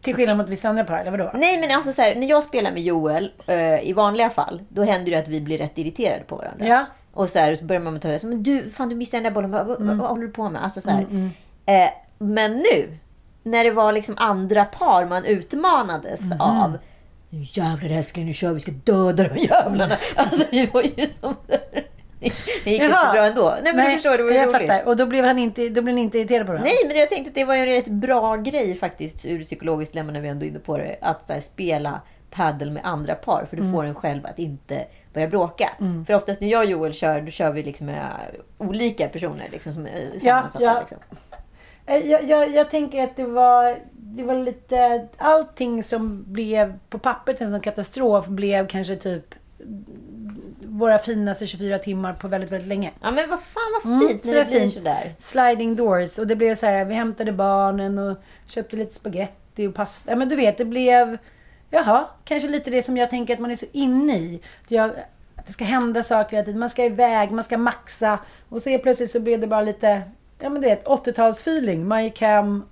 Till 0.00 0.14
skillnad 0.14 0.36
mot 0.36 0.48
vissa 0.48 0.68
andra 0.68 0.84
par, 0.84 0.98
eller 0.98 1.10
vadå? 1.10 1.30
Nej 1.34 1.60
men 1.60 1.76
alltså 1.76 1.92
så 1.92 2.02
här, 2.02 2.14
när 2.14 2.26
jag 2.26 2.44
spelar 2.44 2.72
med 2.72 2.82
Joel 2.82 3.32
eh, 3.46 3.88
i 3.88 3.92
vanliga 3.92 4.30
fall, 4.30 4.62
då 4.68 4.82
händer 4.82 5.12
det 5.12 5.18
att 5.18 5.28
vi 5.28 5.40
blir 5.40 5.58
rätt 5.58 5.78
irriterade 5.78 6.24
på 6.24 6.36
varandra. 6.36 6.66
Ja. 6.66 6.86
Och 7.20 7.28
så, 7.28 7.38
här, 7.38 7.56
så 7.56 7.64
börjar 7.64 7.82
man 7.82 8.00
ta 8.00 8.08
men 8.22 8.42
du, 8.42 8.70
fan 8.70 8.88
du 8.88 8.96
missade 8.96 9.22
den 9.22 9.32
där 9.32 9.34
bollen, 9.34 9.50
vad, 9.50 9.80
Mm. 9.80 9.98
vad 9.98 10.08
håller 10.08 10.22
du 10.26 10.32
på 10.32 10.48
med? 10.48 10.64
Alltså, 10.64 10.80
så 10.80 10.90
här. 10.90 11.06
Eh, 11.66 11.90
men 12.18 12.52
nu, 12.56 12.96
när 13.42 13.64
det 13.64 13.70
var 13.70 13.92
liksom 13.92 14.14
andra 14.18 14.64
par 14.64 15.06
man 15.06 15.24
utmanades 15.24 16.30
Mhm. 16.30 16.40
av. 16.40 16.78
Nu 17.30 17.38
jävlar 17.42 17.90
älskling, 17.90 18.26
nu 18.26 18.32
kör 18.32 18.48
vi, 18.48 18.54
vi 18.54 18.60
ska 18.60 18.72
döda 18.72 19.28
de 19.28 19.38
jävlarna. 19.40 19.96
Alltså 20.16 20.44
det 20.50 20.74
var 20.74 20.82
ju 20.82 21.06
som... 21.20 21.34
Det 22.64 22.70
gick 22.70 22.82
inte 22.82 22.88
så 22.88 22.94
Jaha. 23.04 23.12
bra 23.12 23.26
ändå. 23.26 23.54
Nej 23.62 23.72
men 23.74 23.86
du 23.86 23.92
förstår, 23.92 24.18
det 24.18 24.22
var 24.24 24.30
jag 24.30 24.48
roligt. 24.54 24.68
fattar. 24.68 24.86
Och 24.88 24.96
då 24.96 25.06
blev 25.06 25.24
han 25.24 25.38
inte, 25.38 25.68
då 25.68 25.82
blev 25.82 25.94
ni 25.94 26.00
inte 26.00 26.18
irriterade 26.18 26.44
på 26.44 26.52
det? 26.52 26.58
Nej, 26.60 26.72
men 26.86 26.96
jag 26.96 27.08
tänkte 27.10 27.28
att 27.28 27.34
det 27.34 27.44
var 27.44 27.54
en 27.54 27.66
rätt 27.66 27.88
bra 27.88 28.36
grej 28.36 28.74
faktiskt 28.76 29.26
ur 29.26 29.42
psykologiskt 29.44 29.92
dilemma 29.92 30.12
när 30.12 30.20
vi 30.20 30.28
ändå 30.28 30.44
är 30.46 30.48
inne 30.50 30.58
på 30.58 30.76
det. 30.78 30.96
Att 31.00 31.28
här, 31.28 31.40
spela 31.40 32.00
paddel 32.30 32.70
med 32.70 32.82
andra 32.86 33.14
par. 33.14 33.44
För 33.50 33.56
du 33.56 33.72
får 33.72 33.84
en 33.84 33.94
själv 33.94 34.26
att 34.26 34.38
inte 34.38 34.86
börja 35.12 35.28
bråka. 35.28 35.70
För 36.06 36.14
oftast 36.14 36.40
när 36.40 36.48
jag 36.48 36.60
och 36.64 36.70
Joel 36.70 36.92
kör, 36.92 37.20
då 37.20 37.30
kör 37.30 37.50
vi 37.52 37.62
liksom 37.62 37.86
med 37.86 38.10
olika 38.58 39.08
personer 39.08 39.48
liksom, 39.52 39.72
som 39.72 39.86
är 39.86 40.18
sammansatta. 40.18 40.64
ja. 40.64 40.80
Liksom. 40.80 40.98
Eh, 41.86 41.96
Jag, 41.96 42.24
jag, 42.24 42.50
jag 42.54 42.70
tänker 42.70 43.04
att 43.04 43.16
det 43.16 43.24
var, 43.26 43.78
det 43.92 44.22
var 44.22 44.34
lite... 44.34 45.08
Allting 45.16 45.82
som 45.82 46.24
blev 46.32 46.78
på 46.88 46.98
pappret 46.98 47.40
en 47.40 47.50
sån 47.50 47.60
katastrof 47.60 48.26
blev 48.26 48.66
kanske 48.68 48.96
typ 48.96 49.34
våra 50.66 50.98
finaste 50.98 51.46
24 51.46 51.78
timmar 51.78 52.12
på 52.12 52.28
väldigt, 52.28 52.50
väldigt 52.52 52.68
länge. 52.68 52.90
Ja, 53.02 53.10
men 53.10 53.30
vad 53.30 53.40
fan 53.40 53.62
vad 53.84 53.92
Mm, 53.94 54.08
fint 54.08 54.22
så 54.24 54.28
när 54.30 54.34
det 54.38 54.44
blir 54.44 54.60
fint. 54.60 54.72
sådär. 54.74 55.14
Sliding 55.18 55.76
doors. 55.76 56.18
Och 56.18 56.26
det 56.26 56.36
blev 56.36 56.54
så 56.54 56.66
här, 56.66 56.84
vi 56.84 56.94
hämtade 56.94 57.32
barnen 57.32 57.98
och 57.98 58.16
köpte 58.46 58.76
lite 58.76 58.94
spaghetti 58.94 59.66
och 59.66 59.74
pasta. 59.74 60.10
Ja 60.10 60.16
men 60.16 60.28
du 60.28 60.36
vet, 60.36 60.58
det 60.58 60.64
blev... 60.64 61.18
Jaha, 61.70 62.06
kanske 62.24 62.48
lite 62.48 62.70
det 62.70 62.82
som 62.82 62.96
jag 62.96 63.10
tänker 63.10 63.34
att 63.34 63.40
man 63.40 63.50
är 63.50 63.56
så 63.56 63.66
inne 63.72 64.18
i. 64.18 64.40
Jag, 64.68 64.90
att 65.36 65.46
det 65.46 65.52
ska 65.52 65.64
hända 65.64 66.02
saker 66.02 66.36
hela 66.36 66.44
tiden. 66.44 66.60
Man 66.60 66.70
ska 66.70 66.84
iväg, 66.84 67.30
man 67.30 67.44
ska 67.44 67.58
maxa. 67.58 68.18
Och 68.48 68.62
så 68.62 68.78
plötsligt 68.78 69.10
så 69.10 69.20
blev 69.20 69.40
det 69.40 69.46
bara 69.46 69.62
lite, 69.62 70.02
ja 70.38 70.48
men 70.48 70.62
du 70.62 70.68
vet, 70.68 70.86
80-talsfeeling. 70.86 71.84
Man 71.84 72.04
gick 72.04 72.20
hem, 72.20 72.64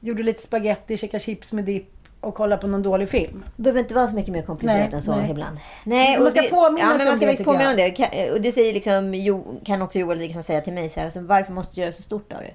gjorde 0.00 0.22
lite 0.22 0.42
spaghetti, 0.42 0.96
käkade 0.96 1.24
chips 1.24 1.52
med 1.52 1.64
dipp 1.64 1.90
och 2.20 2.34
kollade 2.34 2.60
på 2.60 2.66
någon 2.66 2.82
dålig 2.82 3.08
film. 3.08 3.44
Det 3.56 3.62
behöver 3.62 3.80
inte 3.80 3.94
vara 3.94 4.06
så 4.06 4.14
mycket 4.14 4.32
mer 4.32 4.42
komplicerat 4.42 4.90
Nej, 4.90 4.94
än 4.94 5.02
så 5.02 5.16
nej. 5.16 5.30
ibland. 5.30 5.58
Nej, 5.84 6.20
Man 6.20 6.30
ska 6.30 6.40
det, 6.40 6.48
påminnas 6.48 6.90
ja, 6.90 6.98
men 6.98 7.06
man 7.06 7.16
ska 7.16 7.26
det, 7.26 7.44
påminna 7.44 7.70
om 7.70 7.76
det. 7.76 8.32
Och 8.32 8.40
det 8.40 8.52
säger 8.52 8.74
liksom, 8.74 9.60
kan 9.64 9.82
också 9.82 9.98
Joel 9.98 10.18
liksom 10.18 10.42
säga 10.42 10.60
till 10.60 10.72
mig 10.72 10.88
så 10.88 11.00
här, 11.00 11.04
alltså, 11.04 11.20
varför 11.20 11.52
måste 11.52 11.74
du 11.74 11.80
göra 11.80 11.92
så 11.92 12.02
stort 12.02 12.32
av 12.32 12.38
det? 12.38 12.54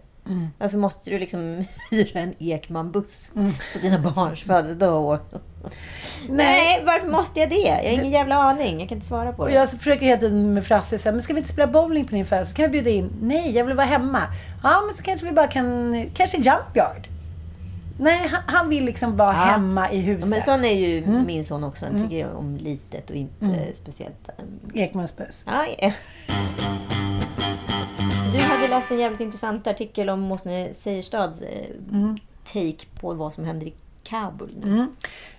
Varför 0.58 0.78
måste 0.78 1.10
du 1.10 1.20
liksom 1.20 1.64
hyra 1.92 2.20
en 2.20 2.34
Ekman-buss 2.40 3.32
på 3.74 3.80
dina 3.82 3.98
barns 4.00 4.42
födelsedag? 4.44 5.20
Nej, 6.30 6.84
varför 6.86 7.08
måste 7.08 7.40
jag 7.40 7.50
det? 7.50 7.56
Jag 7.56 7.76
har 7.76 7.82
ingen 7.84 8.12
jävla 8.12 8.36
aning. 8.36 8.80
Jag 8.80 8.90
kan 8.90 8.96
inte 8.96 9.08
svara 9.08 9.34
på 9.34 9.42
Och 9.42 9.48
det. 9.50 9.54
jag 9.56 9.70
försöker 9.70 10.06
hela 10.06 10.20
tiden 10.20 10.54
med 10.54 10.66
Frasse 10.66 10.98
säga, 10.98 11.12
men 11.14 11.22
ska 11.22 11.34
vi 11.34 11.40
inte 11.40 11.54
spela 11.54 11.68
bowling 11.72 12.06
på 12.06 12.12
din 12.16 12.26
födelsedag? 12.26 12.50
Så 12.52 12.56
kan 12.56 12.66
vi 12.66 12.72
bjuda 12.72 12.90
in. 12.90 13.12
Nej, 13.22 13.52
jag 13.52 13.66
vill 13.66 13.76
vara 13.76 13.88
hemma. 13.88 14.22
Ja, 14.64 14.82
men 14.86 14.96
så 14.96 15.04
kanske 15.04 15.26
vi 15.28 15.32
bara 15.34 15.48
kan, 15.48 15.96
kanske 16.14 16.38
jump 16.38 16.76
yard. 16.76 17.08
Nej, 18.02 18.28
han, 18.32 18.42
han 18.48 18.70
vill 18.70 18.86
liksom 18.86 19.18
vara 19.18 19.28
Ja. 19.34 19.34
hemma 19.34 19.92
i 19.92 19.98
Ja, 20.00 20.04
huset. 20.06 20.30
Men 20.30 20.42
sån 20.42 20.66
är 20.66 20.74
ju 20.74 21.06
min 21.08 21.44
son 21.44 21.64
också. 21.64 21.86
Han 21.86 22.02
tycker 22.04 22.16
ju 22.16 22.32
om 22.32 22.58
litet 22.58 23.10
och 23.10 23.16
inte 23.16 23.74
speciellt... 23.74 24.30
um, 24.38 24.72
Ekmans 24.74 25.18
buss. 25.18 25.44
Ja, 25.48 25.66
ja. 25.82 25.92
Du 28.32 28.40
hade 28.40 28.68
läst 28.68 28.92
en 28.92 29.00
jävligt 29.00 29.22
intressant 29.22 29.68
artikel 29.68 30.10
om 30.10 30.20
Måsne 30.20 30.74
Seierstads 30.74 31.42
eh, 31.42 31.76
take 32.44 32.86
på 33.00 33.14
vad 33.14 33.34
som 33.34 33.46
händer 33.46 33.68
i 33.68 33.74
Kabul 34.04 34.50
nu. 34.64 34.88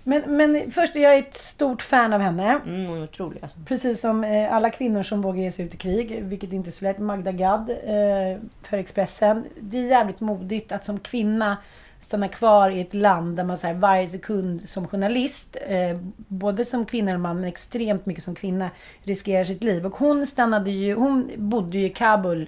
Men, 0.03 0.37
men 0.37 0.71
först, 0.71 0.95
jag 0.95 1.15
är 1.15 1.19
ett 1.19 1.37
stort 1.37 1.81
fan 1.81 2.13
av 2.13 2.21
henne. 2.21 2.59
Mm, 2.65 3.03
otrolig 3.03 3.39
alltså. 3.43 3.57
Precis 3.65 4.01
som 4.01 4.23
eh, 4.23 4.53
alla 4.53 4.69
kvinnor 4.69 5.03
som 5.03 5.21
vågar 5.21 5.41
ge 5.41 5.51
sig 5.51 5.65
ut 5.65 5.73
i 5.73 5.77
krig, 5.77 6.23
vilket 6.23 6.53
inte 6.53 6.69
är 6.69 6.71
så 6.71 6.85
lätt. 6.85 6.99
Magda 6.99 7.31
Gad 7.31 7.69
eh, 7.69 8.39
för 8.63 8.77
Expressen. 8.77 9.45
Det 9.59 9.77
är 9.77 9.87
jävligt 9.87 10.21
modigt 10.21 10.71
att 10.71 10.85
som 10.85 10.99
kvinna 10.99 11.57
stanna 11.99 12.27
kvar 12.27 12.69
i 12.69 12.81
ett 12.81 12.93
land 12.93 13.35
där 13.35 13.43
man 13.43 13.57
så 13.57 13.67
här, 13.67 13.73
varje 13.73 14.07
sekund 14.07 14.69
som 14.69 14.87
journalist, 14.87 15.57
eh, 15.67 15.97
både 16.15 16.65
som 16.65 16.85
kvinna 16.85 17.13
och 17.13 17.19
man, 17.19 17.35
men 17.35 17.49
extremt 17.49 18.05
mycket 18.05 18.23
som 18.23 18.35
kvinna, 18.35 18.69
riskerar 19.03 19.43
sitt 19.43 19.63
liv. 19.63 19.85
Och 19.85 19.95
hon 19.95 20.27
stannade 20.27 20.71
ju, 20.71 20.95
hon 20.95 21.31
bodde 21.37 21.77
ju 21.77 21.85
i 21.85 21.89
Kabul 21.89 22.47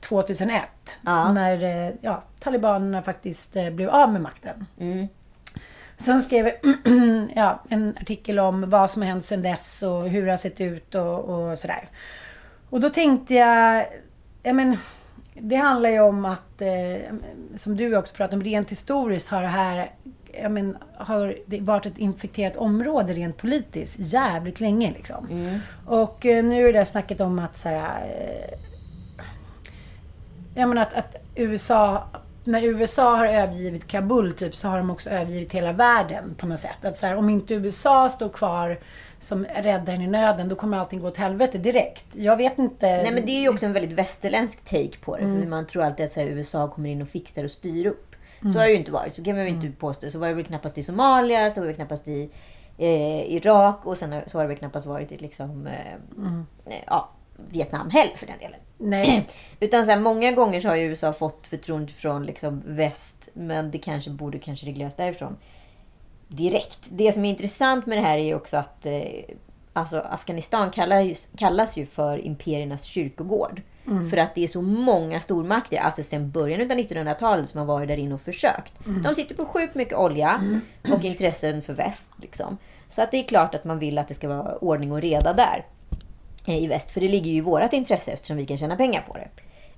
2001. 0.00 0.62
Ja. 1.04 1.32
När 1.32 1.62
eh, 1.62 1.94
ja, 2.00 2.22
talibanerna 2.40 3.02
faktiskt 3.02 3.56
eh, 3.56 3.70
blev 3.70 3.90
av 3.90 4.12
med 4.12 4.22
makten. 4.22 4.66
Mm. 4.78 5.08
Hon 6.06 6.22
skrev 6.22 6.46
ja, 7.34 7.62
en 7.68 7.94
artikel 8.00 8.38
om 8.38 8.70
vad 8.70 8.90
som 8.90 9.02
har 9.02 9.08
hänt 9.08 9.24
sedan 9.24 9.42
dess 9.42 9.82
och 9.82 10.08
hur 10.08 10.24
det 10.24 10.32
har 10.32 10.36
sett 10.36 10.60
ut 10.60 10.94
och, 10.94 11.18
och 11.18 11.58
sådär. 11.58 11.88
Och 12.70 12.80
då 12.80 12.90
tänkte 12.90 13.34
jag, 13.34 13.86
ja 14.42 14.52
men, 14.52 14.76
det 15.34 15.56
handlar 15.56 15.90
ju 15.90 16.00
om 16.00 16.24
att, 16.24 16.60
eh, 16.60 17.14
som 17.56 17.76
du 17.76 17.96
också 17.96 18.14
pratade 18.14 18.36
om, 18.36 18.42
rent 18.42 18.70
historiskt 18.70 19.28
har 19.28 19.42
det 19.42 19.48
här 19.48 19.90
ja, 20.42 20.48
men, 20.48 20.76
har 20.96 21.36
det 21.46 21.60
varit 21.60 21.86
ett 21.86 21.98
infekterat 21.98 22.56
område 22.56 23.12
rent 23.14 23.36
politiskt 23.36 23.96
jävligt 23.98 24.60
länge. 24.60 24.92
Liksom. 24.92 25.28
Och 25.86 26.26
eh, 26.26 26.44
nu 26.44 26.68
är 26.68 26.72
det 26.72 26.78
där 26.78 26.84
snacket 26.84 27.20
om 27.20 27.38
att 27.38 27.56
så 27.56 27.68
här, 27.68 28.06
eh, 28.06 28.58
jag 30.56 30.68
menar 30.68 30.82
att, 30.82 30.94
att 30.94 31.16
USA, 31.34 32.04
när 32.44 32.62
USA 32.62 33.16
har 33.16 33.26
övergivit 33.26 33.86
Kabul 33.86 34.32
typ, 34.32 34.56
så 34.56 34.68
har 34.68 34.78
de 34.78 34.90
också 34.90 35.10
övergivit 35.10 35.52
hela 35.52 35.72
världen 35.72 36.34
på 36.34 36.46
något 36.46 36.60
sätt. 36.60 36.84
Att 36.84 36.96
så 36.96 37.06
här, 37.06 37.16
om 37.16 37.28
inte 37.28 37.54
USA 37.54 38.08
står 38.08 38.28
kvar 38.28 38.78
som 39.20 39.44
räddaren 39.44 40.02
i 40.02 40.06
nöden, 40.06 40.48
då 40.48 40.56
kommer 40.56 40.76
allting 40.78 41.00
gå 41.00 41.08
åt 41.08 41.16
helvete 41.16 41.58
direkt. 41.58 42.06
Jag 42.12 42.36
vet 42.36 42.58
inte. 42.58 42.86
Nej 42.86 43.12
men 43.12 43.26
det 43.26 43.32
är 43.32 43.40
ju 43.40 43.48
också 43.48 43.66
en 43.66 43.72
väldigt 43.72 43.98
västerländsk 43.98 44.64
take 44.64 44.98
på 45.00 45.16
det. 45.16 45.22
För 45.22 45.46
man 45.46 45.66
tror 45.66 45.82
alltid 45.82 46.06
att 46.06 46.12
så 46.12 46.20
här, 46.20 46.26
USA 46.26 46.68
kommer 46.68 46.90
in 46.90 47.02
och 47.02 47.08
fixar 47.08 47.44
och 47.44 47.50
styr 47.50 47.86
upp. 47.86 48.16
Så 48.52 48.58
har 48.58 48.66
det 48.66 48.70
ju 48.70 48.76
inte 48.76 48.92
varit. 48.92 49.14
Så 49.14 49.24
kan 49.24 49.36
man 49.36 49.44
ju 49.44 49.50
inte 49.50 49.70
påstå. 49.70 50.10
Så 50.10 50.18
var 50.18 50.28
det 50.28 50.34
väl 50.34 50.44
knappast 50.44 50.78
i 50.78 50.82
Somalia, 50.82 51.50
så 51.50 51.60
var 51.60 51.66
det 51.66 51.74
knappast 51.74 52.08
i 52.08 52.30
eh, 52.78 53.34
Irak 53.34 53.86
och 53.86 53.98
sen 53.98 54.14
så 54.26 54.38
har 54.38 54.42
det 54.44 54.48
väl 54.48 54.56
knappast 54.56 54.86
varit 54.86 55.12
i 55.12 55.16
liksom, 55.16 55.66
eh, 55.66 55.92
eh, 56.66 56.82
ja, 56.86 57.10
Vietnam 57.48 57.90
heller 57.90 58.16
för 58.16 58.26
den 58.26 58.38
delen. 58.38 58.60
Nej. 58.78 59.28
Utan 59.60 59.84
så 59.84 59.90
här, 59.90 60.00
många 60.00 60.32
gånger 60.32 60.60
så 60.60 60.68
har 60.68 60.76
ju 60.76 60.84
USA 60.84 61.12
fått 61.12 61.46
förtroende 61.46 61.92
från 61.92 62.26
liksom 62.26 62.62
väst. 62.66 63.28
Men 63.32 63.70
det 63.70 63.78
kanske 63.78 64.10
borde 64.10 64.38
kanske 64.38 64.66
regleras 64.66 64.96
därifrån. 64.96 65.36
Direkt. 66.28 66.78
Det 66.88 67.12
som 67.12 67.24
är 67.24 67.30
intressant 67.30 67.86
med 67.86 67.98
det 67.98 68.02
här 68.02 68.18
är 68.18 68.34
också 68.34 68.56
att 68.56 68.86
eh, 68.86 69.02
alltså 69.72 69.98
Afghanistan 69.98 70.70
kallas, 70.70 71.28
kallas 71.36 71.76
ju 71.76 71.86
för 71.86 72.26
imperiernas 72.26 72.84
kyrkogård. 72.84 73.62
För 74.10 74.16
att 74.16 74.34
det 74.34 74.44
är 74.44 74.48
så 74.48 74.62
många 74.62 75.20
stormakter, 75.20 75.76
alltså 75.76 76.02
sedan 76.02 76.30
början 76.30 76.60
av 76.60 76.66
1900-talet, 76.66 77.50
som 77.50 77.58
har 77.58 77.66
varit 77.66 77.88
där 77.88 77.96
inne 77.96 78.14
och 78.14 78.20
försökt. 78.20 78.72
De 79.04 79.14
sitter 79.14 79.34
på 79.34 79.46
sjukt 79.46 79.74
mycket 79.74 79.94
olja 79.94 80.40
och 80.92 81.04
intressen 81.04 81.62
för 81.62 81.72
väst. 81.72 82.10
Liksom. 82.22 82.58
Så 82.88 83.02
att 83.02 83.10
det 83.10 83.16
är 83.16 83.22
klart 83.22 83.54
att 83.54 83.64
man 83.64 83.78
vill 83.78 83.98
att 83.98 84.08
det 84.08 84.14
ska 84.14 84.28
vara 84.28 84.56
ordning 84.56 84.92
och 84.92 85.00
reda 85.00 85.32
där 85.32 85.64
Eh, 86.46 86.64
i 86.64 86.66
väst. 86.66 86.90
För 86.90 87.00
det 87.00 87.08
ligger 87.08 87.30
ju 87.30 87.36
i 87.36 87.40
vårt 87.40 87.72
intresse 87.72 88.12
eftersom 88.12 88.36
vi 88.36 88.46
kan 88.46 88.56
tjäna 88.56 88.76
pengar 88.76 89.04
på 89.08 89.16
det. 89.16 89.28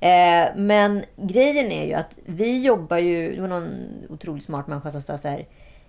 Eh, 0.00 0.48
men 0.57 1.04
grejen 1.16 1.72
är 1.72 1.87
ju 1.87 1.94
att 1.94 2.18
vi 2.24 2.62
jobbar 2.64 2.98
ju... 2.98 3.35
Det 3.35 3.40
var 3.40 3.48
någon 3.48 3.68
otroligt 4.09 4.44
smart 4.44 4.66
människa 4.66 4.90
som 4.90 5.02
sa 5.02 5.18
så 5.18 5.28
här. 5.28 5.46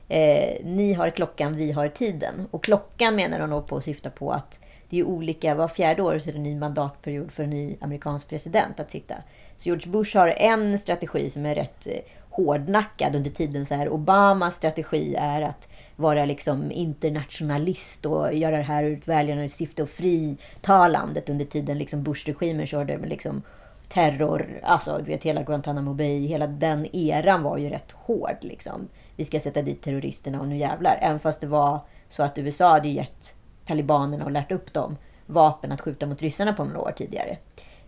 Eh, 0.07 0.65
ni 0.65 0.93
har 0.93 1.09
klockan, 1.09 1.55
vi 1.55 1.71
har 1.71 1.87
tiden. 1.87 2.47
Och 2.51 2.63
klockan 2.63 3.15
menar 3.15 3.39
de 3.39 3.49
nog 3.49 3.67
på 3.67 3.77
att 3.77 3.83
syfta 3.83 4.09
på 4.09 4.31
att 4.31 4.59
det 4.89 4.99
är 4.99 5.03
olika. 5.03 5.55
Var 5.55 5.67
fjärde 5.67 6.01
år 6.01 6.19
så 6.19 6.29
är 6.29 6.33
det 6.33 6.39
en 6.39 6.43
ny 6.43 6.55
mandatperiod 6.55 7.31
för 7.31 7.43
en 7.43 7.49
ny 7.49 7.75
amerikansk 7.81 8.29
president 8.29 8.79
att 8.79 8.91
sitta. 8.91 9.15
Så 9.57 9.69
George 9.69 9.91
Bush 9.91 10.17
har 10.17 10.27
en 10.27 10.79
strategi 10.79 11.29
som 11.29 11.45
är 11.45 11.55
rätt 11.55 11.87
eh, 11.87 11.99
hårdnackad 12.29 13.15
under 13.15 13.29
tiden. 13.29 13.65
Så 13.65 13.75
här. 13.75 13.89
Obamas 13.89 14.55
strategi 14.55 15.15
är 15.15 15.41
att 15.41 15.67
vara 15.99 16.25
liksom 16.25 16.71
internationalist 16.71 18.05
och 18.05 18.33
göra 18.33 18.57
det 18.57 18.63
här 18.63 18.83
ur 18.83 18.97
ett 18.97 19.07
välgörande 19.07 19.49
syfte 19.49 19.83
och 19.83 19.89
frita 19.89 20.87
landet 20.87 21.29
under 21.29 21.45
tiden 21.45 21.77
liksom 21.77 22.03
Bush-regimen 22.03 22.67
körde 22.67 22.97
med 22.97 23.09
liksom 23.09 23.41
terror, 23.89 24.59
alltså 24.63 24.97
du 24.97 25.03
vet 25.03 25.23
hela 25.23 25.43
Guantanamo 25.43 25.93
Bay, 25.93 26.27
hela 26.27 26.47
den 26.47 26.95
eran 26.95 27.43
var 27.43 27.57
ju 27.57 27.69
rätt 27.69 27.91
hård 27.91 28.37
liksom. 28.41 28.87
Vi 29.15 29.25
ska 29.25 29.39
sätta 29.39 29.61
dit 29.61 29.81
terroristerna 29.81 30.39
och 30.39 30.47
nu 30.47 30.57
jävlar. 30.57 30.99
Även 31.01 31.19
fast 31.19 31.41
det 31.41 31.47
var 31.47 31.79
så 32.09 32.23
att 32.23 32.37
USA 32.37 32.71
hade 32.71 32.89
gett 32.89 33.35
talibanerna 33.65 34.25
och 34.25 34.31
lärt 34.31 34.51
upp 34.51 34.73
dem 34.73 34.97
vapen 35.25 35.71
att 35.71 35.81
skjuta 35.81 36.05
mot 36.05 36.21
ryssarna 36.21 36.53
på 36.53 36.63
några 36.63 36.79
år 36.79 36.91
tidigare. 36.91 37.37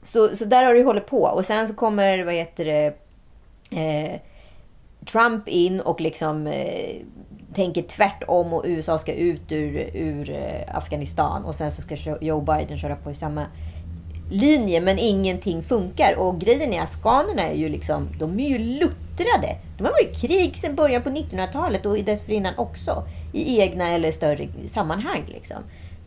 Så, 0.04 0.36
så 0.36 0.46
där 0.46 0.66
har 0.66 0.74
det 0.74 0.84
hållit 0.84 1.08
på. 1.08 1.22
Och 1.22 1.46
sen 1.46 1.68
så 1.68 1.74
kommer, 1.74 2.24
vad 2.24 2.34
heter 2.34 2.66
det, 2.66 2.94
eh, 3.82 4.20
Trump 5.06 5.48
in 5.48 5.82
och 5.82 6.02
liksom 6.02 6.48
eh, 6.48 7.02
tänker 7.56 7.82
tvärtom 7.82 8.54
och 8.54 8.64
USA 8.66 9.00
ska 9.00 9.14
ut 9.14 9.52
ur, 9.52 9.90
ur 9.94 10.30
eh, 10.30 10.76
Afghanistan. 10.78 11.46
Och 11.46 11.56
sen 11.56 11.72
så 11.72 11.82
ska 11.82 11.96
Joe 12.22 12.42
Biden 12.42 12.78
köra 12.78 12.96
på 12.96 13.12
i 13.12 13.16
samma 13.16 13.46
linje, 14.32 14.82
men 14.82 15.00
ingenting 15.00 15.64
funkar. 15.64 16.16
Och 16.18 16.40
grejen 16.40 16.74
är, 16.74 16.82
afghanerna 16.82 17.42
är 17.42 17.56
ju 17.56 17.70
liksom, 17.70 18.08
de 18.20 18.40
är 18.40 18.50
ju 18.50 18.58
luttrade. 18.58 19.58
De 19.78 19.84
har 19.84 19.92
varit 19.92 20.24
i 20.24 20.28
krig 20.28 20.58
sedan 20.58 20.76
början 20.76 21.02
på 21.02 21.10
1900-talet 21.10 21.86
och 21.86 21.98
dessförinnan 21.98 22.54
också. 22.58 23.04
I 23.34 23.60
egna 23.62 23.90
eller 23.90 24.12
större 24.12 24.48
sammanhang 24.68 25.24
liksom. 25.28 25.58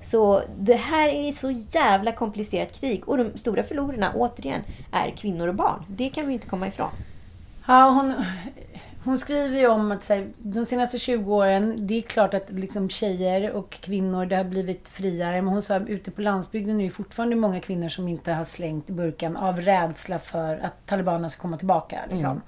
Så 0.03 0.43
det 0.59 0.75
här 0.75 1.09
är 1.09 1.33
så 1.33 1.51
jävla 1.51 2.13
komplicerat 2.13 2.81
krig. 2.81 3.09
Och 3.09 3.19
de 3.19 3.37
stora 3.37 3.63
förlorarna, 3.63 4.13
återigen, 4.15 4.61
är 4.93 5.11
kvinnor 5.11 5.49
och 5.49 5.55
barn. 5.55 5.85
Det 5.89 6.09
kan 6.09 6.27
vi 6.27 6.33
inte 6.33 6.47
komma 6.47 6.69
ifrån. 6.69 6.91
Ja, 7.67 7.91
hon, 7.91 8.15
hon 9.05 9.19
skriver 9.19 9.59
ju 9.59 9.67
om 9.67 9.93
att 9.93 10.05
så 10.05 10.15
här, 10.15 10.29
de 10.39 10.65
senaste 10.65 10.99
20 10.99 11.35
åren, 11.35 11.87
det 11.87 11.95
är 11.95 12.03
klart 12.03 12.35
att 12.35 12.51
liksom 12.51 12.89
tjejer 12.89 13.53
och 13.53 13.71
kvinnor, 13.71 14.27
det 14.27 14.37
har 14.37 14.45
blivit 14.45 14.89
friare. 14.89 15.43
Men 15.43 15.53
hon 15.53 15.63
sa 15.63 15.77
att 15.77 15.89
ute 15.89 16.11
på 16.11 16.23
landsbygden 16.23 16.81
är 16.81 16.85
det 16.85 16.91
fortfarande 16.91 17.37
många 17.37 17.61
kvinnor 17.61 17.89
som 17.89 18.09
inte 18.09 18.33
har 18.33 18.45
slängt 18.45 18.87
burkan 18.87 19.37
av 19.37 19.61
rädsla 19.61 20.19
för 20.19 20.57
att 20.57 20.87
talibanerna 20.87 21.29
ska 21.29 21.43
komma 21.43 21.57
tillbaka. 21.57 22.01
Liksom. 22.11 22.41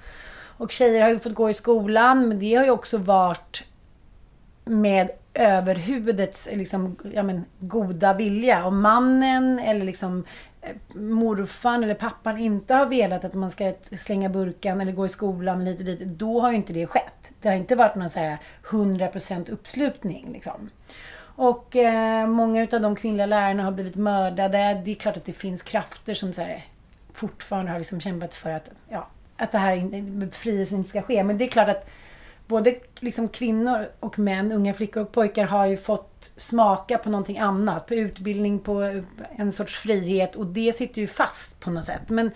Och 0.58 0.70
tjejer 0.70 1.02
har 1.02 1.10
ju 1.10 1.18
fått 1.18 1.34
gå 1.34 1.50
i 1.50 1.54
skolan, 1.54 2.28
men 2.28 2.38
det 2.38 2.54
har 2.54 2.64
ju 2.64 2.70
också 2.70 2.98
varit 2.98 3.64
med 4.64 5.10
överhuvudets 5.34 6.48
liksom, 6.52 6.96
ja, 7.14 7.22
men, 7.22 7.44
goda 7.58 8.14
vilja. 8.14 8.66
Om 8.66 8.80
mannen 8.80 9.58
eller 9.58 9.84
liksom 9.84 10.24
morfan 10.94 11.84
eller 11.84 11.94
pappan 11.94 12.38
inte 12.38 12.74
har 12.74 12.86
velat 12.86 13.24
att 13.24 13.34
man 13.34 13.50
ska 13.50 13.72
slänga 13.98 14.28
burkan 14.28 14.80
eller 14.80 14.92
gå 14.92 15.06
i 15.06 15.08
skolan 15.08 15.64
lite 15.64 15.78
och 15.78 15.86
dit, 15.86 16.00
då 16.00 16.40
har 16.40 16.50
ju 16.50 16.56
inte 16.56 16.72
det 16.72 16.86
skett. 16.86 17.32
Det 17.40 17.48
har 17.48 17.56
inte 17.56 17.76
varit 17.76 17.94
någon 17.94 18.10
så 18.10 18.18
här 18.18 18.38
100% 18.64 19.50
uppslutning. 19.50 20.32
Liksom. 20.32 20.70
Och 21.18 21.76
eh, 21.76 22.26
många 22.26 22.68
av 22.72 22.80
de 22.80 22.96
kvinnliga 22.96 23.26
lärarna 23.26 23.62
har 23.62 23.72
blivit 23.72 23.96
mördade. 23.96 24.82
Det 24.84 24.90
är 24.90 24.94
klart 24.94 25.16
att 25.16 25.24
det 25.24 25.32
finns 25.32 25.62
krafter 25.62 26.14
som 26.14 26.32
så 26.32 26.42
här, 26.42 26.64
fortfarande 27.12 27.72
har 27.72 27.78
liksom 27.78 28.00
kämpat 28.00 28.34
för 28.34 28.50
att, 28.50 28.70
ja, 28.88 29.08
att 29.36 29.52
det 29.52 29.58
här 29.58 30.02
befrielsen 30.02 30.78
inte 30.78 30.90
ska 30.90 31.02
ske. 31.02 31.24
Men 31.24 31.38
det 31.38 31.44
är 31.44 31.48
klart 31.48 31.68
att 31.68 31.88
både 32.46 32.74
liksom 33.00 33.28
kvinnor 33.28 33.88
och 34.00 34.18
män, 34.18 34.52
unga 34.52 34.74
flickor 34.74 35.02
och 35.02 35.12
pojkar 35.12 35.44
har 35.44 35.66
ju 35.66 35.76
fått 35.76 36.32
smaka 36.36 36.98
på 36.98 37.10
någonting 37.10 37.38
annat. 37.38 37.86
På 37.86 37.94
utbildning, 37.94 38.58
på 38.58 39.02
en 39.36 39.52
sorts 39.52 39.76
frihet 39.76 40.36
och 40.36 40.46
det 40.46 40.76
sitter 40.76 41.00
ju 41.00 41.06
fast 41.06 41.60
på 41.60 41.70
något 41.70 41.84
sätt. 41.84 42.08
Men 42.08 42.30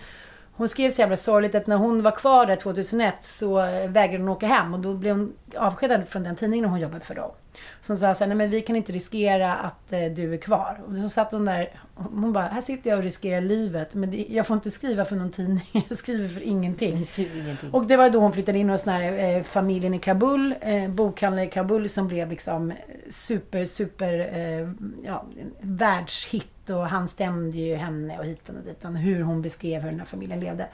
hon 0.53 0.69
skrev 0.69 0.91
så 0.91 1.01
jävla 1.01 1.17
sorgligt 1.17 1.55
att 1.55 1.67
när 1.67 1.77
hon 1.77 2.03
var 2.03 2.11
kvar 2.11 2.45
där 2.45 2.55
2001 2.55 3.15
så 3.21 3.61
eh, 3.61 3.89
vägrade 3.89 4.23
hon 4.23 4.29
åka 4.29 4.47
hem 4.47 4.73
och 4.73 4.79
då 4.79 4.93
blev 4.93 5.15
hon 5.15 5.33
avskedad 5.55 6.07
från 6.07 6.23
den 6.23 6.35
tidningen 6.35 6.69
hon 6.69 6.79
jobbade 6.79 7.05
för 7.05 7.15
då. 7.15 7.35
Som 7.81 7.97
sa 7.97 8.13
så 8.13 8.19
här, 8.19 8.27
nej 8.27 8.37
men 8.37 8.49
vi 8.49 8.61
kan 8.61 8.75
inte 8.75 8.91
riskera 8.91 9.53
att 9.53 9.93
eh, 9.93 10.05
du 10.05 10.33
är 10.33 10.37
kvar. 10.37 10.81
Och 10.87 10.95
så 10.95 11.09
satt 11.09 11.31
hon 11.31 11.45
där, 11.45 11.69
hon 11.95 12.33
bara, 12.33 12.47
här 12.47 12.61
sitter 12.61 12.89
jag 12.89 12.97
och 12.97 13.03
riskerar 13.03 13.41
livet. 13.41 13.93
Men 13.93 14.11
det, 14.11 14.25
jag 14.29 14.47
får 14.47 14.55
inte 14.55 14.71
skriva 14.71 15.05
för 15.05 15.15
någon 15.15 15.31
tidning, 15.31 15.85
jag 15.89 15.97
skriver 15.97 16.27
för 16.27 16.41
ingenting. 16.41 16.97
Jag 16.97 17.07
skriver 17.07 17.41
ingenting. 17.41 17.71
Och 17.71 17.85
det 17.85 17.97
var 17.97 18.09
då 18.09 18.19
hon 18.19 18.33
flyttade 18.33 18.59
in 18.59 18.69
hos 18.69 18.83
den 18.83 18.93
här 18.93 19.37
eh, 19.37 19.43
familjen 19.43 19.93
i 19.93 19.99
Kabul, 19.99 20.55
eh, 20.61 20.89
bokhandlare 20.89 21.45
i 21.45 21.49
Kabul 21.49 21.89
som 21.89 22.07
blev 22.07 22.29
liksom 22.29 22.73
super, 23.09 23.65
super, 23.65 24.19
eh, 24.33 24.69
ja, 25.03 25.25
världshit. 25.59 26.69
Och 26.69 26.87
han 26.87 27.07
stämde 27.07 27.57
ju 27.57 27.75
henne 27.75 28.19
och 28.19 28.25
hitan 28.25 28.57
och 28.57 28.63
ditan, 28.63 28.95
hur 28.95 29.21
hon 29.21 29.41
beskrev 29.41 29.81
hur 29.81 29.89
den 29.89 29.99
här 29.99 30.07
familjen 30.07 30.39
levde. 30.39 30.67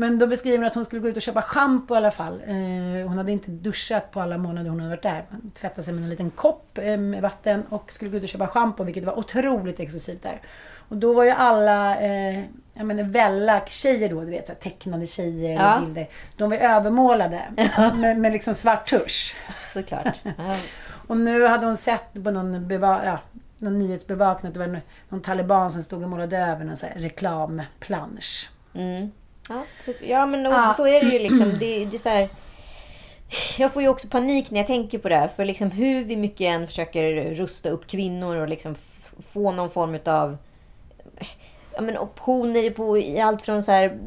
Men 0.00 0.18
då 0.18 0.26
beskriver 0.26 0.58
hon 0.58 0.66
att 0.66 0.74
hon 0.74 0.84
skulle 0.84 1.00
gå 1.02 1.08
ut 1.08 1.16
och 1.16 1.22
köpa 1.22 1.42
schampo 1.42 1.94
i 1.94 1.96
alla 1.96 2.10
fall. 2.10 2.40
Eh, 2.46 2.54
hon 3.08 3.18
hade 3.18 3.32
inte 3.32 3.50
duschat 3.50 4.10
på 4.10 4.20
alla 4.20 4.38
månader 4.38 4.70
hon 4.70 4.80
hade 4.80 4.90
varit 4.90 5.02
där. 5.02 5.24
Hon 5.30 5.50
tvättade 5.50 5.82
sig 5.82 5.94
med 5.94 6.02
en 6.04 6.10
liten 6.10 6.30
kopp 6.30 6.78
eh, 6.78 6.96
med 6.96 7.22
vatten 7.22 7.62
och 7.68 7.92
skulle 7.92 8.10
gå 8.10 8.16
ut 8.16 8.22
och 8.22 8.28
köpa 8.28 8.46
schampo, 8.46 8.84
vilket 8.84 9.04
var 9.04 9.18
otroligt 9.18 9.80
exklusivt 9.80 10.22
där. 10.22 10.40
Och 10.88 10.96
då 10.96 11.12
var 11.12 11.24
ju 11.24 11.30
alla, 11.30 11.96
eh, 12.00 12.40
jag 12.74 12.86
menar 12.86 13.02
Vellack-tjejer 13.02 14.08
då, 14.08 14.20
du 14.20 14.30
vet 14.30 14.46
så 14.46 14.52
här, 14.52 14.60
tecknade 14.60 15.06
tjejer 15.06 15.54
Ja. 15.54 15.76
eller 15.76 15.86
bilder. 15.86 16.08
De 16.36 16.50
var 16.50 16.56
övermålade 16.56 17.40
med, 17.94 18.18
med 18.18 18.32
liksom 18.32 18.54
svart 18.54 18.90
tusch. 18.90 19.36
Såklart. 19.72 20.18
Ja. 20.24 20.56
Och 21.06 21.16
nu 21.16 21.46
hade 21.46 21.66
hon 21.66 21.76
sett 21.76 22.24
på 22.24 22.30
någon, 22.30 22.68
beva- 22.68 23.04
ja, 23.04 23.18
någon 23.58 23.78
nyhetsbevakning 23.78 24.48
att 24.48 24.54
det 24.54 24.60
var 24.60 24.66
någon, 24.66 24.80
någon 25.08 25.20
taliban 25.22 25.70
som 25.70 25.82
stod 25.82 26.02
och 26.02 26.08
målade 26.08 26.38
över 26.38 26.64
någon 26.64 26.76
så 26.76 26.86
här 26.86 26.94
reklamplansch. 26.94 28.50
Mm. 28.74 29.10
Ja, 29.50 29.62
så, 29.80 29.92
ja, 30.02 30.26
men 30.26 30.46
och, 30.46 30.52
Ja. 30.52 30.72
så 30.76 30.86
är 30.86 31.00
det 31.00 31.06
ju 31.12 31.18
liksom. 31.18 31.58
Det, 31.58 31.84
det 31.84 31.96
är 31.96 31.98
så 31.98 32.08
här, 32.08 32.28
jag 33.58 33.72
får 33.72 33.82
ju 33.82 33.88
också 33.88 34.08
panik 34.08 34.50
när 34.50 34.58
jag 34.60 34.66
tänker 34.66 34.98
på 34.98 35.08
det 35.08 35.16
här. 35.16 35.28
För 35.28 35.44
liksom 35.44 35.70
hur 35.70 36.04
vi 36.04 36.16
mycket 36.16 36.40
än 36.40 36.66
försöker 36.66 37.34
rusta 37.34 37.68
upp 37.70 37.86
kvinnor 37.86 38.36
och 38.36 38.48
liksom 38.48 38.74
få 39.32 39.52
någon 39.52 39.70
form 39.70 39.98
av 40.04 40.36
ja, 41.74 41.80
men 41.80 41.98
optioner 41.98 42.70
på 42.70 42.98
i 42.98 43.20
allt 43.20 43.42
från 43.42 43.62
så 43.62 43.72
här, 43.72 43.98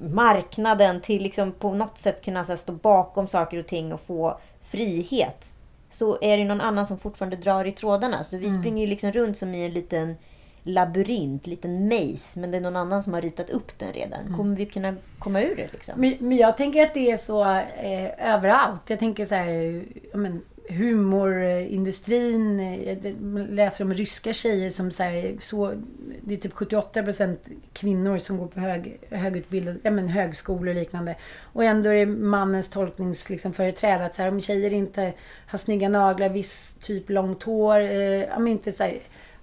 marknaden 0.00 1.00
till 1.00 1.22
liksom 1.22 1.52
på 1.52 1.74
något 1.74 1.98
sätt 1.98 2.24
kunna 2.24 2.44
så 2.44 2.52
här, 2.52 2.56
stå 2.56 2.72
bakom 2.72 3.28
saker 3.28 3.58
och 3.58 3.66
ting 3.66 3.92
och 3.92 4.00
få 4.00 4.40
frihet. 4.70 5.56
Så 5.90 6.18
är 6.20 6.36
det 6.36 6.44
någon 6.44 6.60
annan 6.60 6.86
som 6.86 6.98
fortfarande 6.98 7.36
drar 7.36 7.64
i 7.64 7.72
trådarna. 7.72 8.24
Så 8.24 8.36
vi 8.38 8.50
springer 8.58 8.80
ju 8.80 8.86
liksom 8.86 9.12
runt 9.12 9.38
som 9.38 9.54
i 9.54 9.64
en 9.64 9.72
liten 9.72 10.16
labyrint, 10.62 11.46
liten 11.46 11.88
maze. 11.88 12.40
Men 12.40 12.50
det 12.50 12.56
är 12.56 12.60
någon 12.60 12.76
annan 12.76 13.02
som 13.02 13.14
har 13.14 13.20
ritat 13.20 13.50
upp 13.50 13.78
den 13.78 13.92
redan. 13.92 14.34
Kommer 14.36 14.56
vi 14.56 14.66
kunna 14.66 14.94
komma 15.18 15.42
ur 15.42 15.56
det 15.56 15.72
liksom? 15.72 15.94
Men, 16.00 16.14
men 16.20 16.36
jag 16.38 16.56
tänker 16.56 16.82
att 16.82 16.94
det 16.94 17.10
är 17.10 17.16
så 17.16 17.44
eh, 17.44 18.34
överallt. 18.34 18.82
Jag 18.86 18.98
tänker 18.98 19.24
så 19.24 19.34
här, 19.34 19.82
ja, 20.12 20.16
men, 20.18 20.42
humorindustrin. 20.68 22.60
eh, 22.60 22.82
Jag 22.82 23.16
läser 23.50 23.84
om 23.84 23.94
ryska 23.94 24.32
tjejer 24.32 24.70
som 24.70 24.90
så 24.90 25.02
här, 25.02 25.36
så, 25.40 25.72
det 26.20 26.34
är 26.34 26.38
typ 26.38 26.52
78% 26.54 27.36
kvinnor 27.72 28.18
som 28.18 28.38
går 28.38 28.46
på 28.46 28.60
hög, 28.60 28.98
högutbildade, 29.10 29.78
ja, 29.82 29.90
men 29.90 30.08
högskolor 30.08 30.68
och 30.68 30.74
liknande. 30.74 31.16
Och 31.52 31.64
ändå 31.64 31.90
är 31.90 32.06
det 32.06 32.12
mannens 32.12 32.68
tolkningsföreträde 32.68 33.32
liksom, 33.34 33.52
företräde 33.52 34.04
att 34.04 34.14
så 34.14 34.22
här, 34.22 34.28
om 34.28 34.40
tjejer 34.40 34.70
inte 34.70 35.12
har 35.46 35.58
snygga 35.58 35.88
naglar, 35.88 36.28
viss 36.28 36.76
typ 36.80 37.10
långt 37.10 37.42
hår, 37.42 37.80
eh, 37.80 38.50
inte 38.50 38.72
så 38.72 38.82
här, 38.82 38.98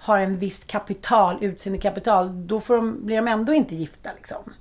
har 0.08 0.20
en 0.20 0.38
visst 0.38 0.68
kapital, 0.68 1.38
utseendekapital, 1.42 2.48
då 2.48 2.60
får 2.60 2.76
de, 2.76 3.06
blir 3.06 3.16
de 3.16 3.28
ändå 3.28 3.54
inte 3.54 3.76
gifta. 3.76 4.10
Liksom. 4.16 4.54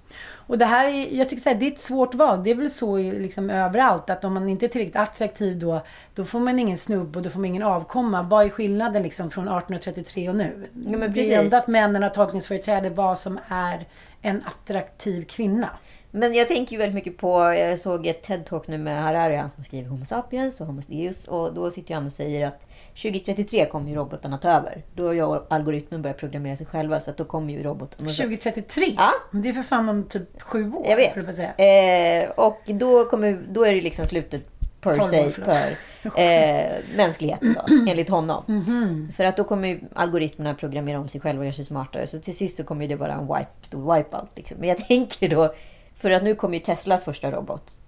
Och 0.48 0.58
det 0.58 0.64
här 0.64 0.86
är, 0.86 1.18
jag 1.18 1.28
tycker 1.28 1.42
så 1.42 1.48
här, 1.48 1.56
det 1.56 1.66
är 1.66 1.70
ett 1.70 1.80
svårt 1.80 2.14
val. 2.14 2.44
Det 2.44 2.50
är 2.50 2.54
väl 2.54 2.70
så 2.70 2.96
liksom 2.96 3.50
överallt 3.50 4.10
att 4.10 4.24
om 4.24 4.34
man 4.34 4.48
inte 4.48 4.66
är 4.66 4.68
tillräckligt 4.68 4.96
attraktiv 4.96 5.58
då, 5.58 5.80
då 6.14 6.24
får 6.24 6.40
man 6.40 6.58
ingen 6.58 6.78
snubb 6.78 7.16
och 7.16 7.22
då 7.22 7.30
får 7.30 7.38
man 7.38 7.44
ingen 7.44 7.62
avkomma. 7.62 8.22
Vad 8.22 8.44
är 8.44 8.50
skillnaden 8.50 9.02
liksom 9.02 9.30
från 9.30 9.44
1833 9.44 10.28
och 10.28 10.36
nu? 10.36 10.66
men 10.72 11.12
det 11.12 11.34
är 11.34 11.42
ändå 11.42 11.56
att 11.56 11.66
männen 11.66 12.02
har 12.02 12.10
tolkningsföreträde 12.10 12.90
vad 12.90 13.18
som 13.18 13.38
är 13.48 13.86
en 14.22 14.42
attraktiv 14.46 15.24
kvinna. 15.24 15.70
Men 16.16 16.34
jag 16.34 16.48
tänker 16.48 16.72
ju 16.72 16.78
väldigt 16.78 16.94
mycket 16.94 17.16
på, 17.16 17.54
jag 17.54 17.78
såg 17.78 18.06
ett 18.06 18.28
TED-talk 18.28 18.62
nu 18.66 18.78
med 18.78 19.02
Harari, 19.02 19.36
han 19.36 19.50
som 19.50 19.64
skriver 19.64 19.88
Homo 19.88 20.04
sapiens 20.04 20.60
och 20.60 20.66
Homo 20.66 20.80
deus. 20.88 21.28
Och 21.28 21.54
då 21.54 21.70
sitter 21.70 21.94
han 21.94 22.06
och 22.06 22.12
säger 22.12 22.46
att 22.46 22.66
2033 22.94 23.66
kommer 23.66 23.90
ju 23.90 23.96
robotarna 23.96 24.38
ta 24.38 24.50
över. 24.50 24.82
Då 24.94 25.08
har 25.08 25.46
algoritmen 25.50 26.02
börjat 26.02 26.18
programmera 26.18 26.56
sig 26.56 26.66
själva, 26.66 27.00
så 27.00 27.10
att 27.10 27.16
då 27.16 27.24
kommer 27.24 27.52
ju 27.52 27.62
robotarna... 27.62 28.08
2033? 28.08 28.94
Ja. 28.96 29.10
Men 29.30 29.42
Det 29.42 29.48
är 29.48 29.52
för 29.52 29.62
fan 29.62 29.88
om 29.88 30.04
typ 30.04 30.42
sju 30.42 30.72
år. 30.72 30.86
Jag 30.88 30.96
vet. 30.96 31.28
att 31.28 31.34
säga. 31.34 32.24
Eh, 32.24 32.30
och 32.30 32.60
då, 32.66 33.04
kommer, 33.04 33.46
då 33.48 33.66
är 33.66 33.74
det 33.74 33.80
liksom 33.80 34.06
slutet 34.06 34.42
per 34.80 34.94
12 34.94 35.00
år, 35.00 35.06
se 35.06 35.30
för 35.30 35.76
eh, 36.22 36.96
mänskligheten 36.96 37.56
då, 37.66 37.74
enligt 37.90 38.08
honom. 38.08 38.44
Mhm. 38.46 39.12
För 39.16 39.24
att 39.24 39.36
då 39.36 39.44
kommer 39.44 39.68
ju 39.68 39.80
algoritmerna 39.94 40.54
programmera 40.54 41.00
om 41.00 41.08
sig 41.08 41.20
själva 41.20 41.40
och 41.40 41.44
göra 41.46 41.54
sig 41.54 41.64
smartare. 41.64 42.06
Så 42.06 42.18
till 42.18 42.36
sist 42.36 42.56
så 42.56 42.64
kommer 42.64 42.82
ju 42.82 42.88
det 42.88 42.96
vara 42.96 43.12
en 43.12 43.26
wipe, 43.26 43.50
stor 43.62 43.94
wipeout. 43.94 44.30
Liksom. 44.34 44.56
Men 44.60 44.68
jag 44.68 44.78
tänker 44.88 45.28
då, 45.28 45.54
för 45.96 46.10
att 46.10 46.22
nu 46.22 46.34
kommer 46.34 46.54
ju 46.54 46.60
Teslas 46.60 47.04
första 47.04 47.30
robot, 47.30 47.80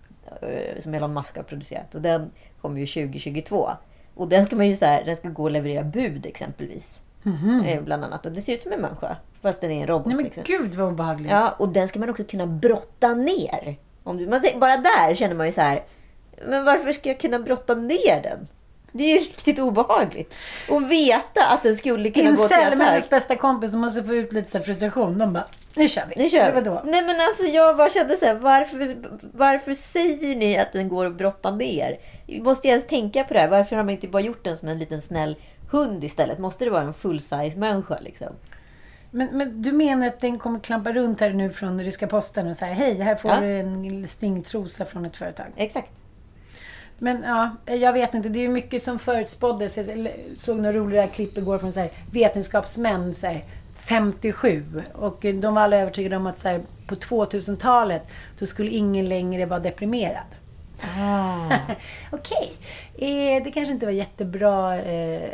eh, 0.42 0.80
som 0.80 0.94
Elon 0.94 1.14
Musk 1.14 1.36
har 1.36 1.42
producerat. 1.42 1.94
Och 1.94 2.02
den 2.02 2.30
kommer 2.60 2.80
ju 2.80 2.86
2022. 2.86 3.70
Och 4.14 4.28
den 4.28 4.46
ska 4.46 4.56
man 4.56 4.68
ju 4.68 4.76
så 4.76 4.86
här, 4.86 5.04
den 5.04 5.16
ska 5.16 5.28
gå 5.28 5.42
och 5.42 5.50
leverera 5.50 5.84
bud 5.84 6.26
exempelvis. 6.26 7.02
Eh, 7.66 7.82
bland 7.82 8.04
annat. 8.04 8.26
Och 8.26 8.32
det 8.32 8.40
ser 8.40 8.54
ut 8.54 8.62
som 8.62 8.72
en 8.72 8.80
människa, 8.80 9.16
fast 9.42 9.60
den 9.60 9.70
är 9.70 9.80
en 9.80 9.86
robot. 9.86 10.06
Nej 10.06 10.16
men 10.16 10.24
liksom. 10.24 10.44
gud 10.46 10.74
vad 10.74 10.88
obehagligt. 10.88 11.30
Ja, 11.30 11.54
och 11.58 11.68
den 11.68 11.88
ska 11.88 11.98
man 11.98 12.10
också 12.10 12.24
kunna 12.24 12.46
brotta 12.46 13.14
ner. 13.14 13.76
Om 14.02 14.18
du, 14.18 14.28
man, 14.28 14.40
bara 14.56 14.76
där 14.76 15.14
känner 15.14 15.34
man 15.34 15.46
ju 15.46 15.52
så 15.52 15.60
här, 15.60 15.82
men 16.46 16.64
varför 16.64 16.92
ska 16.92 17.08
jag 17.08 17.20
kunna 17.20 17.38
brotta 17.38 17.74
ner 17.74 18.22
den? 18.22 18.48
Det 18.98 19.04
är 19.04 19.20
ju 19.20 19.20
riktigt 19.20 19.58
obehagligt. 19.58 20.34
Och 20.68 20.90
veta 20.90 21.46
att 21.46 21.62
den 21.62 21.76
skulle 21.76 22.10
kunna 22.10 22.30
gå 22.30 22.36
till 22.36 22.42
Incel 22.56 22.72
attack. 22.72 22.88
hennes 22.88 23.10
bästa 23.10 23.36
kompis, 23.36 23.70
de 23.70 23.80
måste 23.80 24.02
få 24.02 24.14
ut 24.14 24.32
lite 24.32 24.50
så 24.50 24.60
frustration. 24.60 25.18
De 25.18 25.32
bara, 25.32 25.44
nu 25.74 25.88
kör 25.88 26.02
vi. 26.08 26.22
Nu 26.22 26.30
kör 26.30 26.52
vi. 26.52 26.90
Nej 26.90 27.02
men 27.02 27.16
alltså 27.20 27.44
jag 27.44 27.76
bara 27.76 27.90
kände 27.90 28.16
så 28.16 28.26
här, 28.26 28.34
varför, 28.34 28.96
varför 29.32 29.74
säger 29.74 30.36
ni 30.36 30.58
att 30.58 30.72
den 30.72 30.88
går 30.88 31.06
att 31.06 31.14
brotta 31.18 31.50
ner? 31.50 31.98
Måste 32.42 32.68
jag 32.68 32.72
ens 32.72 32.86
tänka 32.86 33.24
på 33.24 33.34
det 33.34 33.40
här? 33.40 33.48
Varför 33.48 33.76
har 33.76 33.82
man 33.84 33.90
inte 33.94 34.08
bara 34.08 34.22
gjort 34.22 34.44
den 34.44 34.56
som 34.56 34.68
en 34.68 34.78
liten 34.78 35.02
snäll 35.02 35.36
hund 35.70 36.04
istället? 36.04 36.38
Måste 36.38 36.64
det 36.64 36.70
vara 36.70 36.82
en 36.82 36.94
full-size 36.94 37.58
människa 37.58 37.98
liksom? 38.00 38.28
Men, 39.10 39.28
men 39.32 39.62
du 39.62 39.72
menar 39.72 40.06
att 40.06 40.20
den 40.20 40.38
kommer 40.38 40.60
klampa 40.60 40.92
runt 40.92 41.20
här 41.20 41.30
nu 41.30 41.50
från 41.50 41.80
ryska 41.82 42.06
posten 42.06 42.46
och 42.48 42.56
säga 42.56 42.74
hej, 42.74 43.00
här 43.00 43.14
får 43.16 43.30
Ja. 43.30 43.40
du 43.40 43.58
en 43.60 44.06
stingtrosa 44.08 44.84
från 44.84 45.04
ett 45.06 45.16
företag. 45.16 45.46
Exakt. 45.56 45.90
Men 46.98 47.22
ja, 47.22 47.74
jag 47.74 47.92
vet 47.92 48.14
inte. 48.14 48.28
Det 48.28 48.38
är 48.38 48.42
ju 48.42 48.48
mycket 48.48 48.82
som 48.82 48.98
förutspåddes. 48.98 49.76
Jag 49.76 50.08
såg 50.38 50.56
några 50.56 50.72
roliga 50.72 51.06
klipp 51.06 51.38
igår 51.38 51.58
från 51.58 51.72
så 51.72 51.80
här, 51.80 51.90
vetenskapsmän 52.12 53.14
så 53.14 53.26
här, 53.26 53.44
57. 53.74 54.82
Och 54.92 55.26
de 55.34 55.54
var 55.54 55.62
alla 55.62 55.76
övertygade 55.76 56.16
om 56.16 56.26
att 56.26 56.40
så 56.40 56.48
här, 56.48 56.60
på 56.86 56.94
2000-talet 56.94 58.02
då 58.38 58.46
skulle 58.46 58.70
ingen 58.70 59.08
längre 59.08 59.46
vara 59.46 59.60
deprimerad. 59.60 60.26
Ah. 60.82 61.50
Okej, 62.10 62.52
eh, 62.94 63.44
det 63.44 63.50
kanske 63.50 63.74
inte 63.74 63.86
var 63.86 63.92
jättebra 63.92 64.76
eh, 64.76 65.30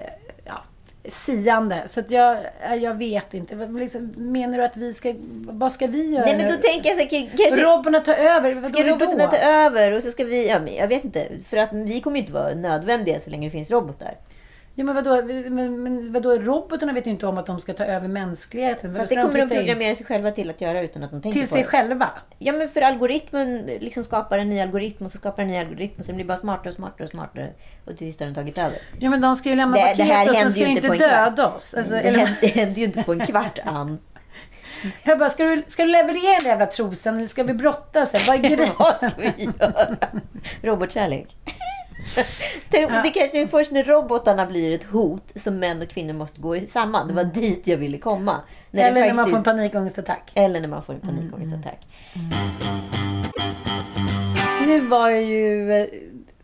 siande. 1.09 1.83
Så 1.87 2.01
att 2.01 2.11
jag, 2.11 2.39
eh, 2.63 2.75
jag 2.75 2.95
vet 2.95 3.35
inte. 3.35 3.55
Liksom, 3.55 4.13
menar 4.17 4.59
du 4.59 4.65
att 4.65 4.77
vi 4.77 4.95
ska... 4.95 5.15
Vad 5.47 5.73
ska 5.73 5.87
vi 5.87 6.13
göra? 6.13 6.25
Nej 6.25 6.37
men 6.37 6.47
då 6.47 6.53
nu? 6.53 6.63
tänker 6.63 6.91
jag 6.91 6.99
så 6.99 7.17
här, 7.17 7.31
kanske... 7.37 7.65
Robotarna 7.65 8.01
tar 8.01 8.15
över? 8.15 8.55
Vad 8.55 8.71
Ska 8.71 8.89
robotarna 8.89 9.27
ta 9.27 9.37
över 9.37 9.93
och 9.93 10.03
så 10.03 10.11
ska 10.11 10.25
vi... 10.25 10.49
Ja, 10.49 10.59
men 10.59 10.75
jag 10.75 10.89
vet 10.89 11.05
inte. 11.05 11.29
För 11.49 11.57
att 11.57 11.73
vi 11.73 12.01
kommer 12.01 12.17
ju 12.17 12.21
inte 12.21 12.33
vara 12.33 12.55
nödvändiga 12.55 13.21
så 13.21 13.31
länge 13.31 13.47
det 13.47 13.53
finns 13.53 13.71
robotar. 13.71 14.15
Ja, 14.77 14.85
men 14.85 14.95
vadå, 14.95 15.23
men, 15.51 15.83
men 15.83 16.13
vadå, 16.13 16.35
robotarna 16.35 16.93
vet 16.93 17.07
ju 17.07 17.11
inte 17.11 17.27
om 17.27 17.39
att 17.39 17.47
de 17.47 17.61
ska 17.61 17.73
ta 17.75 17.85
över 17.85 18.09
mänskligheten. 18.09 18.93
Vadå, 18.93 18.99
Fast 19.03 19.11
det 19.11 19.17
kommer 19.23 19.35
de 19.35 19.43
in 19.43 19.49
programmera 19.49 19.95
sig 19.95 20.07
själva 20.07 20.31
till 20.31 20.51
att 20.51 20.61
göra 20.61 20.83
utan 20.83 21.03
att 21.03 21.11
de 21.11 21.23
tänker 21.23 21.39
Till 21.41 21.49
på 21.49 21.53
sig 21.55 21.63
det. 21.63 21.69
själva? 21.69 22.09
Ja, 22.39 22.53
men 22.53 22.69
för 22.69 22.81
algoritmen 22.81 23.57
liksom 23.81 24.05
skapar 24.05 24.39
en 24.39 24.49
ny 24.49 24.61
algoritm 24.61 25.05
och 25.05 25.11
så 25.13 25.19
skapar 25.19 25.43
en 25.43 25.49
ny 25.49 25.57
algoritm 25.59 25.95
och 25.99 26.05
sen 26.05 26.15
blir 26.17 26.25
bara 26.25 26.37
smartare 26.37 26.69
och 26.69 26.75
smartare 26.75 27.05
och 27.05 27.11
smartare. 27.11 27.51
Och 27.85 27.97
till 27.97 28.07
sist 28.07 28.21
har 28.21 28.27
den 28.27 28.35
tagit 28.35 28.59
över. 28.59 28.79
Ja, 28.99 29.11
men 29.11 29.21
de 29.21 29.37
ska 29.37 29.49
ju 29.49 29.57
lämna 29.57 29.77
Det- 29.77 29.83
paket 29.83 29.97
det 29.97 30.03
här 30.05 30.27
och 30.27 30.33
de 30.33 30.39
händer 30.39 30.51
ska 30.51 30.61
ju 30.61 30.67
inte 30.69 30.89
döda 30.89 31.47
oss. 31.49 31.75
Alltså, 31.75 31.93
det, 31.93 32.01
eller, 32.01 32.35
det 32.41 32.47
händer 32.47 32.79
ju 32.79 32.85
inte 32.85 33.03
på 33.03 33.13
en 33.13 33.27
kvart, 33.27 33.59
Ann. 33.65 33.99
jag 35.05 35.19
bara, 35.19 35.31
ska 35.31 35.45
du, 35.45 35.63
ska 35.69 35.83
du 35.85 35.91
leverera 35.93 36.39
den 36.39 36.49
jävla 36.49 36.67
trosan 36.67 37.17
eller 37.17 37.27
ska 37.27 37.43
vi 37.43 37.55
brottas? 37.55 38.27
Vad 38.29 38.37
är 38.37 38.41
grejen? 38.57 38.69
Vad 38.79 38.95
ska 38.97 39.11
vi 39.17 39.45
göra? 39.59 39.97
Robotkärlek. 40.63 41.37
Det, 42.71 43.11
kanske 43.15 43.43
är 43.43 43.47
först 43.47 43.73
när 43.73 43.85
robotarna 43.85 44.47
blir 44.47 44.75
ett 44.75 44.85
hot 44.85 45.33
som 45.37 45.59
män 45.59 45.83
och 45.83 45.89
kvinnor 45.89 46.15
måste 46.15 46.41
gå 46.41 46.61
samman. 46.67 47.09
Det 47.09 47.15
var 47.15 47.25
dit 47.25 47.67
jag 47.67 47.77
ville 47.77 47.99
komma. 47.99 48.41
När 48.71 48.85
Eller 48.89 49.01
när 49.01 49.15
man 49.15 49.31
får 49.31 49.37
en 49.37 49.45
faktiskt- 49.45 49.45
panikångestattack. 49.45 50.33
Eller 50.35 50.61
när 50.61 50.69
man 50.69 50.83
får 50.83 50.95
en 50.95 51.01
panikångestattack. 51.01 51.87
Nu 54.67 54.81
var 54.81 55.11
ju 55.11 55.73
eh, 55.73 55.87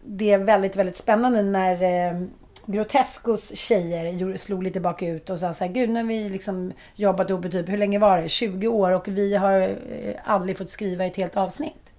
det 0.05 0.37
väldigt, 0.37 0.77
väldigt 0.77 0.97
spännande 0.97 1.43
när 1.43 1.83
eh, 1.83 2.23
Groteskos 2.67 3.57
tjejer 3.57 4.37
slog 4.37 4.63
lite 4.63 4.81
bakut 4.81 5.31
och 5.31 5.39
sa 5.39 5.55
så 5.55 5.65
här, 5.65 5.73
gud 5.73 5.91
nu 5.91 6.01
har 6.01 6.07
vi 6.09 6.29
liksom 6.29 6.73
jobbat 6.95 7.31
ihop 7.31 7.51
typ, 7.53 7.69
hur 7.69 7.79
länge 7.79 7.99
var 7.99 8.23
det? 8.23 8.29
20 8.29 8.69
år 8.69 8.91
och 8.91 9.09
vi 9.09 9.37
har 9.37 9.61
eh, 9.61 10.15
aldrig 10.25 10.59
fått 10.59 10.71
skriva 10.71 11.05
ett 11.07 11.17
helt 11.17 11.37
avsnitt. 11.37 11.93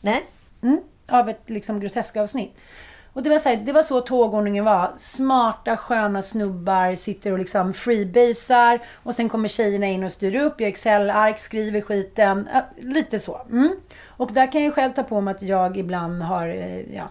Nej? 0.00 0.24
Mm, 0.62 0.80
av 1.08 1.28
ett 1.28 1.42
liksom 1.46 1.80
grotesk 1.80 2.16
avsnitt. 2.16 2.54
Och 3.18 3.24
det 3.24 3.30
var, 3.30 3.38
så 3.38 3.48
här, 3.48 3.56
det 3.56 3.72
var 3.72 3.82
så 3.82 4.00
tågordningen 4.00 4.64
var. 4.64 4.92
Smarta, 4.96 5.76
sköna 5.76 6.22
snubbar 6.22 6.94
sitter 6.94 7.32
och 7.32 7.38
liksom 7.38 7.74
freebasar. 7.74 8.78
Och 9.02 9.14
sen 9.14 9.28
kommer 9.28 9.48
tjejerna 9.48 9.86
in 9.86 10.04
och 10.04 10.12
styr 10.12 10.36
upp, 10.36 10.60
gör 10.60 10.68
Excel-ark, 10.68 11.38
skriver 11.38 11.80
skiten. 11.80 12.48
Lite 12.76 13.18
så. 13.18 13.40
Mm. 13.50 13.76
Och 14.06 14.32
där 14.32 14.52
kan 14.52 14.64
jag 14.64 14.74
själv 14.74 14.92
ta 14.92 15.02
på 15.02 15.20
mig 15.20 15.34
att 15.34 15.42
jag 15.42 15.76
ibland 15.76 16.22
har, 16.22 16.48
eh, 16.48 16.94
ja, 16.94 17.08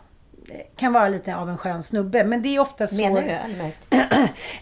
kan 0.75 0.93
vara 0.93 1.09
lite 1.09 1.35
av 1.35 1.49
en 1.49 1.57
skön 1.57 1.83
snubbe. 1.83 2.23
Men 2.23 2.41
det 2.41 2.55
är 2.55 2.59
ofta 2.59 2.87
så... 2.87 2.95
Menar 2.95 3.21
du? 3.21 3.97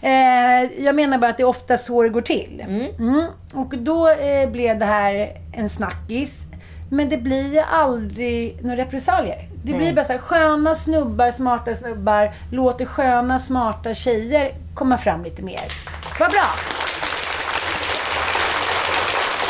Eh, 0.02 0.82
jag 0.84 0.94
menar 0.94 1.18
bara 1.18 1.30
att 1.30 1.36
det 1.36 1.42
är 1.42 1.48
ofta 1.48 1.78
så 1.78 2.02
det 2.02 2.08
går 2.08 2.20
till. 2.20 2.64
Mm. 2.98 3.26
Och 3.54 3.78
då 3.78 4.08
eh, 4.08 4.50
blev 4.50 4.78
det 4.78 4.84
här 4.84 5.38
en 5.52 5.68
snackis. 5.68 6.42
Men 6.90 7.08
det 7.08 7.18
blir 7.18 7.62
aldrig 7.62 8.64
några 8.64 8.76
repressalier. 8.76 9.55
Det 9.66 9.72
blir 9.72 9.92
bara 9.92 10.04
så 10.04 10.12
här, 10.12 10.18
sköna 10.18 10.74
snubbar, 10.74 11.30
smarta 11.30 11.74
snubbar, 11.74 12.34
låter 12.52 12.84
sköna, 12.84 13.38
smarta 13.38 13.94
tjejer 13.94 14.54
komma 14.74 14.98
fram 14.98 15.24
lite 15.24 15.42
mer. 15.42 15.72
Vad 16.20 16.30
bra! 16.30 16.46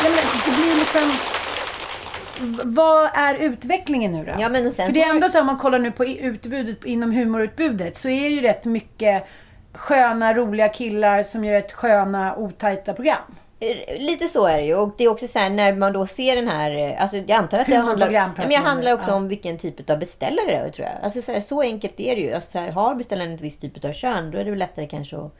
Ja, 0.03 0.09
men 0.09 0.23
det 0.45 0.61
blir 0.61 0.75
liksom... 0.75 1.11
Vad 2.63 3.09
är 3.13 3.35
utvecklingen 3.35 4.11
nu 4.11 4.25
då? 4.25 4.31
Ja, 4.39 4.49
men 4.49 4.65
och 4.67 4.73
sen 4.73 4.85
För 4.85 4.93
det 4.93 5.03
är 5.03 5.09
ändå 5.09 5.29
så 5.29 5.39
om 5.39 5.45
man 5.45 5.57
kollar 5.57 5.79
nu 5.79 5.91
på 5.91 6.05
utbudet 6.05 6.85
inom 6.85 7.11
humorutbudet 7.11 7.97
så 7.97 8.09
är 8.09 8.21
det 8.21 8.35
ju 8.35 8.41
rätt 8.41 8.65
mycket 8.65 9.27
sköna, 9.73 10.33
roliga 10.33 10.69
killar 10.69 11.23
som 11.23 11.45
gör 11.45 11.57
ett 11.57 11.71
sköna, 11.71 12.35
otajta 12.35 12.93
program. 12.93 13.35
Eh, 13.59 13.99
Lite 13.99 14.27
så 14.27 14.47
är 14.47 14.57
det 14.57 14.63
ju. 14.65 14.75
Och 14.75 14.93
det 14.97 15.03
är 15.03 15.07
också 15.07 15.27
så 15.27 15.39
här 15.39 15.49
när 15.49 15.73
man 15.75 15.93
då 15.93 16.05
ser 16.05 16.35
den 16.35 16.47
här... 16.47 16.71
eh, 16.77 17.01
Alltså 17.01 17.17
jag 17.17 17.31
antar 17.31 17.59
att 17.59 17.67
det 17.67 17.75
handlar, 17.75 18.11
ja, 18.11 18.31
men 18.37 18.51
jag 18.51 18.61
handlar 18.61 18.93
också 18.93 19.09
ja. 19.09 19.15
om 19.15 19.27
vilken 19.27 19.57
typ 19.57 19.89
av 19.89 19.99
beställare 19.99 20.45
det 20.45 20.53
är, 20.55 20.69
tror 20.69 20.87
jag. 20.87 20.95
Alltså 21.03 21.21
så, 21.21 21.31
här, 21.31 21.39
så 21.39 21.61
enkelt 21.61 21.99
är 21.99 22.15
det 22.15 22.21
ju. 22.21 22.33
Alltså, 22.33 22.51
så 22.51 22.57
här, 22.59 22.71
har 22.71 22.95
beställaren 22.95 23.33
ett 23.33 23.41
visst 23.41 23.61
typ 23.61 23.85
av 23.85 23.93
kön, 23.93 24.31
då 24.31 24.37
är 24.37 24.43
det 24.43 24.49
väl 24.49 24.59
lättare 24.59 24.87
kanske 24.87 25.17
att 25.17 25.33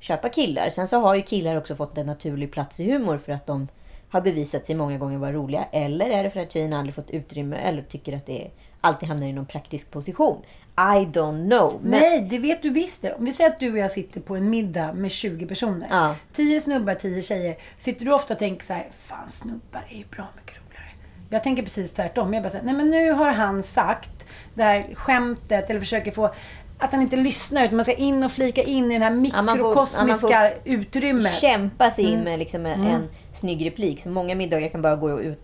köpa 0.00 0.28
killar. 0.28 0.68
Sen 0.68 0.88
så 0.88 0.98
har 0.98 1.14
ju 1.14 1.22
killar 1.22 1.56
också 1.56 1.76
fått 1.76 1.98
en 1.98 2.06
naturlig 2.06 2.52
plats 2.52 2.80
i 2.80 2.92
humor 2.92 3.18
för 3.18 3.32
att 3.32 3.46
de 3.46 3.68
har 4.10 4.20
bevisat 4.20 4.66
sig 4.66 4.74
många 4.74 4.98
gånger 4.98 5.18
vara 5.18 5.32
roliga. 5.32 5.64
Eller 5.72 6.10
är 6.10 6.24
det 6.24 6.30
för 6.30 6.40
att 6.40 6.52
tjejerna 6.52 6.78
aldrig 6.78 6.94
fått 6.94 7.10
utrymme 7.10 7.56
eller 7.56 7.82
tycker 7.82 8.16
att 8.16 8.26
det 8.26 8.50
alltid 8.80 9.08
hamnar 9.08 9.26
i 9.26 9.32
någon 9.32 9.46
praktisk 9.46 9.90
position. 9.90 10.42
I 10.76 11.04
don't 11.06 11.48
know. 11.48 11.80
Men, 11.82 12.00
Nej, 12.00 12.26
det 12.30 12.38
vet 12.38 12.62
du 12.62 12.70
visst 12.70 13.02
det. 13.02 13.14
Om 13.14 13.24
vi 13.24 13.32
säger 13.32 13.50
att 13.50 13.60
du 13.60 13.72
och 13.72 13.78
jag 13.78 13.90
sitter 13.90 14.20
på 14.20 14.36
en 14.36 14.50
middag 14.50 14.92
med 14.92 15.10
20 15.10 15.46
personer. 15.46 15.86
Ja. 15.90 16.14
10 16.32 16.60
snubbar, 16.60 16.94
10 16.94 17.22
tjejer. 17.22 17.56
Sitter 17.76 18.04
du 18.04 18.12
ofta 18.12 18.34
och 18.34 18.38
tänker 18.38 18.66
så 18.66 18.72
här, 18.72 18.86
fan 18.98 19.28
snubbar 19.28 19.84
är 19.90 19.96
ju 19.96 20.04
bra 20.04 20.24
mycket 20.36 20.56
roligare. 20.56 20.86
Jag 21.30 21.42
tänker 21.42 21.62
precis 21.62 21.90
tvärtom. 21.92 22.34
Jag 22.34 22.42
bara 22.42 22.50
säger, 22.50 22.64
nej 22.64 22.74
men 22.74 22.90
nu 22.90 23.12
har 23.12 23.30
han 23.30 23.62
sagt 23.62 24.26
det 24.54 24.62
här 24.62 24.94
skämtet 24.94 25.70
eller 25.70 25.80
försöker 25.80 26.10
få 26.10 26.34
att 26.78 26.92
han 26.92 27.02
inte 27.02 27.16
lyssnar 27.16 27.64
utan 27.64 27.76
man 27.76 27.84
ska 27.84 27.94
in 27.94 28.24
och 28.24 28.32
flika 28.32 28.62
in 28.62 28.92
i 28.92 28.98
det 28.98 29.04
här 29.04 29.10
mikrokosmiska 29.14 30.28
ja, 30.30 30.40
man 30.40 30.50
får 30.50 30.60
utrymmet. 30.64 31.32
kämpa 31.40 31.90
sig 31.90 32.04
Mm. 32.06 32.18
in 32.18 32.24
med 32.24 32.38
liksom 32.38 32.66
en, 32.66 32.84
en 32.84 33.08
snygg 33.32 33.66
replik. 33.66 34.00
Så 34.02 34.08
många 34.08 34.34
middagar 34.34 34.68
kan 34.68 34.82
bara 34.82 34.96
gå 34.96 35.20
ut 35.20 35.40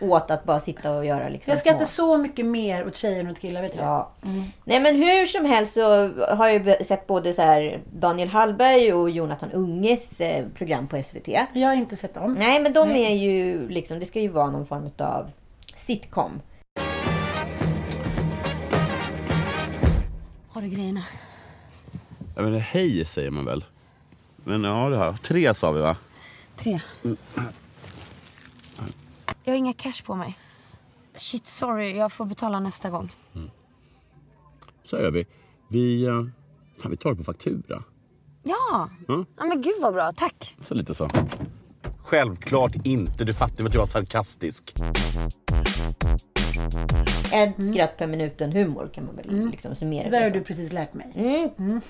åt 0.00 0.30
att 0.30 0.44
bara 0.44 0.60
sitta 0.60 0.92
och 0.96 1.04
göra 1.04 1.28
liksom 1.28 1.50
Jag 1.50 1.58
skrattar 1.58 1.78
små- 1.84 1.86
så 1.86 2.16
mycket 2.18 2.46
mer 2.46 2.86
åt 2.86 2.96
tjejer 2.96 3.20
än 3.20 3.30
åt 3.30 3.38
killar, 3.38 3.62
vet 3.62 3.72
du 3.72 3.78
Ja. 3.78 4.10
Nej 4.64 4.80
men 4.80 4.96
hur 4.96 5.26
som 5.26 5.44
helst 5.44 5.72
så 5.72 6.08
har 6.34 6.48
jag 6.48 6.86
sett 6.86 7.06
både 7.06 7.32
så 7.32 7.42
här 7.42 7.80
Daniel 7.92 8.28
Hallberg 8.28 8.92
och 8.92 9.10
Jonathan 9.10 9.50
Unges 9.52 10.20
eh, 10.20 10.44
program 10.54 10.88
på 10.88 11.02
SVT. 11.02 11.28
Jag 11.52 11.68
har 11.68 11.74
inte 11.74 11.96
sett 11.96 12.14
dem. 12.14 12.32
Nej 12.38 12.60
men 12.60 12.72
de 12.72 12.90
är 12.90 13.14
ju 13.14 13.68
liksom, 13.68 13.98
det 13.98 14.06
ska 14.06 14.20
ju 14.20 14.28
vara 14.28 14.50
någon 14.50 14.66
form 14.66 14.90
av 14.98 15.30
sitcom. 15.76 16.40
Har 20.52 20.62
du 20.62 20.68
grejerna? 20.68 21.02
Ja, 22.36 22.42
men 22.42 22.54
hej 22.60 23.04
säger 23.04 23.30
man 23.30 23.44
väl? 23.44 23.64
Men 24.44 24.64
ja, 24.64 24.88
det 24.88 24.98
här. 24.98 25.12
Tre 25.22 25.54
sa 25.54 25.70
vi 25.72 25.80
va? 25.80 25.96
Tre. 26.56 26.80
Jag 29.50 29.54
har 29.54 29.58
inga 29.58 29.72
cash 29.72 30.04
på 30.04 30.14
mig. 30.14 30.38
Shit, 31.16 31.46
sorry. 31.46 31.96
Jag 31.96 32.12
får 32.12 32.24
betala 32.24 32.60
nästa 32.60 32.90
gång. 32.90 33.12
Så 34.84 34.96
gör 34.96 35.10
vi. 35.10 35.26
Vi, 35.68 36.04
eh, 36.04 36.24
fan, 36.82 36.90
vi 36.90 36.96
tar 36.96 37.10
det 37.10 37.16
på 37.16 37.24
faktura. 37.24 37.82
Ja! 38.42 38.90
Mm. 39.08 39.26
ja 39.36 39.44
men 39.44 39.62
gud 39.62 39.74
vad 39.80 39.92
bra. 39.92 40.12
Tack. 40.12 40.56
Så 40.60 40.74
lite 40.74 40.94
så. 40.94 41.08
Självklart 42.02 42.72
inte. 42.84 43.24
Du 43.24 43.34
fattar 43.34 43.64
att 43.64 43.74
jag 43.74 43.80
var 43.80 43.86
sarkastisk. 43.86 44.72
Ett 47.32 47.64
skratt 47.70 47.96
per 47.96 48.06
minuten 48.06 48.52
humor 48.52 48.90
kan 48.94 49.04
man 49.06 49.16
väl 49.16 49.50
liksom 49.50 49.74
summera 49.74 50.04
Det 50.04 50.10
där 50.10 50.20
det 50.20 50.26
har 50.26 50.34
du 50.34 50.40
precis 50.40 50.72
lärt 50.72 50.94
mig. 50.94 51.12
Mm. 51.58 51.80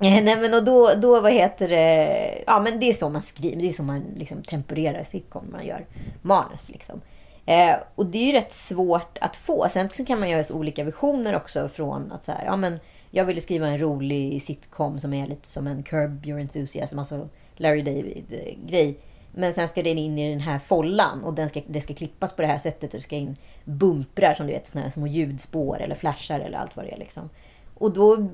Eh, 0.00 0.24
nej 0.24 0.36
men 0.36 0.54
och 0.54 0.64
då, 0.64 0.94
då 0.94 1.20
vad 1.20 1.32
heter 1.32 1.68
det? 1.68 2.44
Ja 2.46 2.60
men 2.60 2.80
det 2.80 2.88
är 2.88 2.92
så 2.92 3.08
man 3.08 3.22
skriver. 3.22 3.62
Det 3.62 3.68
är 3.68 3.72
så 3.72 3.82
man 3.82 4.04
liksom 4.16 4.42
temporerar 4.42 5.02
sitcom. 5.02 5.44
Man 5.50 5.66
gör 5.66 5.86
manus 6.22 6.70
liksom. 6.70 7.00
Eh, 7.46 7.76
och 7.94 8.06
det 8.06 8.18
är 8.18 8.26
ju 8.26 8.32
rätt 8.32 8.52
svårt 8.52 9.18
att 9.20 9.36
få. 9.36 9.66
Sen 9.70 9.88
så 9.88 10.04
kan 10.04 10.20
man 10.20 10.30
göra 10.30 10.44
så 10.44 10.54
olika 10.54 10.84
visioner 10.84 11.36
också 11.36 11.68
från 11.68 12.12
att 12.12 12.24
så 12.24 12.32
här, 12.32 12.44
ja 12.44 12.56
men 12.56 12.80
jag 13.10 13.24
ville 13.24 13.40
skriva 13.40 13.68
en 13.68 13.78
rolig 13.78 14.42
sitcom 14.42 15.00
som 15.00 15.14
är 15.14 15.26
lite 15.26 15.48
som 15.48 15.66
en 15.66 15.82
Curb 15.82 16.26
Your 16.26 16.40
Enthusiasm, 16.40 16.98
alltså 16.98 17.28
Larry 17.56 17.82
David-grej. 17.82 18.98
Men 19.34 19.52
sen 19.52 19.68
ska 19.68 19.82
den 19.82 19.98
in 19.98 20.18
i 20.18 20.30
den 20.30 20.40
här 20.40 20.58
follan 20.58 21.24
och 21.24 21.34
den 21.34 21.48
ska, 21.48 21.62
det 21.66 21.80
ska 21.80 21.94
klippas 21.94 22.32
på 22.32 22.42
det 22.42 22.48
här 22.48 22.58
sättet. 22.58 22.94
Och 22.94 22.98
det 22.98 23.04
ska 23.04 23.16
in 23.16 23.36
bumprar 23.64 24.34
som 24.34 24.46
du 24.46 24.52
vet, 24.52 24.66
såna 24.66 24.84
här 24.84 24.90
små 24.90 25.06
ljudspår 25.06 25.80
eller 25.80 25.94
flashar 25.94 26.40
eller 26.40 26.58
allt 26.58 26.76
vad 26.76 26.84
det 26.84 26.92
är. 26.92 26.98
Liksom. 26.98 27.30
Och 27.78 27.90
då 27.90 28.28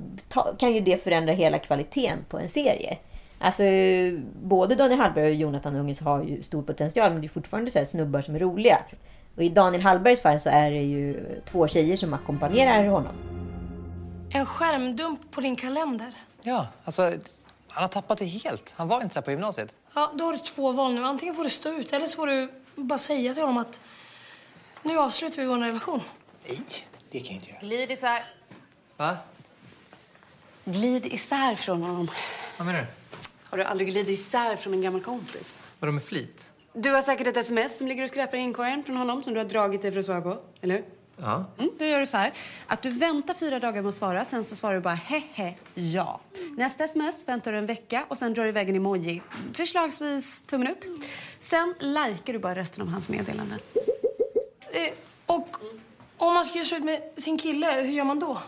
kan 0.59 0.73
ju 0.73 0.81
det 0.81 1.05
förändra 1.05 1.33
hela 1.33 1.59
kvaliteten 1.59 2.19
på 2.29 2.39
en 2.39 2.49
serie. 2.49 2.99
Alltså, 3.39 3.63
både 4.43 4.75
Daniel 4.75 5.01
Hallberg 5.01 5.27
och 5.27 5.35
Jonathan 5.35 5.77
Unges 5.77 6.01
har 6.01 6.23
ju 6.25 6.43
stor 6.43 6.63
potential, 6.63 7.11
men 7.11 7.21
det 7.21 7.27
är 7.27 7.29
fortfarande 7.29 7.71
så 7.71 7.79
här 7.79 7.87
snubbar 7.87 8.21
som 8.21 8.35
är 8.35 8.39
roliga. 8.39 8.79
Och 9.37 9.43
i 9.43 9.49
Daniel 9.49 9.83
Hallbergs 9.83 10.21
fall 10.21 10.41
så 10.41 10.51
är 10.51 10.71
det 10.71 10.83
ju 10.83 11.27
två 11.47 11.69
tjejer 11.69 11.97
som 11.97 12.15
ackompanjerar 12.15 12.87
honom. 12.87 13.15
En 14.31 14.47
skärmdump 14.47 15.31
på 15.31 15.41
din 15.41 15.57
kalender. 15.57 16.15
Ja, 16.43 16.67
alltså 16.85 17.03
han 17.69 17.83
har 17.83 17.89
tappat 17.89 18.19
det 18.19 18.25
helt. 18.25 18.75
Han 18.77 18.89
var 18.89 19.03
inte 19.03 19.15
så 19.15 19.21
här 19.21 19.25
på 19.25 19.31
gymnasiet. 19.31 19.75
Ja, 19.95 20.13
då 20.15 20.25
har 20.25 20.33
du 20.33 20.39
två 20.39 20.73
val 20.73 20.95
nu. 20.95 21.05
Antingen 21.05 21.35
får 21.35 21.43
du 21.43 21.51
stå 21.51 21.69
ut 21.69 21.93
eller 21.93 22.07
så 22.07 22.17
får 22.17 22.27
du 22.27 22.53
bara 22.77 22.99
säga 22.99 23.35
till 23.35 23.43
honom 23.43 23.59
att 23.59 23.81
nu 24.83 24.99
avslutar 24.99 25.43
vi 25.43 25.49
vår 25.49 25.59
relation. 25.59 26.01
Nej, 26.49 26.61
det 27.11 27.21
kan 27.21 27.27
jag 27.27 27.35
inte 27.35 27.51
göra. 27.51 27.61
Glid 27.61 27.91
isär. 27.91 28.25
Va? 28.97 29.17
Glid 30.65 31.07
isär 31.07 31.55
från 31.55 31.83
honom. 31.83 32.11
Vad 32.59 32.67
menar 32.67 32.81
du? 32.81 32.87
Har 33.43 33.59
du 33.59 33.65
aldrig 33.65 33.89
glidit 33.89 34.19
isär 34.19 34.57
från 34.57 34.75
en 34.75 34.83
gammal 34.83 35.01
kompis? 35.01 35.55
Vadå 35.79 35.93
med 35.93 36.05
flit? 36.05 36.53
Du 36.73 36.91
har 36.91 37.03
säkert 37.03 37.27
ett 37.27 37.37
sms 37.37 37.79
som 37.79 37.89
ligger 37.89 38.03
och 38.05 38.09
skräpar 38.09 38.39
i 38.39 38.41
inkorgen 38.41 38.85
från 38.85 38.97
honom 38.97 39.23
som 39.23 39.33
du 39.35 39.41
har 39.41 39.45
dragit 39.45 39.83
dig 39.83 39.93
för 39.93 39.99
att 39.99 40.07
svara 40.07 40.21
på, 40.21 40.39
eller 40.61 40.75
hur? 40.75 40.85
Ja. 41.17 41.45
Mm, 41.59 41.71
då 41.79 41.85
gör 41.85 42.01
du 42.01 42.07
så 42.07 42.17
här, 42.17 42.33
att 42.67 42.83
du 42.83 42.91
väntar 42.91 43.35
fyra 43.35 43.59
dagar 43.61 43.83
med 43.83 43.89
att 43.89 43.95
svara, 43.95 44.25
sen 44.25 44.45
så 44.45 44.57
svarar 44.57 44.75
du 44.75 44.81
bara 44.81 44.95
hehe, 44.95 45.55
ja. 45.75 46.21
Nästa 46.57 46.85
sms 46.85 47.29
väntar 47.29 47.53
du 47.53 47.59
en 47.59 47.67
vecka 47.67 48.05
och 48.09 48.19
sen 48.19 48.35
drar 48.35 48.43
du 48.43 48.49
iväg 48.49 48.69
en 48.69 48.77
emoji, 48.77 49.23
förslagsvis 49.53 50.43
tummen 50.43 50.69
upp. 50.69 50.85
Sen 51.41 51.75
likar 51.79 52.33
du 52.33 52.39
bara 52.39 52.55
resten 52.55 52.83
av 52.83 52.89
hans 52.89 53.09
meddelanden. 53.09 53.59
Eh, 54.73 54.93
och 55.27 55.57
om 56.19 56.35
man 56.35 56.45
ska 56.45 56.59
göra 56.59 56.67
slut 56.67 56.85
med 56.85 57.03
sin 57.17 57.39
kille, 57.39 57.73
hur 57.73 57.93
gör 57.93 58.05
man 58.05 58.19
då? 58.21 58.39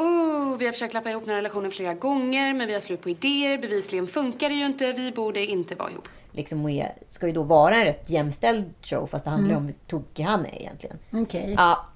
Oh, 0.00 0.58
vi 0.58 0.64
har 0.66 0.72
försökt 0.72 0.90
klappa 0.90 1.10
ihop 1.10 1.22
den 1.24 1.30
här 1.30 1.36
relationen 1.36 1.70
flera 1.70 1.94
gånger, 1.94 2.54
men 2.54 2.66
vi 2.66 2.72
har 2.74 2.80
slut 2.80 3.02
på 3.02 3.10
idéer. 3.10 3.58
Bevisligen 3.58 4.06
funkar 4.06 4.48
det 4.48 4.54
ju 4.54 4.66
inte. 4.66 4.92
Vi 4.92 5.12
borde 5.12 5.46
inte 5.46 5.74
vara 5.74 5.90
ihop. 5.90 6.08
Liksom 6.32 6.64
och 6.64 6.70
är, 6.70 6.92
ska 7.08 7.26
ju 7.26 7.32
då 7.32 7.42
vara 7.42 7.76
en 7.76 7.84
rätt 7.84 8.10
jämställd 8.10 8.64
show, 8.82 9.06
fast 9.06 9.24
det 9.24 9.30
handlar 9.30 9.50
ju 9.50 9.56
om 9.56 9.66
hur 9.66 9.74
tokig 9.88 10.22
han 10.22 10.46
är 10.46 10.60
egentligen. 10.60 10.98
Okej. 11.12 11.54
Ja. 11.56 11.86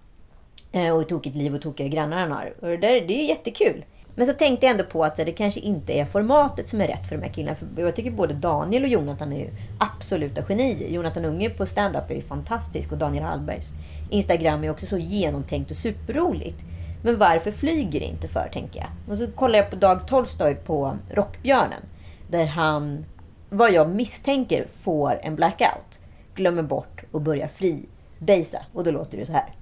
Eh, 0.73 0.91
Och 0.93 0.99
hur 0.99 1.05
tokigt 1.09 1.37
liv 1.37 1.55
och 1.55 1.63
tokiga 1.63 1.89
grannar 1.89 2.21
han 2.21 2.33
har. 2.33 2.55
Och 2.61 2.67
det, 2.69 2.77
där, 2.77 2.89
det 2.93 3.15
är 3.15 3.19
ju 3.19 3.25
jättekul. 3.25 3.85
Men 4.17 4.27
så 4.27 4.33
tänkte 4.33 4.67
jag 4.67 4.71
ändå 4.71 4.85
på 4.85 5.05
att 5.05 5.17
det 5.17 5.33
kanske 5.33 5.61
inte 5.61 5.93
är 5.93 6.05
formatet 6.05 6.69
som 6.69 6.81
är 6.81 6.87
rätt 6.89 7.09
för 7.09 7.17
de 7.17 7.23
här 7.23 7.33
killarna. 7.33 7.57
För 7.57 7.83
jag 7.83 7.97
tycker 7.97 8.11
både 8.11 8.35
Daniel 8.35 8.83
och 8.83 8.89
Jonathan 8.89 9.33
är 9.33 9.39
ju 9.39 9.51
absoluta 9.81 10.43
genier. 10.43 10.89
Jonathan 10.89 11.25
Unge 11.25 11.51
på 11.51 11.67
stand-up 11.67 12.11
är 12.11 12.15
ju 12.15 12.23
fantastisk 12.23 12.93
och 12.93 12.99
Daniel 12.99 13.25
Hallbergs 13.25 13.73
Instagram 14.11 14.65
är 14.65 14.71
också 14.71 14.87
så 14.87 14.99
genomtänkt 14.99 15.71
och 15.71 15.77
superroligt. 15.77 16.65
Men 17.05 17.19
varför 17.19 17.53
flyger 17.53 18.01
det 18.01 18.07
inte 18.07 18.29
för, 18.29 18.49
tänker 18.53 18.81
jag. 18.81 18.89
Och 19.09 19.19
så 19.19 19.31
kollar 19.31 19.59
jag 19.59 19.71
på 19.71 19.77
Dag 19.77 20.09
Tolstoy 20.09 20.55
på 20.55 20.99
Rockbjörnen. 21.11 21.83
Där 22.31 22.47
han, 22.47 23.05
vad 23.51 23.73
jag 23.73 23.91
misstänker, 23.91 24.67
får 24.83 25.21
en 25.23 25.37
blackout. 25.37 26.01
Glömmer 26.35 26.63
bort 26.63 27.05
och 27.11 27.21
börjar 27.21 27.49
fribasa. 27.49 28.67
Och 28.73 28.85
då 28.85 28.91
låter 28.91 29.19
det 29.19 29.27
så 29.27 29.33
här. 29.33 29.57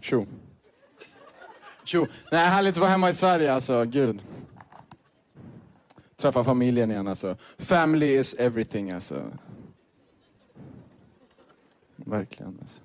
Tjo. 0.00 0.26
Tjo. 1.84 2.06
Nej, 2.32 2.48
härligt 2.48 2.74
att 2.74 2.80
vara 2.80 2.90
hemma 2.90 3.08
i 3.10 3.14
Sverige 3.14 3.52
alltså. 3.52 3.84
Gud. 3.84 4.22
Träffa 6.16 6.44
familjen 6.44 6.90
igen 6.90 7.08
alltså. 7.08 7.36
Family 7.58 8.18
is 8.18 8.34
everything 8.34 8.90
alltså. 8.90 9.22
Verkligen 11.96 12.58
alltså. 12.60 12.83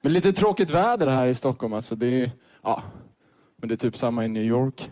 Men 0.00 0.12
lite 0.12 0.32
tråkigt 0.32 0.70
väder 0.70 1.06
här 1.06 1.26
i 1.26 1.34
Stockholm 1.34 1.72
alltså. 1.72 1.96
Det 1.96 2.06
är, 2.06 2.30
ja, 2.62 2.82
men 3.56 3.68
det 3.68 3.74
är 3.74 3.76
typ 3.76 3.96
samma 3.96 4.24
i 4.24 4.28
New 4.28 4.42
York. 4.42 4.90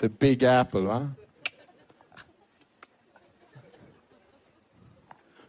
The 0.00 0.08
Big 0.08 0.44
Apple, 0.44 0.80
va? 0.80 1.10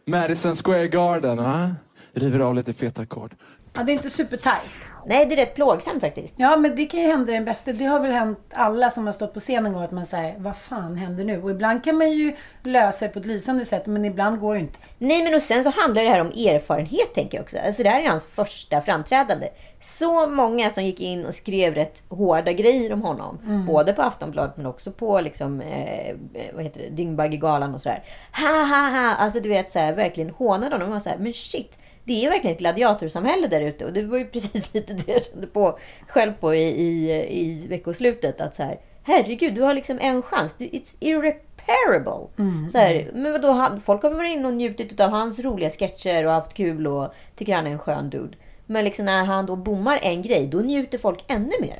Madison 0.04 0.54
Square 0.54 0.88
Garden, 0.88 1.36
va? 1.36 1.74
River 2.12 2.40
av 2.40 2.54
lite 2.54 2.72
feta 2.72 3.02
ackord. 3.02 3.34
Ja, 3.72 3.82
det 3.82 3.92
är 3.92 3.94
inte 3.94 4.10
supertajt. 4.10 4.92
Nej, 5.08 5.26
det 5.26 5.34
är 5.34 5.36
rätt 5.36 5.54
plågsamt 5.54 6.00
faktiskt. 6.00 6.34
Ja, 6.36 6.56
men 6.56 6.76
det 6.76 6.86
kan 6.86 7.00
ju 7.00 7.06
hända 7.06 7.32
den 7.32 7.44
bästa. 7.44 7.72
Det 7.72 7.84
har 7.84 8.00
väl 8.00 8.12
hänt 8.12 8.38
alla 8.52 8.90
som 8.90 9.06
har 9.06 9.12
stått 9.12 9.34
på 9.34 9.40
scen 9.40 9.66
en 9.66 9.72
gång 9.72 9.82
att 9.82 9.90
man 9.90 10.06
säger 10.06 10.34
vad 10.38 10.56
fan 10.56 10.96
händer 10.96 11.24
nu? 11.24 11.42
Och 11.42 11.50
ibland 11.50 11.84
kan 11.84 11.96
man 11.96 12.10
ju 12.10 12.36
lösa 12.62 13.06
det 13.06 13.12
på 13.12 13.18
ett 13.18 13.26
lysande 13.26 13.64
sätt, 13.64 13.86
men 13.86 14.04
ibland 14.04 14.40
går 14.40 14.54
det 14.54 14.60
inte. 14.60 14.78
Nej, 14.98 15.22
men 15.24 15.34
och 15.34 15.42
sen 15.42 15.64
så 15.64 15.70
handlar 15.70 16.02
det 16.02 16.08
här 16.08 16.20
om 16.20 16.26
erfarenhet, 16.26 17.14
tänker 17.14 17.38
jag 17.38 17.42
också. 17.42 17.58
Alltså 17.58 17.82
det 17.82 17.88
här 17.88 18.02
är 18.02 18.08
hans 18.08 18.26
första 18.26 18.80
framträdande. 18.80 19.48
Så 19.80 20.26
många 20.26 20.70
som 20.70 20.84
gick 20.84 21.00
in 21.00 21.26
och 21.26 21.34
skrev 21.34 21.74
rätt 21.74 22.02
hårda 22.08 22.52
grejer 22.52 22.92
om 22.92 23.02
honom. 23.02 23.38
Mm. 23.46 23.66
Både 23.66 23.92
på 23.92 24.02
Aftonbladet, 24.02 24.56
men 24.56 24.66
också 24.66 24.92
på 24.92 25.20
liksom, 25.20 25.60
eh, 25.60 26.16
vad 26.54 26.64
heter 26.64 26.80
det, 26.80 26.90
Dyngbaggegalan 26.90 27.74
och 27.74 27.82
sådär. 27.82 28.02
Ha, 28.32 28.64
ha, 28.64 28.88
ha! 28.88 29.14
Alltså 29.14 29.40
du 29.40 29.48
vet, 29.48 29.70
så 29.70 29.78
här, 29.78 29.92
verkligen 29.92 30.30
hånade 30.30 30.74
honom. 30.74 30.88
Och 30.88 30.92
var 30.92 31.00
så 31.00 31.08
här, 31.08 31.18
men 31.18 31.32
shit! 31.32 31.78
Det 32.08 32.24
är 32.24 32.30
verkligen 32.30 32.54
ett 32.54 32.60
gladiatorsamhälle 32.60 33.46
där 33.46 33.60
ute. 33.60 33.84
Och 33.84 33.92
det 33.92 34.02
var 34.02 34.18
ju 34.18 34.24
precis 34.32 34.74
lite 34.74 34.92
det 34.92 35.12
jag 35.12 35.24
kände 35.24 35.46
på, 35.46 35.78
själv 36.08 36.32
på 36.32 36.54
i, 36.54 36.62
i, 36.62 37.10
i 37.40 37.66
veckoslutet. 37.68 38.40
Att 38.40 38.54
så 38.54 38.62
här, 38.62 38.80
herregud, 39.02 39.54
du 39.54 39.62
har 39.62 39.74
liksom 39.74 39.98
en 40.00 40.22
chans. 40.22 40.56
It's 40.58 40.94
irreparable. 41.00 42.28
Mm, 42.38 42.68
Så 42.70 42.78
här, 42.78 43.10
men 43.14 43.32
vadå, 43.32 43.50
han, 43.50 43.80
folk 43.80 44.02
har 44.02 44.10
varit 44.10 44.32
inne 44.36 44.46
och 44.48 44.54
njutit 44.54 45.00
av 45.00 45.10
hans 45.10 45.40
roliga 45.40 45.70
sketcher 45.70 46.26
och 46.26 46.32
haft 46.32 46.54
kul 46.54 46.86
och 46.86 47.14
tycker 47.36 47.54
han 47.54 47.66
är 47.66 47.70
en 47.70 47.78
skön 47.78 48.10
dude. 48.10 48.36
Men 48.66 48.84
liksom 48.84 49.04
när 49.04 49.24
han 49.24 49.46
då 49.46 49.56
bommar 49.56 49.98
en 50.02 50.22
grej, 50.22 50.46
då 50.46 50.58
njuter 50.58 50.98
folk 50.98 51.24
ännu 51.28 51.52
mer. 51.60 51.78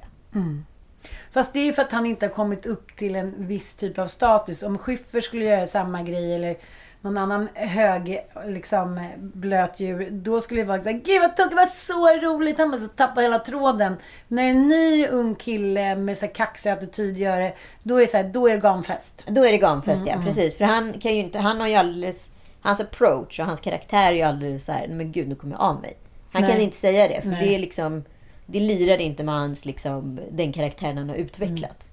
Fast 1.33 1.53
det 1.53 1.69
är 1.69 1.73
för 1.73 1.83
att 1.83 1.93
han 1.93 2.07
inte 2.07 2.27
har 2.27 2.33
kommit 2.35 2.67
upp 2.67 2.97
till 2.97 3.17
en 3.17 3.47
viss 3.47 3.75
typ 3.75 3.99
av 3.99 4.07
status. 4.07 4.63
Om 4.63 4.79
Schyffert 4.79 5.25
skulle 5.25 5.45
göra 5.45 5.67
samma 5.67 6.03
grej 6.03 6.35
eller 6.35 6.57
någon 7.01 7.19
annan 7.19 7.49
hög, 7.55 8.21
liksom 8.47 9.09
blöt 9.19 9.81
djur. 9.81 10.09
Då 10.11 10.41
skulle 10.41 10.61
det 10.61 10.65
vara 10.69 10.81
såhär, 10.81 11.01
gud 11.05 11.21
vad 11.21 11.37
tokigt, 11.37 11.51
det 11.51 11.57
var 11.57 11.67
så 11.67 12.27
roligt. 12.29 12.59
Han 12.59 12.71
bara 12.71 12.81
så 12.81 12.89
tappar 12.89 13.23
hela 13.23 13.39
tråden. 13.39 13.97
När 14.29 14.45
en 14.49 14.69
ny 14.69 15.07
ung 15.07 15.35
kille 15.35 15.97
med 15.97 16.19
så 16.19 16.27
här 16.27 16.35
kaxig 16.35 16.71
attityd 16.71 17.19
gör 17.19 17.41
det, 17.41 17.55
då 17.83 17.97
är 17.97 18.01
det 18.01 18.07
så 18.07 18.17
här, 18.17 18.25
då 18.25 18.49
är 18.49 18.55
det 18.55 18.61
gamfest. 18.61 19.25
Då 19.29 19.45
är 19.47 19.53
det 19.53 19.59
gamfest, 19.59 19.97
Mm, 20.03 20.09
ja. 20.09 20.13
mm. 20.15 20.25
Precis. 20.27 20.57
För 20.57 20.65
han 20.65 20.93
kan 20.93 21.15
ju 21.15 21.19
inte, 21.21 21.39
han 21.39 21.61
har 21.61 21.69
ju 21.69 21.75
alldeles, 21.75 22.31
hans 22.61 22.81
approach 22.81 23.41
och 23.41 23.47
hans 23.47 23.61
karaktär 23.61 24.13
är 24.13 24.17
ju 24.17 24.23
alldeles 24.23 24.65
så 24.65 24.73
här, 24.73 24.87
"Nej, 24.87 24.97
men 24.97 25.13
gud, 25.13 25.29
nu 25.29 25.35
kommer 25.35 25.55
jag 25.55 25.61
av 25.63 25.81
mig. 25.81 25.97
Han 26.33 26.43
kan 26.43 26.55
Nej. 26.55 26.65
inte 26.65 26.77
säga 26.77 27.09
det, 27.09 27.23
för 27.23 27.29
Nej. 27.29 27.47
det 27.47 27.55
är 27.55 27.59
liksom, 27.59 28.05
det 28.47 28.61
lirar 28.61 28.99
inte 28.99 29.25
med 29.25 29.35
hans, 29.35 29.65
liksom, 29.65 30.21
den 30.31 30.53
karaktären 30.53 30.99
han 30.99 31.09
har 31.09 31.17
utvecklat. 31.17 31.89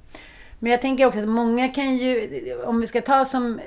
Men 0.60 0.72
jag 0.72 0.82
tänker 0.82 1.06
också 1.06 1.20
att 1.20 1.28
många 1.28 1.68
kan 1.70 1.98
ju, 1.98 2.56
om 2.66 2.82
vi 2.82 2.88
ska 2.88 3.02
ta 3.02 3.26
som, 3.26 3.60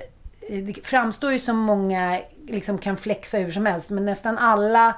det 0.48 0.86
framstår 0.86 1.32
ju 1.32 1.38
som 1.38 1.56
många 1.56 2.20
liksom 2.46 2.78
kan 2.78 2.96
flexa 2.96 3.38
hur 3.38 3.50
som 3.50 3.66
helst. 3.66 3.90
Men 3.90 4.04
nästan 4.04 4.38
alla 4.38 4.94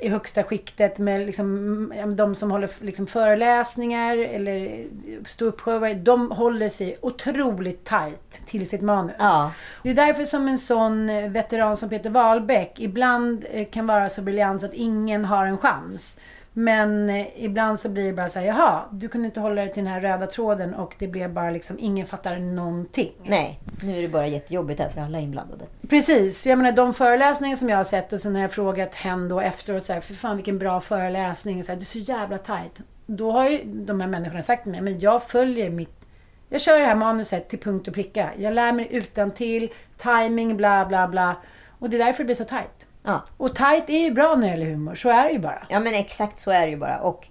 i 0.00 0.08
högsta 0.08 0.42
skiktet 0.42 0.98
med 0.98 1.26
liksom, 1.26 1.84
men 1.84 2.16
de 2.16 2.34
som 2.34 2.50
håller 2.50 2.70
liksom 2.80 3.06
föreläsningar 3.06 4.16
eller 4.16 4.84
ståuppshower. 5.24 5.94
De 5.94 6.30
håller 6.30 6.68
sig 6.68 6.98
otroligt 7.00 7.84
tight 7.84 8.46
till 8.46 8.68
sitt 8.68 8.82
manus. 8.82 9.16
Ja. 9.18 9.52
Det 9.82 9.90
är 9.90 9.94
därför 9.94 10.24
som 10.24 10.48
en 10.48 10.58
sån 10.58 11.10
eh, 11.10 11.30
veteran 11.30 11.76
som 11.76 11.88
Peter 11.88 12.10
Wahlbeck 12.10 12.80
ibland 12.80 13.44
eh, 13.50 13.66
kan 13.70 13.86
vara 13.86 14.08
så 14.08 14.22
briljant 14.22 14.62
att 14.62 14.74
ingen 14.74 15.24
har 15.24 15.46
en 15.46 15.58
chans. 15.58 16.16
Men 16.58 17.10
eh, 17.10 17.44
ibland 17.44 17.80
så 17.80 17.88
blir 17.88 18.04
det 18.04 18.12
bara 18.12 18.28
så 18.28 18.38
här, 18.38 18.46
jaha, 18.46 18.84
du 18.92 19.08
kunde 19.08 19.26
inte 19.26 19.40
hålla 19.40 19.54
dig 19.54 19.72
till 19.72 19.84
den 19.84 19.92
här 19.92 20.00
röda 20.00 20.26
tråden 20.26 20.74
och 20.74 20.94
det 20.98 21.06
blev 21.06 21.32
bara 21.32 21.50
liksom, 21.50 21.76
ingen 21.78 22.06
fattar 22.06 22.38
någonting. 22.38 23.12
Nej, 23.24 23.60
nu 23.82 23.98
är 23.98 24.02
det 24.02 24.08
bara 24.08 24.26
jättejobbigt 24.26 24.80
här 24.80 24.88
för 24.88 25.00
alla 25.00 25.20
inblandade. 25.20 25.64
Precis. 25.88 26.46
Jag 26.46 26.58
menar 26.58 26.72
de 26.72 26.94
föreläsningar 26.94 27.56
som 27.56 27.68
jag 27.68 27.76
har 27.76 27.84
sett 27.84 28.12
och 28.12 28.20
sen 28.20 28.34
har 28.34 28.42
jag 28.42 28.52
frågat 28.52 28.94
hen 28.94 29.28
då 29.28 29.40
efteråt 29.40 29.84
så 29.84 29.92
här, 29.92 30.00
för 30.00 30.14
fan 30.14 30.36
vilken 30.36 30.58
bra 30.58 30.80
föreläsning. 30.80 31.64
Så 31.64 31.72
här, 31.72 31.76
det 31.76 31.82
är 31.82 31.84
så 31.84 31.98
jävla 31.98 32.38
tight. 32.38 32.78
Då 33.06 33.32
har 33.32 33.48
ju 33.48 33.60
de 33.64 34.00
här 34.00 34.08
människorna 34.08 34.42
sagt 34.42 34.62
till 34.62 34.72
mig, 34.72 34.80
men 34.80 35.00
jag 35.00 35.22
följer 35.22 35.70
mitt 35.70 36.06
jag 36.48 36.60
kör 36.60 36.78
det 36.78 36.86
här 36.86 36.94
manuset 36.94 37.48
till 37.48 37.58
punkt 37.58 37.88
och 37.88 37.94
pricka. 37.94 38.30
Jag 38.38 38.54
lär 38.54 38.72
mig 38.72 38.88
utan 38.90 39.30
till 39.30 39.72
timing, 39.96 40.56
bla 40.56 40.86
bla 40.86 41.08
bla. 41.08 41.36
Och 41.78 41.90
det 41.90 41.96
är 41.96 42.04
därför 42.04 42.18
det 42.18 42.26
blir 42.26 42.36
så 42.36 42.44
tight. 42.44 42.77
Ja. 43.08 43.22
Och 43.36 43.54
tight 43.54 43.90
är 43.90 43.98
ju 43.98 44.10
bra 44.10 44.36
när 44.36 44.42
det 44.42 44.48
gäller 44.48 44.70
humor. 44.70 44.94
Så 44.94 45.10
är 45.10 45.24
det 45.24 45.32
ju 45.32 45.38
bara. 45.38 45.66
Ja, 45.68 45.80
men 45.80 45.94
exakt 45.94 46.38
så 46.38 46.50
är 46.50 46.60
det 46.60 46.70
ju 46.70 46.76
bara. 46.76 47.00
Och 47.00 47.28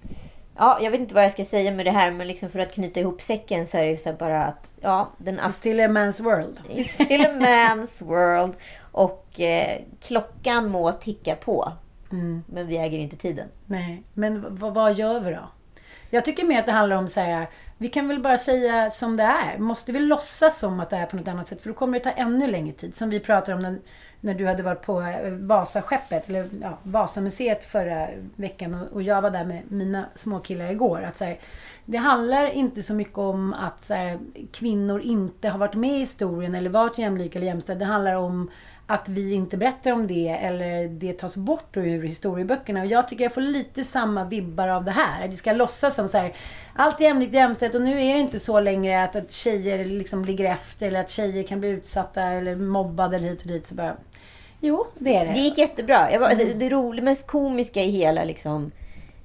ja, 0.58 0.80
jag 0.82 0.92
vet 0.92 1.00
inte 1.00 1.16
vad 1.16 1.24
jag 1.24 1.32
ska 1.32 1.46
säga 1.46 1.72
med 1.72 1.86
det 1.86 1.92
här, 1.92 2.12
men 2.12 2.28
liksom 2.28 2.50
för 2.50 2.60
att 2.60 2.74
knyta 2.74 3.00
ihop 3.00 3.22
säcken 3.22 3.68
så 3.68 3.78
är 3.78 3.84
det 3.84 3.90
ju 3.90 3.98
så 3.98 4.14
bara 4.14 4.44
att 4.44 4.74
ja, 4.82 5.10
den 5.18 5.40
It's 5.40 5.52
still 5.52 5.80
a 5.80 5.88
man's 5.88 6.24
world. 6.24 6.60
It's 6.70 7.04
still 7.04 7.26
a 7.26 7.30
man's 7.32 8.06
world. 8.06 8.54
Och 8.92 9.42
eh, 9.42 9.82
klockan 10.02 10.70
må 10.70 10.92
ticka 10.92 11.36
på. 11.36 11.72
Mm. 12.12 12.44
Men 12.48 12.68
vi 12.68 12.78
äger 12.78 12.98
inte 12.98 13.18
tiden. 13.18 13.48
Nej, 13.66 14.04
men 14.14 14.46
vad 14.60 14.94
gör 14.94 15.20
vi 15.20 15.32
då? 15.32 15.50
Jag 16.10 16.26
tycker 16.26 16.46
mer 16.46 16.60
att 16.60 16.66
det 16.66 16.72
handlar 16.72 16.98
om 16.98 17.08
så 17.08 17.20
här, 17.20 17.48
vi 17.78 17.90
kan 17.90 18.08
väl 18.08 18.20
bara 18.20 18.38
säga 18.38 18.90
som 18.90 19.18
det 19.18 19.24
är. 19.24 19.58
Måste 19.58 19.92
vi 19.92 20.00
låtsas 20.00 20.60
som 20.60 20.80
att 20.80 20.90
det 20.90 20.98
är 20.98 21.06
på 21.06 21.16
något 21.16 21.28
annat 21.28 21.48
sätt? 21.48 21.62
För 21.62 21.70
då 21.70 21.76
kommer 21.76 22.00
det 22.00 22.04
ta 22.04 22.12
ännu 22.12 22.48
längre 22.48 22.74
tid. 22.74 22.96
Som 22.96 23.10
vi 23.10 23.20
pratade 23.20 23.56
om 23.56 23.62
när, 23.62 23.80
när 24.22 24.34
du 24.34 24.48
hade 24.48 24.64
varit 24.64 24.82
på 24.82 25.02
eh, 25.02 25.32
Vasaskeppet, 25.32 26.30
eller 26.30 26.50
ja, 26.62 26.78
Vasamuseet 26.84 27.64
förra 27.64 28.08
veckan. 28.36 28.88
Och, 28.94 29.02
jag 29.02 29.22
var 29.22 29.30
där 29.30 29.46
med 29.46 29.62
mina 29.72 30.06
småkillar 30.16 30.72
igår. 30.72 31.02
Att 31.02 31.18
så 31.18 31.26
här, 31.26 31.40
det 31.86 31.98
handlar 31.98 32.50
inte 32.50 32.84
så 32.84 32.94
mycket 32.94 33.18
om 33.18 33.54
att 33.54 33.84
så 33.84 33.94
här, 33.94 34.20
kvinnor 34.52 35.02
inte 35.02 35.50
har 35.50 35.60
varit 35.60 35.76
med 35.76 35.96
i 35.96 36.00
historien 36.00 36.56
eller 36.56 36.70
varit 36.70 36.98
jämlika 36.98 37.40
eller 37.40 37.48
jämställda. 37.48 37.86
Det 37.86 37.92
handlar 37.92 38.16
om 38.16 38.50
att 38.90 39.10
vi 39.10 39.34
inte 39.34 39.58
berättar 39.58 39.92
om 39.92 40.08
det 40.08 40.30
eller 40.30 40.88
det 40.88 41.14
tas 41.14 41.38
bort 41.38 41.78
ur 41.78 42.04
historieböckerna. 42.04 42.82
Och 42.82 42.86
jag 42.86 43.08
tycker 43.08 43.24
jag 43.24 43.34
får 43.34 43.42
lite 43.42 43.84
samma 43.84 44.24
vibbar 44.24 44.68
av 44.68 44.86
det 44.86 44.92
här. 44.92 45.26
Att 45.26 45.32
vi 45.32 45.36
ska 45.36 45.52
låtsas 45.54 45.96
som 45.96 46.08
så 46.08 46.18
här, 46.18 46.34
allt 46.76 47.02
är 47.02 47.06
jämlikt 47.06 47.34
jämställt 47.34 47.76
och 47.76 47.82
nu 47.82 48.02
är 48.02 48.14
det 48.14 48.20
inte 48.20 48.40
så 48.40 48.60
längre 48.60 49.04
att, 49.04 49.16
att 49.16 49.32
tjejer 49.32 49.86
liksom 49.86 50.26
ligger 50.26 50.46
efter 50.46 50.88
eller 50.88 51.00
att 51.00 51.10
tjejer 51.10 51.44
kan 51.44 51.60
bli 51.60 51.70
utsatta 51.70 52.22
eller 52.22 52.56
mobbade 52.56 53.16
eller 53.16 53.28
hit 53.28 53.42
och 53.42 53.48
dit. 53.48 53.68
Så 53.68 53.76
bara, 53.76 53.96
jo, 54.60 54.88
det 55.00 55.16
är 55.16 55.26
det. 55.26 55.34
Det 55.34 55.40
gick 55.40 55.58
jättebra. 55.58 56.12
Jag 56.12 56.20
var, 56.20 56.30
det, 56.36 56.54
det 56.54 56.70
roliga, 56.70 57.04
mest 57.06 57.28
komiska 57.28 57.82
i 57.82 57.90
hela 57.90 58.24
liksom, 58.24 58.72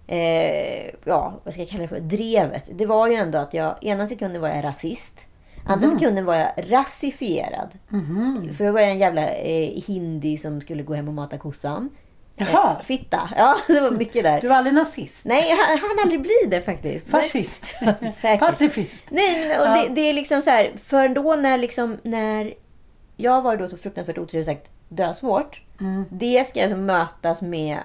eh, 0.06 0.86
ja, 1.04 1.40
vad 1.44 1.54
ska 1.54 1.62
jag 1.62 1.68
kalla 1.70 1.82
det 1.82 1.88
för, 1.88 2.00
drevet. 2.00 2.68
Det 2.78 2.86
var 2.86 3.08
ju 3.08 3.14
ändå 3.14 3.38
att 3.38 3.54
jag, 3.54 3.74
ena 3.80 4.06
sekunden 4.06 4.42
var 4.42 4.48
jag 4.48 4.64
rasist. 4.64 5.26
Andra 5.66 5.88
Mhm. 5.88 5.98
sekunden 5.98 6.24
var 6.24 6.34
jag 6.34 6.50
rasifierad. 6.56 7.68
För 8.56 8.64
då 8.66 8.72
var 8.72 8.80
jag 8.80 8.90
en 8.90 8.98
jävla 8.98 9.28
eh, 9.30 9.82
hindi 9.86 10.38
som 10.38 10.60
skulle 10.60 10.82
gå 10.82 10.94
hem 10.94 11.08
och 11.08 11.14
mata 11.14 11.38
kossan. 11.38 11.90
Jaha. 12.36 12.76
Eh, 12.80 12.84
fitta. 12.86 13.30
Ja, 13.36 13.56
det 13.66 13.80
var 13.80 13.90
mycket 13.90 14.22
där. 14.22 14.40
Du 14.40 14.48
var 14.48 14.56
aldrig 14.56 14.74
nazist? 14.74 15.24
Nej, 15.24 15.48
jag 15.50 15.56
hann 15.56 15.78
han 15.80 15.98
aldrig 16.02 16.22
bli 16.22 16.36
det 16.50 16.60
faktiskt. 16.60 17.08
Fascist? 17.10 17.66
Pacifist? 18.38 19.04
Nej, 19.10 19.48
men 19.48 19.60
och 19.60 19.66
Ja. 19.66 19.82
det, 19.88 19.94
det 19.94 20.00
är 20.00 20.12
liksom 20.12 20.42
så 20.42 20.50
här, 20.50 20.72
för 20.84 21.08
då 21.08 21.34
när 21.36 21.58
liksom, 21.58 21.98
när 22.02 22.54
jag 23.16 23.42
var 23.42 23.56
då 23.56 23.68
så 23.68 23.76
fruktansvärt 23.76 24.18
otrevligt 24.18 24.46
sagt 24.46 24.70
dösvårt. 24.96 25.62
Mm. 25.80 26.04
Det 26.10 26.48
ska 26.48 26.62
alltså 26.62 26.76
mötas 26.76 27.42
med 27.42 27.78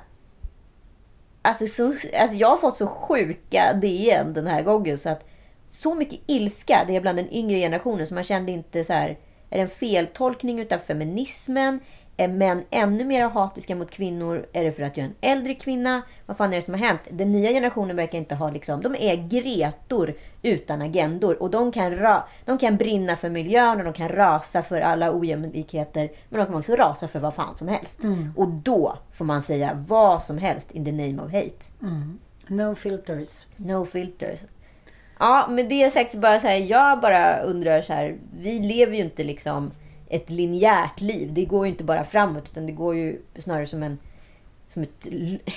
Alltså, 1.42 1.68
så, 1.68 1.86
alltså 2.20 2.36
jag 2.36 2.48
har 2.48 2.58
fått 2.58 2.78
så 2.78 2.88
sjuka 2.88 3.74
DM 3.74 4.34
den 4.34 4.48
här 4.48 4.62
gången 4.62 4.98
så 4.98 5.10
att 5.10 5.26
så 5.70 5.96
mycket 5.96 6.20
ilska 6.28 6.84
det 6.88 6.96
är 6.96 7.02
bland 7.02 7.18
den 7.18 7.34
yngre 7.34 7.60
generationen 7.60 8.08
så 8.08 8.14
man 8.14 8.24
kände 8.24 8.52
inte 8.52 8.84
så 8.84 8.94
här 8.94 9.18
är 9.50 9.58
det 9.58 9.62
en 9.62 9.70
feltolkning 9.70 10.60
utav 10.60 10.78
feminismen? 10.78 11.80
Är 12.20 12.28
män 12.28 12.64
ännu 12.70 13.06
mer 13.06 13.30
hatiska 13.30 13.76
mot 13.76 13.92
kvinnor? 13.92 14.46
Är 14.54 14.64
det 14.64 14.72
för 14.72 14.84
att 14.84 14.98
jag 14.98 15.04
är 15.04 15.10
en 15.10 15.16
äldre 15.38 15.54
kvinna? 15.54 16.02
Vad 16.26 16.38
fan 16.38 16.54
är 16.54 16.56
det 16.56 16.62
som 16.62 16.74
har 16.74 16.82
hänt? 16.82 17.02
Den 17.10 17.32
nya 17.32 17.50
generationen 17.50 17.96
verkar 17.96 18.18
inte 18.18 18.36
ha 18.36 18.50
liksom, 18.50 18.82
de 18.82 18.96
är 18.96 19.16
gretor 19.16 20.14
utan 20.42 20.82
agendor 20.82 21.42
och 21.42 21.50
de 21.50 21.72
kan, 21.72 21.98
ra, 21.98 22.28
de 22.46 22.58
kan 22.58 22.78
brinna 22.78 23.16
för 23.16 23.30
miljön 23.30 23.78
och 23.78 23.84
de 23.84 23.94
kan 23.94 24.10
rasa 24.10 24.64
för 24.64 24.82
alla 24.82 25.18
ojämlikheter 25.18 26.12
men 26.30 26.40
de 26.40 26.46
kan 26.46 26.56
också 26.56 26.76
rasa 26.76 27.08
för 27.08 27.20
vad 27.20 27.34
fan 27.34 27.56
som 27.56 27.68
helst. 27.68 28.04
Mm. 28.04 28.34
Och 28.38 28.50
då 28.50 28.98
får 29.14 29.26
man 29.26 29.42
säga 29.42 29.86
vad 29.88 30.24
som 30.24 30.38
helst 30.38 30.72
in 30.72 30.86
the 30.86 30.92
name 30.92 31.22
of 31.22 31.34
hate. 31.34 31.66
Mm. 31.82 32.20
No 32.48 32.76
filters. 32.76 33.46
No 33.56 33.86
filters. 33.86 34.40
Ja, 35.20 35.48
med 35.50 35.70
det 35.70 35.94
sagt 35.94 36.12
så 36.12 36.18
bara 36.18 36.40
så 36.40 36.48
här, 36.48 36.58
jag 36.58 37.02
bara 37.02 37.40
undrar 37.40 37.82
så 37.82 37.94
här, 37.94 38.18
vi 38.40 38.60
lever 38.60 38.96
ju 38.96 39.02
inte 39.02 39.24
liksom 39.24 39.72
ett 40.10 40.30
linjärt 40.30 41.02
liv. 41.02 41.34
Det 41.34 41.46
går 41.46 41.66
ju 41.66 41.72
inte 41.72 41.84
bara 41.84 42.04
framåt, 42.04 42.50
utan 42.52 42.66
det 42.66 42.72
går 42.72 42.96
ju 42.96 43.22
snarare 43.36 43.66
som 43.66 43.84
en 43.84 43.98
som 44.68 44.84
ett, 44.84 45.08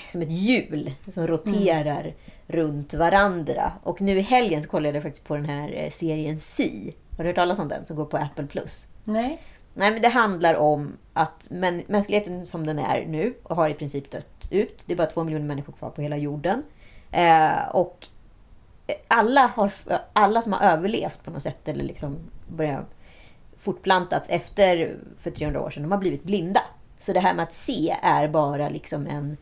som 0.09 0.22
ett 0.22 0.30
hjul 0.30 0.90
som 1.09 1.26
roterar 1.26 2.14
runt 2.46 2.94
varandra. 2.94 3.72
Och 3.82 4.01
nu 4.01 4.18
i 4.18 4.20
helgen 4.20 4.62
så 4.62 4.68
kollade 4.68 4.96
jag 4.96 5.03
faktiskt 5.03 5.26
på 5.26 5.36
den 5.36 5.44
här 5.44 5.72
eh, 5.76 5.90
serien 5.90 6.38
Si. 6.38 6.94
Har 7.16 7.24
du 7.24 7.30
hört 7.30 7.36
talas 7.36 7.59
om 7.59 7.68
den? 7.68 7.86
Som 7.86 7.96
går 7.96 8.05
på 8.05 8.16
Apple+. 8.16 8.46
Nej. 9.05 9.38
Nej, 9.74 9.90
men 9.90 10.03
det 10.03 10.09
handlar 10.09 10.55
om 10.55 10.96
att 11.12 11.51
män, 11.51 11.82
mänskligheten 11.86 12.46
som 12.46 12.66
den 12.66 12.78
är 12.78 13.07
nu 13.07 13.34
och 13.42 13.57
har 13.57 13.68
i 13.68 13.74
princip 13.74 14.11
dött 14.11 14.48
ut. 14.51 14.84
Det 14.86 14.92
är 14.92 14.96
bara 14.96 15.07
två 15.07 15.24
miljoner 15.24 15.46
människor 15.46 15.72
kvar 15.72 15.90
på 15.90 16.03
hela 16.03 16.16
jorden. 16.16 16.62
Eh, 17.11 17.68
och 17.72 18.07
alla, 19.09 19.46
har, 19.46 19.72
alla 20.12 20.42
som 20.42 20.53
har 20.53 20.61
överlevt 20.61 21.24
på 21.24 21.30
något 21.30 21.42
sätt 21.42 21.68
eller 21.68 21.84
liksom 21.84 22.16
börjat 22.48 22.86
fortplantats 23.61 24.28
efter 24.28 24.98
för 25.18 25.30
300 25.30 25.62
år 25.62 25.70
sedan, 25.70 25.82
de 25.82 25.92
har 25.92 25.98
blivit 25.98 26.22
blinda. 26.22 26.62
Så 26.98 27.12
det 27.12 27.20
här 27.20 27.34
med 27.34 27.42
att 27.42 27.52
se 27.52 27.96
är 28.02 28.28
bara 28.28 28.68
liksom 28.68 29.06
en, 29.06 29.36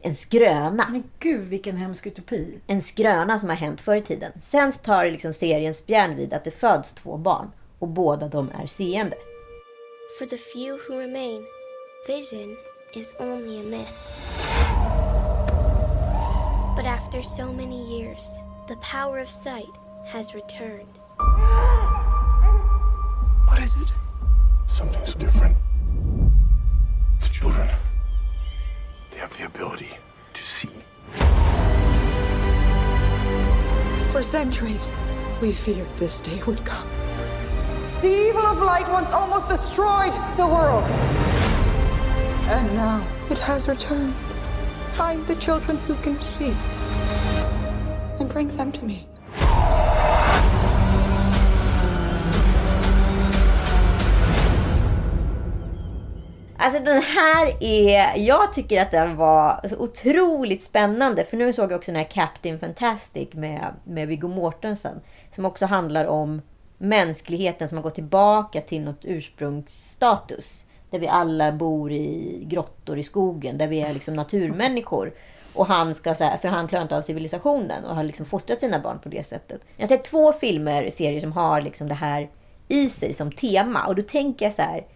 en 0.00 0.14
skröna. 0.14 0.86
Men 0.90 1.04
gud, 1.18 1.48
vilken 1.48 1.76
hemsk 1.76 2.06
utopi. 2.06 2.58
En 2.66 2.82
skröna 2.82 3.38
som 3.38 3.48
har 3.48 3.56
hänt 3.56 3.80
förr 3.80 3.94
i 3.94 4.02
tiden. 4.02 4.32
Sen 4.40 4.72
tar 4.72 5.04
liksom 5.04 5.32
serien 5.32 5.74
spjärn 5.74 6.16
vid 6.16 6.34
att 6.34 6.44
det 6.44 6.50
föds 6.50 6.92
två 6.92 7.16
barn 7.16 7.50
och 7.78 7.88
båda 7.88 8.28
de 8.28 8.50
är 8.62 8.66
seende. 8.66 9.16
For 10.18 10.26
the 10.26 10.38
few 10.38 10.78
who 10.88 11.00
remain, 11.00 11.46
vision 12.06 12.56
is 12.94 13.14
only 13.20 13.60
a 13.60 13.62
myth. 13.62 13.92
But 16.76 16.86
after 16.86 17.22
so 17.22 17.52
many 17.52 17.82
years, 17.98 18.42
the 18.68 18.76
power 18.76 19.22
of 19.22 19.30
sight 19.30 19.76
has 20.12 20.34
returned. 20.34 20.98
What 23.64 23.76
is 23.76 23.82
it? 23.82 23.92
Something's 24.68 25.14
different. 25.14 25.56
The 27.22 27.28
children, 27.28 27.66
they 29.10 29.16
have 29.16 29.34
the 29.38 29.46
ability 29.46 29.88
to 30.34 30.42
see. 30.42 30.68
For 34.12 34.22
centuries, 34.22 34.92
we 35.40 35.54
feared 35.54 35.88
this 35.96 36.20
day 36.20 36.42
would 36.42 36.62
come. 36.66 36.86
The 38.02 38.28
evil 38.28 38.44
of 38.44 38.60
light 38.60 38.86
once 38.90 39.12
almost 39.12 39.48
destroyed 39.48 40.12
the 40.36 40.46
world. 40.46 40.84
And 42.52 42.74
now 42.74 43.02
it 43.30 43.38
has 43.38 43.66
returned. 43.66 44.12
Find 44.92 45.26
the 45.26 45.36
children 45.36 45.78
who 45.86 45.94
can 46.02 46.20
see 46.20 46.54
and 48.20 48.28
bring 48.28 48.48
them 48.48 48.70
to 48.72 48.84
me. 48.84 49.06
Alltså 56.64 56.80
den 56.80 57.02
här 57.02 57.56
är... 57.60 58.16
Jag 58.16 58.52
tycker 58.52 58.82
att 58.82 58.90
den 58.90 59.16
var 59.16 59.60
så 59.68 59.76
otroligt 59.76 60.62
spännande. 60.62 61.24
För 61.24 61.36
nu 61.36 61.52
såg 61.52 61.72
jag 61.72 61.78
också 61.78 61.92
den 61.92 62.00
här 62.00 62.10
Captain 62.10 62.58
Fantastic 62.58 63.28
med, 63.32 63.74
med 63.84 64.08
Viggo 64.08 64.28
Mortensen. 64.28 65.00
Som 65.30 65.44
också 65.44 65.66
handlar 65.66 66.04
om 66.04 66.42
mänskligheten 66.78 67.68
som 67.68 67.78
har 67.78 67.82
gått 67.82 67.94
tillbaka 67.94 68.60
till 68.60 68.84
något 68.84 69.00
ursprungsstatus. 69.02 70.64
Där 70.90 70.98
vi 70.98 71.08
alla 71.08 71.52
bor 71.52 71.92
i 71.92 72.38
grottor 72.46 72.98
i 72.98 73.02
skogen. 73.02 73.58
Där 73.58 73.68
vi 73.68 73.80
är 73.80 73.92
liksom 73.92 74.14
naturmänniskor. 74.14 75.12
Och 75.54 75.66
han 75.66 75.94
ska 75.94 76.14
så 76.14 76.24
här, 76.24 76.38
för 76.38 76.48
han 76.48 76.68
klarar 76.68 76.82
inte 76.82 76.96
av 76.96 77.02
civilisationen 77.02 77.84
och 77.84 77.96
har 77.96 78.04
liksom 78.04 78.26
fostrat 78.26 78.60
sina 78.60 78.78
barn 78.78 78.98
på 78.98 79.08
det 79.08 79.26
sättet. 79.26 79.60
Jag 79.76 79.82
har 79.82 79.88
sett 79.88 80.04
två 80.04 80.32
filmer, 80.32 80.90
serier 80.90 81.20
som 81.20 81.32
har 81.32 81.60
liksom 81.60 81.88
det 81.88 81.94
här 81.94 82.30
i 82.68 82.88
sig 82.88 83.12
som 83.12 83.32
tema. 83.32 83.86
Och 83.86 83.94
då 83.94 84.02
tänker 84.02 84.46
jag 84.46 84.54
så 84.54 84.62
här. 84.62 84.86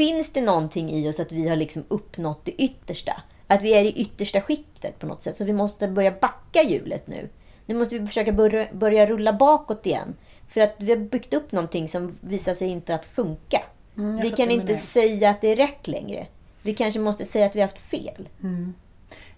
Finns 0.00 0.30
det 0.30 0.40
någonting 0.40 0.90
i 0.90 1.08
oss 1.08 1.20
att 1.20 1.32
vi 1.32 1.48
har 1.48 1.56
liksom 1.56 1.84
uppnått 1.88 2.44
det 2.44 2.62
yttersta? 2.62 3.22
Att 3.46 3.62
vi 3.62 3.74
är 3.74 3.84
i 3.84 3.92
yttersta 3.92 4.40
skiktet 4.40 4.98
på 4.98 5.06
något 5.06 5.22
sätt. 5.22 5.36
Så 5.36 5.44
vi 5.44 5.52
måste 5.52 5.88
börja 5.88 6.10
backa 6.10 6.62
hjulet 6.62 7.06
nu. 7.06 7.28
Nu 7.66 7.74
måste 7.74 7.98
vi 7.98 8.06
försöka 8.06 8.32
börja, 8.32 8.66
börja 8.72 9.06
rulla 9.06 9.32
bakåt 9.32 9.86
igen. 9.86 10.14
För 10.48 10.60
att 10.60 10.74
vi 10.78 10.90
har 10.90 10.98
byggt 10.98 11.34
upp 11.34 11.52
någonting 11.52 11.88
som 11.88 12.18
visar 12.20 12.54
sig 12.54 12.68
inte 12.68 12.94
att 12.94 13.04
funka. 13.04 13.62
Mm, 13.96 14.16
vi 14.16 14.30
kan 14.30 14.50
inte 14.50 14.66
det. 14.66 14.76
säga 14.76 15.30
att 15.30 15.40
det 15.40 15.48
är 15.48 15.56
rätt 15.56 15.88
längre. 15.88 16.26
Vi 16.62 16.74
kanske 16.74 17.00
måste 17.00 17.24
säga 17.24 17.46
att 17.46 17.56
vi 17.56 17.60
har 17.60 17.68
haft 17.68 17.90
fel. 17.90 18.28
Mm. 18.42 18.74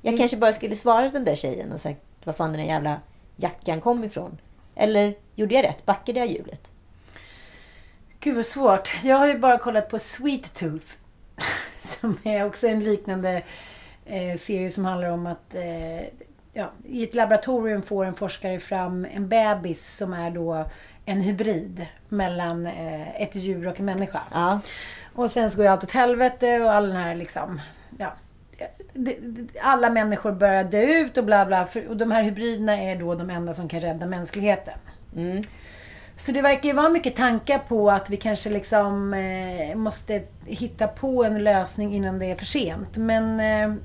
Jag 0.02 0.18
kanske 0.18 0.36
bara 0.36 0.52
skulle 0.52 0.76
svara 0.76 1.08
den 1.08 1.24
där 1.24 1.36
tjejen 1.36 1.72
och 1.72 1.80
sagt 1.80 2.00
var 2.24 2.32
fan 2.32 2.50
den 2.50 2.60
där 2.60 2.66
jävla 2.66 3.00
jackan 3.36 3.80
kom 3.80 4.04
ifrån. 4.04 4.38
Eller 4.74 5.14
gjorde 5.34 5.54
jag 5.54 5.64
rätt? 5.64 5.86
Backade 5.86 6.18
jag 6.18 6.26
hjulet? 6.26 6.71
Gud 8.22 8.36
vad 8.36 8.46
svårt. 8.46 8.90
Jag 9.04 9.16
har 9.16 9.26
ju 9.26 9.38
bara 9.38 9.58
kollat 9.58 9.88
på 9.88 9.98
Sweet 9.98 10.54
Tooth. 10.54 10.86
Som 12.00 12.18
är 12.24 12.44
också 12.44 12.66
en 12.68 12.84
liknande 12.84 13.42
eh, 14.06 14.38
serie 14.38 14.70
som 14.70 14.84
handlar 14.84 15.08
om 15.10 15.26
att 15.26 15.54
eh, 15.54 16.00
ja, 16.52 16.70
i 16.84 17.04
ett 17.04 17.14
laboratorium 17.14 17.82
får 17.82 18.04
en 18.04 18.14
forskare 18.14 18.60
fram 18.60 19.04
en 19.04 19.28
bebis 19.28 19.96
som 19.96 20.12
är 20.12 20.30
då 20.30 20.64
en 21.04 21.20
hybrid 21.20 21.86
mellan 22.08 22.66
eh, 22.66 23.22
ett 23.22 23.34
djur 23.34 23.66
och 23.66 23.80
en 23.80 23.84
människa. 23.86 24.20
Ja. 24.32 24.60
Och 25.14 25.30
sen 25.30 25.50
så 25.50 25.56
går 25.56 25.64
ju 25.66 25.72
allt 25.72 25.84
åt 25.84 25.90
helvete 25.90 26.60
och 26.60 26.72
all 26.72 26.86
den 26.88 26.96
här 26.96 27.14
liksom, 27.14 27.60
ja. 27.98 28.12
det- 28.92 29.18
det- 29.20 29.60
Alla 29.60 29.90
människor 29.90 30.32
börjar 30.32 30.64
dö 30.64 30.82
ut 30.82 31.16
och 31.16 31.24
bla 31.24 31.46
bla. 31.46 31.66
För, 31.66 31.88
och 31.88 31.96
de 31.96 32.10
här 32.10 32.22
hybriderna 32.22 32.78
är 32.78 32.96
då 32.96 33.14
de 33.14 33.30
enda 33.30 33.54
som 33.54 33.68
kan 33.68 33.80
rädda 33.80 34.06
mänskligheten. 34.06 34.78
Mm. 35.16 35.42
Så 36.16 36.32
det 36.32 36.42
verkar 36.42 36.68
ju 36.68 36.74
vara 36.74 36.88
mycket 36.88 37.16
tankar 37.16 37.58
på 37.58 37.90
att 37.90 38.10
vi 38.10 38.16
kanske 38.16 38.50
liksom 38.50 39.14
eh, 39.14 39.76
måste 39.76 40.22
hitta 40.46 40.88
på 40.88 41.24
en 41.24 41.44
lösning 41.44 41.94
innan 41.94 42.18
det 42.18 42.26
är 42.26 42.34
för 42.34 42.44
sent. 42.44 42.96
Men 42.96 43.40
eh, 43.40 43.76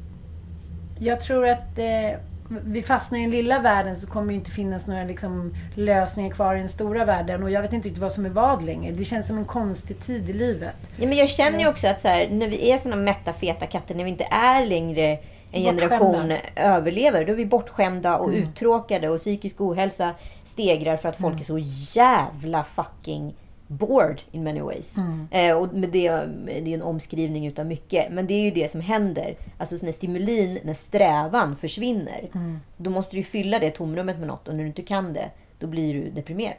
jag 1.00 1.20
tror 1.20 1.48
att 1.48 1.80
eh, 1.80 2.20
vi 2.50 2.82
fastnar 2.82 3.20
i 3.20 3.22
den 3.22 3.32
lilla 3.32 3.60
världen 3.60 3.96
så 3.96 4.08
kommer 4.08 4.28
det 4.28 4.34
inte 4.34 4.52
finnas 4.52 4.88
några 4.88 5.04
liksom, 5.04 5.56
lösningar 5.76 6.32
kvar 6.32 6.56
i 6.56 6.60
den 6.60 6.70
stora 6.70 7.06
världen. 7.06 7.44
Och 7.44 7.52
jag 7.52 7.62
vet 7.62 7.74
inte 7.74 7.88
riktigt 7.88 8.02
vad 8.02 8.12
som 8.12 8.26
är 8.26 8.30
vad 8.30 8.64
längre. 8.64 8.92
Det 8.92 9.06
känns 9.06 9.28
som 9.28 9.38
en 9.38 9.46
konstig 9.46 10.00
tid 10.00 10.30
i 10.30 10.34
livet. 10.34 10.76
Ja, 10.96 11.08
men 11.08 11.18
jag 11.18 11.30
känner 11.30 11.60
ju 11.60 11.68
också 11.68 11.88
att 11.88 12.00
så 12.00 12.08
här, 12.08 12.30
när 12.30 12.48
vi 12.48 12.72
är 12.72 12.78
såna 12.78 12.96
mätta, 12.96 13.34
feta 13.34 13.66
katter, 13.66 13.96
när 13.96 14.04
vi 14.04 14.10
inte 14.10 14.28
är 14.32 14.66
längre 14.66 15.18
en 15.52 15.64
generation 15.64 16.34
överlevare, 16.56 17.26
då 17.26 17.32
är 17.32 17.36
vi 17.38 17.46
bortskämda 17.46 18.18
och 18.18 18.30
Mm. 18.30 18.44
uttråkade 18.44 19.10
och 19.10 19.18
psykisk 19.18 19.62
ohälsa 19.62 20.12
stegrar 20.44 20.98
för 20.98 21.10
att 21.10 21.18
folk 21.18 21.40
är 21.42 21.46
så 21.46 21.58
jävla 22.00 22.64
fucking 22.64 23.34
bored 23.68 24.22
in 24.32 24.44
many 24.44 24.62
ways. 24.62 24.98
Mm. 24.98 25.28
Eh, 25.32 25.58
och 25.58 25.74
med 25.74 25.90
det, 25.90 26.10
det 26.46 26.72
är 26.72 26.74
en 26.74 26.82
omskrivning 26.82 27.48
utav 27.48 27.66
mycket. 27.66 28.12
Men 28.12 28.28
det 28.28 28.34
är 28.34 28.42
ju 28.42 28.52
det 28.52 28.72
som 28.72 28.82
händer. 28.82 29.36
Alltså 29.58 29.86
när 29.86 29.92
stimulin, 29.92 30.60
när 30.64 30.74
strävan 30.74 31.56
försvinner, 31.56 32.30
Mm. 32.36 32.60
då 32.78 32.90
måste 32.90 33.16
du 33.16 33.24
fylla 33.24 33.60
det 33.60 33.72
tomrummet 33.72 34.18
med 34.20 34.28
något. 34.28 34.48
Och 34.48 34.56
när 34.56 34.62
du 34.64 34.68
inte 34.68 34.82
kan 34.82 35.14
det, 35.14 35.30
då 35.60 35.68
blir 35.68 35.94
du 35.94 36.10
deprimerad. 36.10 36.56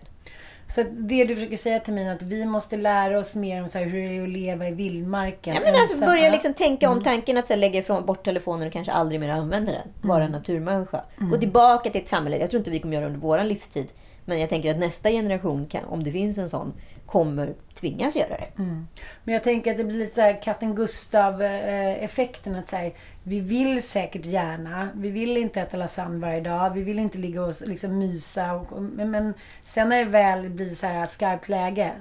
Så 0.70 0.82
det 0.90 1.24
du 1.24 1.34
försöker 1.34 1.56
säga 1.56 1.80
till 1.80 1.94
mig 1.94 2.04
är 2.06 2.12
att 2.12 2.22
vi 2.22 2.46
måste 2.46 2.76
lära 2.76 3.18
oss 3.18 3.34
mer 3.34 3.62
om 3.62 3.68
så 3.68 3.78
här, 3.78 3.84
hur 3.86 4.08
det 4.08 4.16
är 4.18 4.22
att 4.22 4.28
leva 4.28 4.68
i 4.68 4.72
vildmarken. 4.72 5.54
Ja, 5.54 5.60
men 5.64 5.74
alltså 5.74 5.98
börja 5.98 6.24
Ja. 6.24 6.30
liksom 6.32 6.54
tänka 6.54 6.86
om 6.88 6.92
Mm. 6.92 7.04
tanken 7.04 7.36
att 7.36 7.46
så 7.46 7.52
här, 7.52 7.58
lägga 7.60 7.80
ifrån 7.80 8.06
bort 8.06 8.24
telefonen 8.24 8.66
och 8.66 8.72
kanske 8.72 8.92
aldrig 8.92 9.20
mer 9.20 9.28
använda 9.28 9.72
den. 9.72 9.88
Vara 10.02 10.24
en 10.24 10.30
naturmänniska. 10.32 11.00
Mm. 11.18 11.30
Gå 11.30 11.36
tillbaka 11.36 11.90
till 11.90 12.00
ett 12.00 12.08
samhälle. 12.08 12.38
Jag 12.38 12.50
tror 12.50 12.58
inte 12.58 12.70
vi 12.70 12.78
kommer 12.78 12.94
göra 12.94 13.04
det 13.04 13.08
under 13.14 13.20
vår 13.20 13.44
livstid. 13.44 13.92
Men 14.24 14.40
jag 14.40 14.48
tänker 14.48 14.70
att 14.70 14.78
nästa 14.78 15.10
generation, 15.10 15.66
kan, 15.66 15.84
om 15.84 16.04
det 16.04 16.12
finns 16.12 16.38
en 16.38 16.48
sån, 16.48 16.72
kommer 17.06 17.54
tvingas 17.74 18.16
göra 18.16 18.28
det. 18.28 18.48
Mm. 18.62 18.88
Men 19.24 19.34
jag 19.34 19.42
tänker 19.42 19.70
att 19.70 19.76
det 19.76 19.84
blir 19.84 19.98
lite 19.98 20.14
så 20.14 20.20
här 20.20 20.42
katten 20.42 20.74
Gustav-effekten. 20.74 22.54
Att 22.56 22.68
så 22.68 22.76
här, 22.76 22.92
vi 23.28 23.40
vill 23.40 23.82
säkert 23.82 24.26
gärna. 24.26 24.88
Vi 24.94 25.10
vill 25.10 25.36
inte 25.36 25.60
äta 25.60 25.76
lasagne 25.76 26.18
varje 26.18 26.40
dag. 26.40 26.70
Vi 26.70 26.82
vill 26.82 26.98
inte 26.98 27.18
ligga 27.18 27.42
och 27.42 27.54
liksom 27.66 27.98
mysa. 27.98 28.54
Och, 28.54 28.82
men, 28.82 29.10
men 29.10 29.34
sen 29.64 29.88
när 29.88 29.96
det 29.96 30.10
väl 30.10 30.50
blir 30.50 30.74
så 30.74 30.86
här 30.86 31.06
skarpt 31.06 31.48
läge 31.48 31.92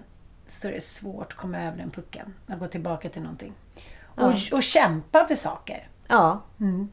så 0.47 0.67
är 0.67 0.71
det 0.71 0.83
svårt 0.83 1.33
att 1.33 1.37
komma 1.37 1.61
över 1.61 1.77
den 1.77 1.91
pucken. 1.91 2.33
Att 2.47 2.59
gå 2.59 2.67
tillbaka 2.67 3.09
till 3.09 3.21
någonting. 3.21 3.53
Och, 4.15 4.33
och 4.51 4.63
kämpa 4.63 5.27
för 5.27 5.35
saker. 5.35 5.87
Ja. 6.07 6.41
Mm. 6.59 6.89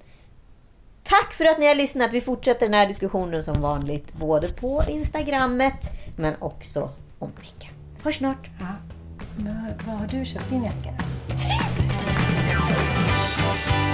Tack 1.02 1.32
för 1.32 1.44
att 1.44 1.58
ni 1.58 1.66
har 1.66 1.74
lyssnat. 1.74 2.12
Vi 2.12 2.20
fortsätter 2.20 2.66
den 2.66 2.74
här 2.74 2.86
diskussionen 2.86 3.44
som 3.44 3.60
vanligt. 3.60 4.12
Både 4.12 4.48
på 4.48 4.82
Instagrammet, 4.88 5.90
men 6.16 6.34
också 6.38 6.90
om 7.18 7.28
en 7.28 7.42
vecka. 7.42 7.68
Hörs 8.02 8.16
snart. 8.16 8.50
Ja. 8.60 8.66
Men 9.36 9.72
vad 9.86 9.96
har 9.96 10.06
du 10.06 10.24
köpt 10.24 10.50
din 10.50 10.64
jacka? 10.64 10.94